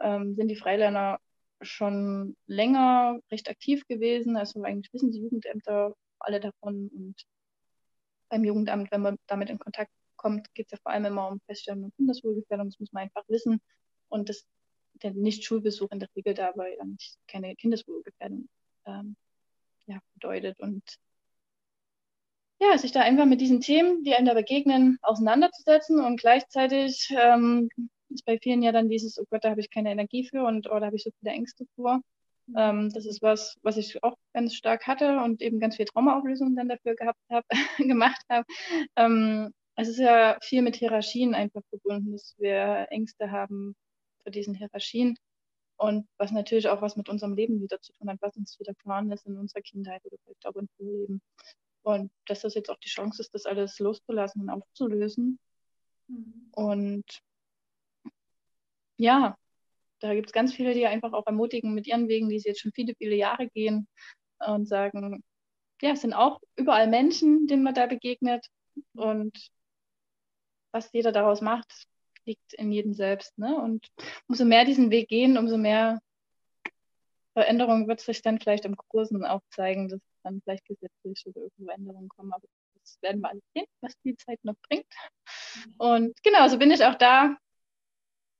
ähm, 0.00 0.34
sind 0.34 0.48
die 0.48 0.56
Freilerner 0.56 1.18
schon 1.60 2.36
länger 2.46 3.18
recht 3.30 3.48
aktiv 3.48 3.86
gewesen. 3.86 4.36
Also 4.36 4.62
eigentlich 4.62 4.92
wissen 4.92 5.12
die 5.12 5.20
Jugendämter 5.20 5.94
alle 6.18 6.40
davon 6.40 6.88
und 6.88 7.14
beim 8.28 8.44
Jugendamt, 8.44 8.90
wenn 8.90 9.02
man 9.02 9.16
damit 9.26 9.50
in 9.50 9.58
Kontakt 9.58 9.90
kommt, 10.16 10.52
geht 10.54 10.66
es 10.66 10.72
ja 10.72 10.78
vor 10.82 10.92
allem 10.92 11.06
immer 11.06 11.28
um 11.28 11.40
Feststellung 11.46 11.84
und 11.84 11.96
Kindeswohlgefährdung. 11.96 12.68
Das 12.68 12.80
muss 12.80 12.92
man 12.92 13.04
einfach 13.04 13.24
wissen. 13.28 13.60
Und 14.08 14.28
das, 14.28 14.46
der 15.02 15.12
Nicht-Schulbesuch 15.12 15.90
in 15.90 16.00
der 16.00 16.08
Regel 16.16 16.34
dabei 16.34 16.76
dann 16.78 16.96
keine 17.26 17.54
Kindeswohlgefährdung 17.56 18.48
ähm, 18.86 19.16
ja, 19.86 20.00
bedeutet. 20.14 20.60
Und 20.60 20.82
ja, 22.60 22.76
sich 22.76 22.92
da 22.92 23.00
einfach 23.00 23.26
mit 23.26 23.40
diesen 23.40 23.60
Themen, 23.60 24.02
die 24.02 24.14
einem 24.14 24.26
da 24.26 24.34
begegnen, 24.34 24.98
auseinanderzusetzen 25.02 26.00
und 26.04 26.20
gleichzeitig 26.20 27.14
ähm, 27.16 27.68
ist 28.08 28.24
bei 28.24 28.38
vielen 28.38 28.62
ja 28.62 28.72
dann 28.72 28.88
dieses, 28.88 29.18
oh 29.18 29.24
Gott, 29.30 29.44
da 29.44 29.50
habe 29.50 29.60
ich 29.60 29.70
keine 29.70 29.90
Energie 29.90 30.26
für 30.28 30.44
und 30.44 30.68
oh, 30.70 30.78
da 30.78 30.86
habe 30.86 30.96
ich 30.96 31.04
so 31.04 31.10
viele 31.20 31.32
Ängste 31.32 31.66
vor. 31.76 32.00
Ähm, 32.56 32.90
das 32.92 33.06
ist 33.06 33.22
was, 33.22 33.56
was 33.62 33.76
ich 33.76 34.02
auch 34.02 34.16
ganz 34.32 34.54
stark 34.54 34.86
hatte 34.86 35.20
und 35.20 35.42
eben 35.42 35.60
ganz 35.60 35.76
viel 35.76 35.86
Traumaauflösung 35.86 36.56
dann 36.56 36.68
dafür 36.68 36.94
gehabt 36.94 37.20
habe, 37.30 37.46
gemacht 37.78 38.22
habe. 38.30 38.46
Ähm, 38.96 39.52
es 39.76 39.88
ist 39.88 39.98
ja 39.98 40.38
viel 40.42 40.62
mit 40.62 40.76
Hierarchien 40.76 41.34
einfach 41.34 41.62
verbunden, 41.70 42.12
dass 42.12 42.34
wir 42.38 42.86
Ängste 42.90 43.30
haben 43.30 43.76
vor 44.22 44.32
diesen 44.32 44.54
Hierarchien 44.54 45.16
und 45.78 46.08
was 46.18 46.32
natürlich 46.32 46.68
auch 46.68 46.82
was 46.82 46.96
mit 46.96 47.08
unserem 47.08 47.34
Leben 47.34 47.60
wieder 47.62 47.80
zu 47.80 47.92
tun 47.92 48.10
hat, 48.10 48.20
was 48.20 48.36
uns 48.36 48.58
widerfahren 48.58 49.12
ist 49.12 49.26
in 49.26 49.36
unserer 49.38 49.62
Kindheit 49.62 50.04
oder 50.04 50.16
vielleicht 50.24 50.46
auch 50.46 50.56
im 50.56 50.68
Leben. 50.78 51.22
Und 51.82 52.10
dass 52.26 52.40
das 52.40 52.54
jetzt 52.54 52.68
auch 52.68 52.78
die 52.78 52.88
Chance 52.88 53.22
ist, 53.22 53.32
das 53.32 53.46
alles 53.46 53.78
loszulassen 53.78 54.42
und 54.42 54.50
aufzulösen. 54.50 55.38
Mhm. 56.08 56.48
Und 56.52 57.04
ja, 58.96 59.36
da 60.00 60.14
gibt 60.14 60.28
es 60.28 60.32
ganz 60.32 60.54
viele, 60.54 60.74
die 60.74 60.86
einfach 60.86 61.12
auch 61.12 61.26
ermutigen 61.26 61.74
mit 61.74 61.86
ihren 61.86 62.08
Wegen, 62.08 62.28
die 62.28 62.38
sie 62.38 62.48
jetzt 62.48 62.60
schon 62.60 62.72
viele, 62.72 62.94
viele 62.96 63.16
Jahre 63.16 63.48
gehen 63.48 63.88
und 64.38 64.66
sagen, 64.66 65.22
ja, 65.80 65.90
es 65.90 66.02
sind 66.02 66.14
auch 66.14 66.40
überall 66.56 66.88
Menschen, 66.88 67.46
denen 67.46 67.62
man 67.62 67.74
da 67.74 67.86
begegnet. 67.86 68.46
Und 68.94 69.50
was 70.72 70.92
jeder 70.92 71.12
daraus 71.12 71.40
macht, 71.40 71.86
liegt 72.24 72.52
in 72.54 72.72
jedem 72.72 72.94
selbst. 72.94 73.36
Ne? 73.38 73.56
Und 73.56 73.88
umso 74.28 74.44
mehr 74.44 74.64
diesen 74.64 74.90
Weg 74.90 75.08
gehen, 75.08 75.38
umso 75.38 75.56
mehr 75.56 76.00
Veränderung 77.32 77.88
wird 77.88 78.00
sich 78.00 78.22
dann 78.22 78.40
vielleicht 78.40 78.64
im 78.64 78.76
Großen 78.76 79.24
auch 79.24 79.42
zeigen, 79.50 79.88
dass 79.88 80.00
dann 80.22 80.40
vielleicht 80.42 80.66
gesetzlich 80.66 81.26
oder 81.26 81.42
irgendwo 81.42 81.70
Änderungen 81.70 82.08
kommen. 82.08 82.32
Aber 82.32 82.46
das 82.80 82.98
werden 83.00 83.20
wir 83.20 83.30
alles 83.30 83.44
sehen, 83.54 83.66
was 83.80 83.94
die 84.04 84.16
Zeit 84.16 84.40
noch 84.44 84.56
bringt. 84.68 84.86
Und 85.78 86.20
genau, 86.22 86.48
so 86.48 86.58
bin 86.58 86.70
ich 86.70 86.84
auch 86.84 86.96
da 86.96 87.36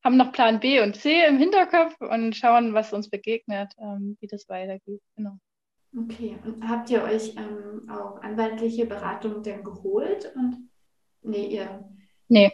haben 0.04 0.16
noch 0.16 0.32
Plan 0.32 0.60
B 0.60 0.80
und 0.80 0.96
C 0.96 1.26
im 1.26 1.38
Hinterkopf 1.38 1.94
und 2.00 2.36
schauen, 2.36 2.74
was 2.74 2.92
uns 2.92 3.10
begegnet, 3.10 3.72
ähm, 3.78 4.16
wie 4.20 4.26
das 4.26 4.48
weitergeht. 4.48 5.00
Genau. 5.16 5.38
Okay, 5.96 6.36
und 6.44 6.68
habt 6.68 6.90
ihr 6.90 7.02
euch 7.02 7.34
ähm, 7.36 7.88
auch 7.90 8.20
anwaltliche 8.22 8.86
Beratung 8.86 9.42
denn 9.42 9.64
geholt? 9.64 10.32
Und 10.36 10.68
nee, 11.22 11.46
ihr. 11.46 11.88
Nee. 12.28 12.52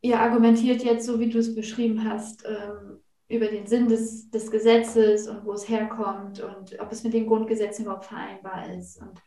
Ihr 0.00 0.20
argumentiert 0.20 0.84
jetzt 0.84 1.06
so, 1.06 1.18
wie 1.18 1.28
du 1.28 1.38
es 1.38 1.54
beschrieben 1.54 2.08
hast, 2.08 2.44
ähm, 2.46 3.00
über 3.28 3.46
den 3.46 3.66
Sinn 3.66 3.88
des, 3.88 4.30
des 4.30 4.50
Gesetzes 4.50 5.26
und 5.26 5.44
wo 5.44 5.52
es 5.52 5.68
herkommt 5.68 6.40
und 6.40 6.78
ob 6.80 6.92
es 6.92 7.02
mit 7.02 7.12
den 7.12 7.26
Grundgesetzen 7.26 7.84
überhaupt 7.84 8.06
vereinbar 8.06 8.72
ist. 8.72 9.02
Und 9.02 9.20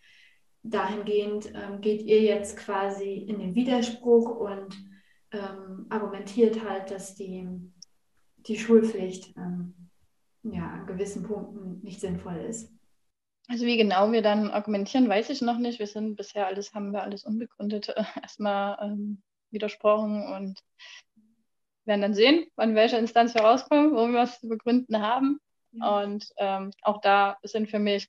dahingehend 0.63 1.53
ähm, 1.53 1.81
geht 1.81 2.01
ihr 2.03 2.21
jetzt 2.21 2.57
quasi 2.57 3.13
in 3.13 3.39
den 3.39 3.53
Widerspruch 3.53 4.29
und 4.39 4.75
ähm, 5.31 5.85
argumentiert 5.89 6.63
halt, 6.63 6.91
dass 6.91 7.15
die, 7.15 7.47
die 8.37 8.57
Schulpflicht 8.57 9.35
ähm, 9.37 9.73
ja, 10.43 10.67
an 10.67 10.87
gewissen 10.87 11.23
Punkten 11.23 11.81
nicht 11.83 11.99
sinnvoll 11.99 12.37
ist. 12.37 12.73
Also 13.47 13.65
wie 13.65 13.77
genau 13.77 14.11
wir 14.11 14.21
dann 14.21 14.49
argumentieren, 14.49 15.09
weiß 15.09 15.29
ich 15.29 15.41
noch 15.41 15.57
nicht. 15.57 15.79
Wir 15.79 15.87
sind 15.87 16.15
bisher 16.15 16.47
alles, 16.47 16.73
haben 16.73 16.91
wir 16.91 17.03
alles 17.03 17.23
unbegründet 17.23 17.89
äh, 17.89 18.03
erstmal 18.21 18.77
ähm, 18.81 19.21
widersprochen 19.49 20.23
und 20.23 20.59
werden 21.85 22.01
dann 22.01 22.13
sehen, 22.13 22.45
an 22.55 22.75
welcher 22.75 22.99
Instanz 22.99 23.33
wir 23.33 23.41
rauskommen, 23.41 23.91
wo 23.91 24.07
wir 24.07 24.19
was 24.19 24.39
zu 24.39 24.47
begründen 24.47 25.01
haben. 25.01 25.39
Ja. 25.71 26.03
Und 26.03 26.29
ähm, 26.37 26.71
auch 26.81 27.01
da 27.01 27.37
sind 27.43 27.69
für 27.69 27.79
mich 27.79 28.07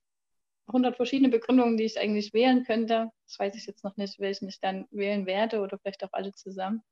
100 0.67 0.95
verschiedene 0.95 1.29
Begründungen, 1.29 1.77
die 1.77 1.83
ich 1.83 1.99
eigentlich 1.99 2.33
wählen 2.33 2.63
könnte. 2.63 3.09
Das 3.27 3.39
weiß 3.39 3.55
ich 3.55 3.65
jetzt 3.65 3.83
noch 3.83 3.97
nicht, 3.97 4.19
welchen 4.19 4.47
ich 4.47 4.59
dann 4.59 4.87
wählen 4.91 5.25
werde 5.25 5.61
oder 5.61 5.77
vielleicht 5.77 6.03
auch 6.03 6.13
alle 6.13 6.33
zusammen. 6.33 6.83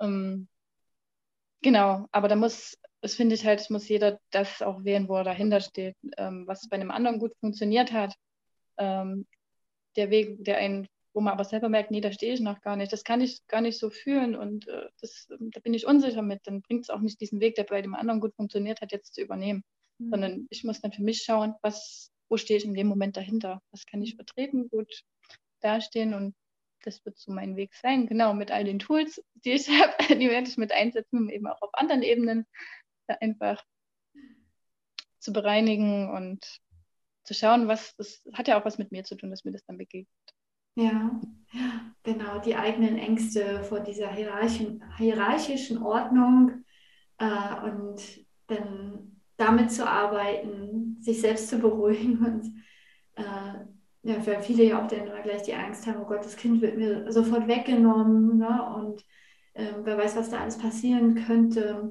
Ähm, 0.00 0.48
genau, 1.62 2.06
aber 2.12 2.28
da 2.28 2.36
muss, 2.36 2.78
das 3.00 3.14
finde 3.14 3.34
ich 3.34 3.44
halt, 3.44 3.60
es 3.60 3.70
muss 3.70 3.88
jeder 3.88 4.20
das 4.30 4.62
auch 4.62 4.84
wählen, 4.84 5.08
wo 5.08 5.16
er 5.16 5.24
dahinter 5.24 5.60
steht, 5.60 5.96
ähm, 6.16 6.46
was 6.46 6.68
bei 6.68 6.76
einem 6.76 6.90
anderen 6.90 7.18
gut 7.18 7.34
funktioniert 7.40 7.92
hat. 7.92 8.14
Ähm, 8.76 9.26
der 9.96 10.10
Weg, 10.10 10.44
der 10.44 10.58
einen, 10.58 10.88
wo 11.12 11.20
man 11.20 11.32
aber 11.32 11.44
selber 11.44 11.68
merkt, 11.68 11.90
nee, 11.90 12.00
da 12.00 12.12
stehe 12.12 12.34
ich 12.34 12.40
noch 12.40 12.60
gar 12.60 12.76
nicht, 12.76 12.92
das 12.92 13.04
kann 13.04 13.20
ich 13.20 13.46
gar 13.46 13.60
nicht 13.60 13.78
so 13.78 13.90
fühlen 13.90 14.34
und 14.34 14.66
äh, 14.66 14.88
das, 15.00 15.28
da 15.28 15.60
bin 15.60 15.74
ich 15.74 15.86
unsicher 15.86 16.22
mit, 16.22 16.40
dann 16.44 16.62
bringt 16.62 16.82
es 16.82 16.90
auch 16.90 17.00
nicht 17.00 17.20
diesen 17.20 17.40
Weg, 17.40 17.54
der 17.54 17.64
bei 17.64 17.80
dem 17.82 17.94
anderen 17.94 18.20
gut 18.20 18.34
funktioniert 18.34 18.80
hat, 18.80 18.90
jetzt 18.90 19.14
zu 19.14 19.20
übernehmen. 19.20 19.62
Mhm. 19.98 20.10
Sondern 20.10 20.46
ich 20.50 20.64
muss 20.64 20.80
dann 20.80 20.92
für 20.92 21.02
mich 21.02 21.22
schauen, 21.22 21.54
was, 21.62 22.10
wo 22.28 22.36
stehe 22.36 22.58
ich 22.58 22.64
in 22.64 22.74
dem 22.74 22.88
Moment 22.88 23.16
dahinter? 23.16 23.62
Was 23.70 23.86
kann 23.86 24.02
ich 24.02 24.16
vertreten, 24.16 24.68
gut 24.68 25.04
dastehen 25.60 26.14
und 26.14 26.34
das 26.84 27.04
wird 27.04 27.18
so 27.18 27.32
mein 27.32 27.56
Weg 27.56 27.74
sein. 27.74 28.06
Genau, 28.06 28.34
mit 28.34 28.50
all 28.50 28.64
den 28.64 28.78
Tools, 28.78 29.22
die 29.44 29.52
ich 29.52 29.68
habe, 29.80 29.92
die 30.16 30.28
werde 30.28 30.48
ich 30.48 30.56
mit 30.56 30.72
einsetzen, 30.72 31.18
um 31.18 31.30
eben 31.30 31.46
auch 31.46 31.60
auf 31.62 31.70
anderen 31.74 32.02
Ebenen 32.02 32.46
da 33.06 33.16
einfach 33.20 33.62
zu 35.18 35.32
bereinigen 35.32 36.10
und 36.10 36.60
zu 37.24 37.34
schauen, 37.34 37.68
was, 37.68 37.96
das 37.96 38.22
hat 38.34 38.48
ja 38.48 38.60
auch 38.60 38.64
was 38.64 38.78
mit 38.78 38.92
mir 38.92 39.04
zu 39.04 39.16
tun, 39.16 39.30
dass 39.30 39.44
mir 39.44 39.52
das 39.52 39.64
dann 39.64 39.78
begegnet. 39.78 40.08
Ja, 40.76 41.20
genau, 42.02 42.40
die 42.40 42.56
eigenen 42.56 42.98
Ängste 42.98 43.62
vor 43.64 43.80
dieser 43.80 44.12
hierarchischen 44.12 45.82
Ordnung 45.82 46.64
äh, 47.18 47.60
und 47.64 48.26
dann 48.48 49.20
damit 49.36 49.70
zu 49.70 49.88
arbeiten, 49.88 50.96
sich 51.00 51.20
selbst 51.20 51.48
zu 51.48 51.58
beruhigen 51.58 52.24
und 52.24 52.64
äh, 53.14 53.64
ja, 54.04 54.24
weil 54.26 54.42
viele 54.42 54.64
ja 54.64 54.82
auch 54.82 54.86
dann 54.86 55.06
immer 55.06 55.22
gleich 55.22 55.42
die 55.42 55.54
Angst 55.54 55.86
haben, 55.86 56.02
oh 56.02 56.04
Gott, 56.06 56.24
das 56.24 56.36
Kind 56.36 56.60
wird 56.60 56.76
mir 56.76 57.10
sofort 57.10 57.48
weggenommen 57.48 58.36
ne? 58.36 58.74
und 58.76 59.02
äh, 59.54 59.72
wer 59.82 59.96
weiß, 59.96 60.14
was 60.16 60.28
da 60.28 60.40
alles 60.40 60.58
passieren 60.58 61.14
könnte 61.26 61.90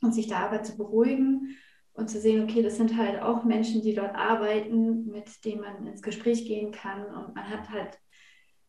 und 0.00 0.14
sich 0.14 0.26
da 0.26 0.38
aber 0.38 0.62
zu 0.62 0.76
beruhigen 0.78 1.54
und 1.92 2.08
zu 2.08 2.18
sehen, 2.18 2.42
okay, 2.42 2.62
das 2.62 2.76
sind 2.76 2.96
halt 2.96 3.20
auch 3.20 3.44
Menschen, 3.44 3.82
die 3.82 3.94
dort 3.94 4.14
arbeiten, 4.14 5.04
mit 5.06 5.44
denen 5.44 5.60
man 5.60 5.86
ins 5.86 6.00
Gespräch 6.00 6.46
gehen 6.46 6.72
kann 6.72 7.04
und 7.04 7.34
man 7.34 7.50
hat 7.50 7.68
halt 7.68 7.98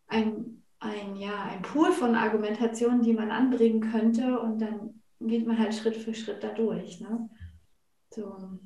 ein, 0.08 0.64
ein, 0.80 1.16
ja, 1.16 1.44
ein 1.44 1.62
Pool 1.62 1.94
von 1.94 2.16
Argumentationen, 2.16 3.04
die 3.04 3.14
man 3.14 3.32
anbringen 3.32 3.90
könnte 3.90 4.38
und 4.38 4.60
dann 4.60 5.02
geht 5.22 5.48
man 5.48 5.58
halt 5.58 5.74
Schritt 5.74 5.96
für 5.96 6.14
Schritt 6.14 6.44
da 6.44 6.50
durch. 6.50 7.00
Ne? 7.00 7.30
So, 8.10 8.60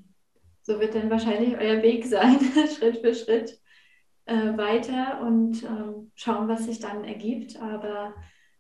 so 0.64 0.80
wird 0.80 0.96
dann 0.96 1.12
wahrscheinlich 1.12 1.56
euer 1.58 1.84
Weg 1.84 2.06
sein, 2.08 2.40
Schritt 2.76 2.98
für 2.98 3.14
Schritt 3.14 3.62
äh, 4.26 4.58
weiter 4.58 5.22
und 5.22 5.64
ähm, 5.64 6.12
schauen, 6.16 6.48
was 6.48 6.66
sich 6.66 6.80
dann 6.80 7.04
ergibt. 7.04 7.62
Aber 7.62 8.14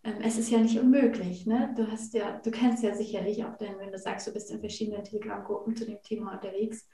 ähm, 0.03 0.15
es 0.21 0.37
ist 0.37 0.49
ja 0.49 0.59
nicht 0.59 0.79
unmöglich. 0.79 1.45
Ne? 1.45 1.73
Du 1.77 1.89
hast 1.89 2.13
ja, 2.13 2.39
du 2.43 2.51
kennst 2.51 2.83
ja 2.83 2.95
sicherlich 2.95 3.45
auch, 3.45 3.57
denn 3.57 3.79
wenn 3.79 3.91
du 3.91 3.97
sagst, 3.97 4.27
du 4.27 4.33
bist 4.33 4.51
in 4.51 4.59
verschiedenen 4.59 5.03
Telegram-Gruppen 5.03 5.75
zu 5.75 5.85
dem 5.85 6.01
Thema 6.01 6.33
unterwegs, 6.33 6.87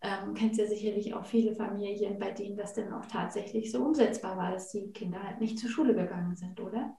ähm, 0.00 0.34
kennst 0.34 0.60
ja 0.60 0.66
sicherlich 0.66 1.14
auch 1.14 1.24
viele 1.24 1.54
Familien, 1.54 2.18
bei 2.18 2.30
denen 2.30 2.56
das 2.56 2.74
dann 2.74 2.92
auch 2.92 3.06
tatsächlich 3.06 3.72
so 3.72 3.84
umsetzbar 3.84 4.36
war, 4.36 4.52
dass 4.52 4.70
die 4.70 4.92
Kinder 4.92 5.22
halt 5.22 5.40
nicht 5.40 5.58
zur 5.58 5.70
Schule 5.70 5.94
gegangen 5.94 6.36
sind, 6.36 6.60
oder? 6.60 6.96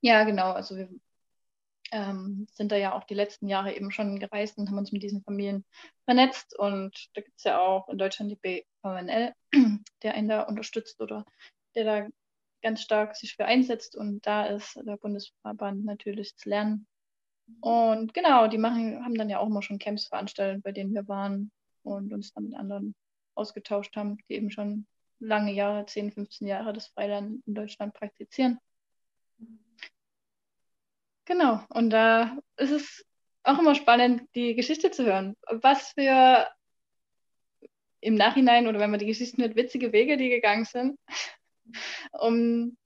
Ja, 0.00 0.24
genau. 0.24 0.52
Also 0.52 0.76
wir 0.76 0.88
ähm, 1.92 2.46
sind 2.52 2.72
da 2.72 2.76
ja 2.76 2.94
auch 2.94 3.04
die 3.04 3.14
letzten 3.14 3.48
Jahre 3.48 3.76
eben 3.76 3.90
schon 3.90 4.18
gereist 4.18 4.58
und 4.58 4.68
haben 4.68 4.78
uns 4.78 4.92
mit 4.92 5.02
diesen 5.02 5.22
Familien 5.22 5.64
vernetzt. 6.04 6.58
Und 6.58 7.10
da 7.14 7.20
gibt 7.20 7.38
es 7.38 7.44
ja 7.44 7.60
auch 7.60 7.88
in 7.88 7.98
Deutschland 7.98 8.32
die 8.32 8.36
BVNL, 8.36 9.32
der 10.02 10.14
einen 10.14 10.28
da 10.28 10.42
unterstützt 10.42 11.00
oder 11.00 11.24
der 11.74 11.84
da 11.84 12.08
ganz 12.62 12.80
stark 12.80 13.14
sich 13.14 13.36
für 13.36 13.44
einsetzt. 13.44 13.94
Und 13.94 14.26
da 14.26 14.46
ist 14.46 14.76
der 14.76 14.96
Bundesverband 14.96 15.84
natürlich 15.84 16.36
zu 16.36 16.48
lernen. 16.48 16.86
Und 17.60 18.14
genau, 18.14 18.48
die 18.48 18.58
machen, 18.58 19.04
haben 19.04 19.14
dann 19.14 19.28
ja 19.28 19.38
auch 19.38 19.48
immer 19.48 19.62
schon 19.62 19.78
Camps 19.78 20.06
veranstaltet, 20.06 20.62
bei 20.62 20.72
denen 20.72 20.94
wir 20.94 21.06
waren 21.08 21.52
und 21.82 22.12
uns 22.12 22.32
dann 22.32 22.44
mit 22.44 22.54
anderen 22.54 22.94
ausgetauscht 23.34 23.96
haben, 23.96 24.16
die 24.28 24.34
eben 24.34 24.50
schon 24.50 24.86
lange 25.18 25.52
Jahre, 25.52 25.84
10, 25.84 26.12
15 26.12 26.48
Jahre 26.48 26.72
das 26.72 26.88
Freiland 26.88 27.42
in 27.46 27.54
Deutschland 27.54 27.92
praktizieren. 27.92 28.58
Genau, 31.24 31.60
und 31.68 31.90
da 31.90 32.36
ist 32.56 32.72
es 32.72 33.04
auch 33.44 33.58
immer 33.58 33.74
spannend, 33.74 34.22
die 34.34 34.54
Geschichte 34.54 34.90
zu 34.90 35.04
hören. 35.04 35.36
Was 35.50 35.90
für 35.92 36.48
im 38.00 38.14
Nachhinein 38.16 38.66
oder 38.66 38.80
wenn 38.80 38.90
man 38.90 38.98
die 38.98 39.06
Geschichten 39.06 39.42
hört, 39.42 39.56
witzige 39.56 39.92
Wege, 39.92 40.16
die 40.16 40.28
gegangen 40.28 40.64
sind, 40.64 40.98
um 42.12 42.76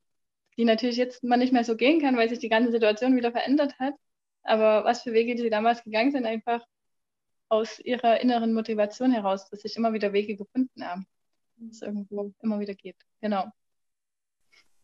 die 0.57 0.65
natürlich 0.65 0.97
jetzt 0.97 1.23
man 1.25 1.39
nicht 1.39 1.53
mehr 1.53 1.65
so 1.65 1.77
gehen 1.77 2.01
kann, 2.01 2.17
weil 2.17 2.29
sich 2.29 2.39
die 2.39 2.49
ganze 2.49 2.71
Situation 2.71 3.17
wieder 3.17 3.33
verändert 3.33 3.79
hat. 3.79 3.95
Aber 4.43 4.85
was 4.85 5.03
für 5.03 5.13
Wege 5.13 5.35
die 5.35 5.51
damals 5.51 5.83
gegangen 5.83 6.13
sind, 6.13 6.25
einfach 6.25 6.65
aus 7.49 7.79
ihrer 7.81 8.21
inneren 8.21 8.55
Motivation 8.55 9.13
heraus, 9.13 9.49
dass 9.51 9.61
sich 9.61 9.77
immer 9.77 9.93
wieder 9.93 10.13
Wege 10.13 10.37
gefunden 10.37 10.85
haben, 10.85 11.07
dass 11.57 11.77
es 11.77 11.83
irgendwo 11.83 12.33
immer 12.43 12.61
wieder 12.61 12.75
geht. 12.75 12.97
Genau. 13.21 13.47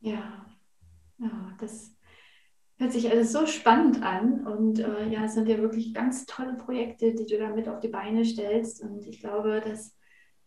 Ja, 0.01 0.47
ja 1.19 1.57
das 1.61 1.95
hört 2.79 2.93
sich 2.93 3.11
alles 3.11 3.33
so 3.33 3.47
spannend 3.47 4.03
an 4.03 4.47
und 4.47 4.79
äh, 4.81 5.09
ja, 5.09 5.25
es 5.25 5.35
sind 5.35 5.49
ja 5.49 5.59
wirklich 5.59 5.95
ganz 5.95 6.27
tolle 6.27 6.55
Projekte, 6.55 7.15
die 7.15 7.27
du 7.27 7.39
da 7.39 7.51
mit 7.51 7.69
auf 7.69 7.81
die 7.81 7.89
Beine 7.89 8.25
stellst 8.25 8.83
und 8.83 9.07
ich 9.07 9.21
glaube, 9.21 9.63
das 9.65 9.97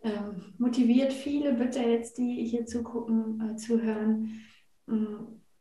ähm, 0.04 0.54
motiviert 0.58 1.14
viele 1.14 1.54
Bitte 1.54 1.80
jetzt, 1.80 2.18
die 2.18 2.46
hier 2.46 2.66
zugucken, 2.66 3.42
äh, 3.42 3.56
zuhören, 3.56 4.42
äh, 4.88 4.92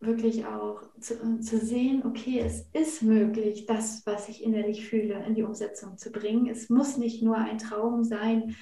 wirklich 0.00 0.44
auch 0.44 0.82
zu, 1.00 1.14
äh, 1.14 1.40
zu, 1.40 1.58
sehen, 1.58 2.04
okay, 2.04 2.40
es 2.40 2.68
ist 2.72 3.02
möglich, 3.02 3.66
das, 3.66 4.04
was 4.04 4.28
ich 4.28 4.42
innerlich 4.42 4.86
fühle, 4.86 5.24
in 5.26 5.34
die 5.34 5.42
Umsetzung 5.42 5.96
zu 5.96 6.12
bringen. 6.12 6.46
Es 6.46 6.68
muss 6.68 6.98
nicht 6.98 7.22
nur 7.22 7.36
ein 7.36 7.58
Traum 7.58 8.04
sein, 8.04 8.54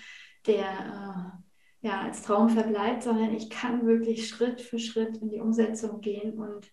der 0.47 1.43
äh, 1.83 1.87
ja, 1.89 2.03
als 2.03 2.23
Traum 2.23 2.49
verbleibt, 2.49 3.03
sondern 3.03 3.35
ich 3.35 3.51
kann 3.51 3.87
wirklich 3.87 4.29
Schritt 4.29 4.61
für 4.61 4.79
Schritt 4.79 5.17
in 5.19 5.31
die 5.31 5.41
Umsetzung 5.41 6.01
gehen 6.01 6.39
und 6.39 6.71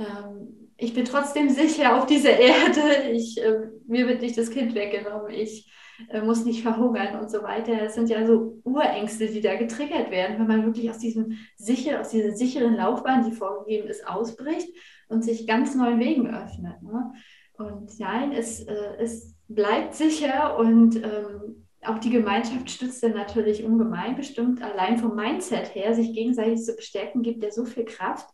ähm, 0.00 0.70
ich 0.76 0.94
bin 0.94 1.04
trotzdem 1.04 1.50
sicher 1.50 1.96
auf 1.96 2.06
dieser 2.06 2.38
Erde. 2.38 3.10
Ich, 3.12 3.42
äh, 3.42 3.68
mir 3.86 4.08
wird 4.08 4.22
nicht 4.22 4.38
das 4.38 4.50
Kind 4.50 4.74
weggenommen. 4.74 5.30
Ich 5.30 5.70
äh, 6.08 6.22
muss 6.22 6.44
nicht 6.44 6.62
verhungern 6.62 7.20
und 7.20 7.30
so 7.30 7.42
weiter. 7.42 7.76
Das 7.76 7.94
sind 7.94 8.08
ja 8.08 8.26
so 8.26 8.60
Urängste, 8.64 9.26
die 9.26 9.42
da 9.42 9.56
getriggert 9.56 10.10
werden, 10.10 10.38
wenn 10.38 10.46
man 10.46 10.64
wirklich 10.64 10.90
aus 10.90 10.98
diesem 10.98 11.36
sicher, 11.56 12.00
aus 12.00 12.08
dieser 12.08 12.32
sicheren 12.32 12.76
Laufbahn, 12.76 13.28
die 13.28 13.36
vorgegeben 13.36 13.88
ist, 13.88 14.06
ausbricht 14.06 14.68
und 15.08 15.22
sich 15.22 15.46
ganz 15.46 15.74
neuen 15.74 16.00
Wegen 16.00 16.34
öffnet. 16.34 16.82
Ne? 16.82 17.12
Und 17.54 17.98
nein, 17.98 18.32
es, 18.32 18.60
äh, 18.60 18.96
es 18.98 19.36
bleibt 19.48 19.94
sicher 19.94 20.56
und 20.58 20.96
ähm, 20.96 21.66
auch 21.82 21.98
die 21.98 22.10
Gemeinschaft 22.10 22.70
stützt 22.70 23.02
dann 23.02 23.12
natürlich 23.12 23.64
ungemein 23.64 24.16
bestimmt. 24.16 24.62
Allein 24.62 24.98
vom 24.98 25.14
Mindset 25.14 25.74
her, 25.74 25.94
sich 25.94 26.14
gegenseitig 26.14 26.62
zu 26.62 26.74
bestärken, 26.74 27.22
gibt 27.22 27.42
ja 27.42 27.50
so 27.50 27.64
viel 27.64 27.84
Kraft 27.84 28.28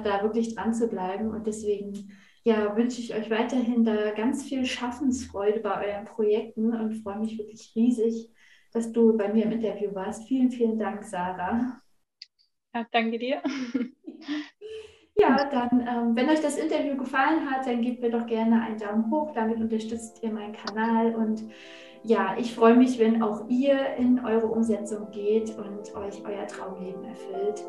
da 0.00 0.22
wirklich 0.22 0.54
dran 0.54 0.74
zu 0.74 0.88
bleiben. 0.88 1.30
Und 1.30 1.46
deswegen 1.46 2.12
ja, 2.44 2.76
wünsche 2.76 3.00
ich 3.00 3.14
euch 3.14 3.30
weiterhin 3.30 3.84
da 3.84 4.10
ganz 4.12 4.44
viel 4.44 4.64
Schaffensfreude 4.64 5.60
bei 5.60 5.88
euren 5.88 6.06
Projekten 6.06 6.74
und 6.74 7.02
freue 7.02 7.18
mich 7.18 7.38
wirklich 7.38 7.72
riesig, 7.76 8.30
dass 8.72 8.92
du 8.92 9.16
bei 9.16 9.32
mir 9.32 9.44
im 9.44 9.52
Interview 9.52 9.94
warst. 9.94 10.26
Vielen, 10.26 10.50
vielen 10.50 10.78
Dank, 10.78 11.04
Sarah. 11.04 11.80
Ja, 12.74 12.86
danke 12.90 13.18
dir. 13.18 13.42
Ja, 15.14 15.48
dann, 15.50 15.86
ähm, 15.86 16.16
wenn 16.16 16.30
euch 16.30 16.40
das 16.40 16.56
Interview 16.56 16.96
gefallen 16.96 17.48
hat, 17.50 17.66
dann 17.66 17.82
gebt 17.82 18.00
mir 18.00 18.10
doch 18.10 18.26
gerne 18.26 18.62
einen 18.62 18.78
Daumen 18.78 19.10
hoch. 19.10 19.32
Damit 19.34 19.60
unterstützt 19.60 20.22
ihr 20.22 20.32
meinen 20.32 20.54
Kanal. 20.54 21.14
Und 21.14 21.44
ja, 22.02 22.34
ich 22.38 22.54
freue 22.54 22.74
mich, 22.74 22.98
wenn 22.98 23.22
auch 23.22 23.48
ihr 23.48 23.94
in 23.96 24.24
eure 24.24 24.46
Umsetzung 24.46 25.10
geht 25.10 25.56
und 25.56 25.94
euch 25.94 26.24
euer 26.24 26.46
Traumleben 26.46 27.04
erfüllt. 27.04 27.62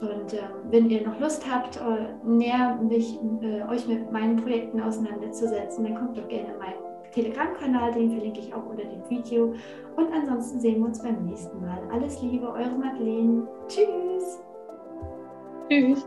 Und 0.00 0.32
äh, 0.32 0.42
wenn 0.70 0.88
ihr 0.90 1.06
noch 1.06 1.18
Lust 1.18 1.44
habt, 1.50 1.76
äh, 1.76 2.26
näher 2.26 2.78
mich, 2.82 3.18
äh, 3.42 3.62
euch 3.68 3.86
mit 3.88 4.10
meinen 4.12 4.36
Projekten 4.36 4.80
auseinanderzusetzen, 4.80 5.84
dann 5.84 5.94
kommt 5.96 6.18
doch 6.18 6.28
gerne 6.28 6.52
in 6.52 6.58
meinen 6.58 6.88
Telegram-Kanal, 7.12 7.92
den 7.92 8.12
verlinke 8.12 8.40
ich 8.40 8.54
auch 8.54 8.66
unter 8.66 8.84
dem 8.84 9.08
Video. 9.08 9.54
Und 9.96 10.12
ansonsten 10.12 10.60
sehen 10.60 10.80
wir 10.80 10.86
uns 10.86 11.02
beim 11.02 11.24
nächsten 11.24 11.60
Mal. 11.60 11.78
Alles 11.92 12.20
Liebe, 12.22 12.46
eure 12.46 12.76
Madeleine. 12.76 13.46
Tschüss. 13.66 14.40
Tschüss. 15.68 16.06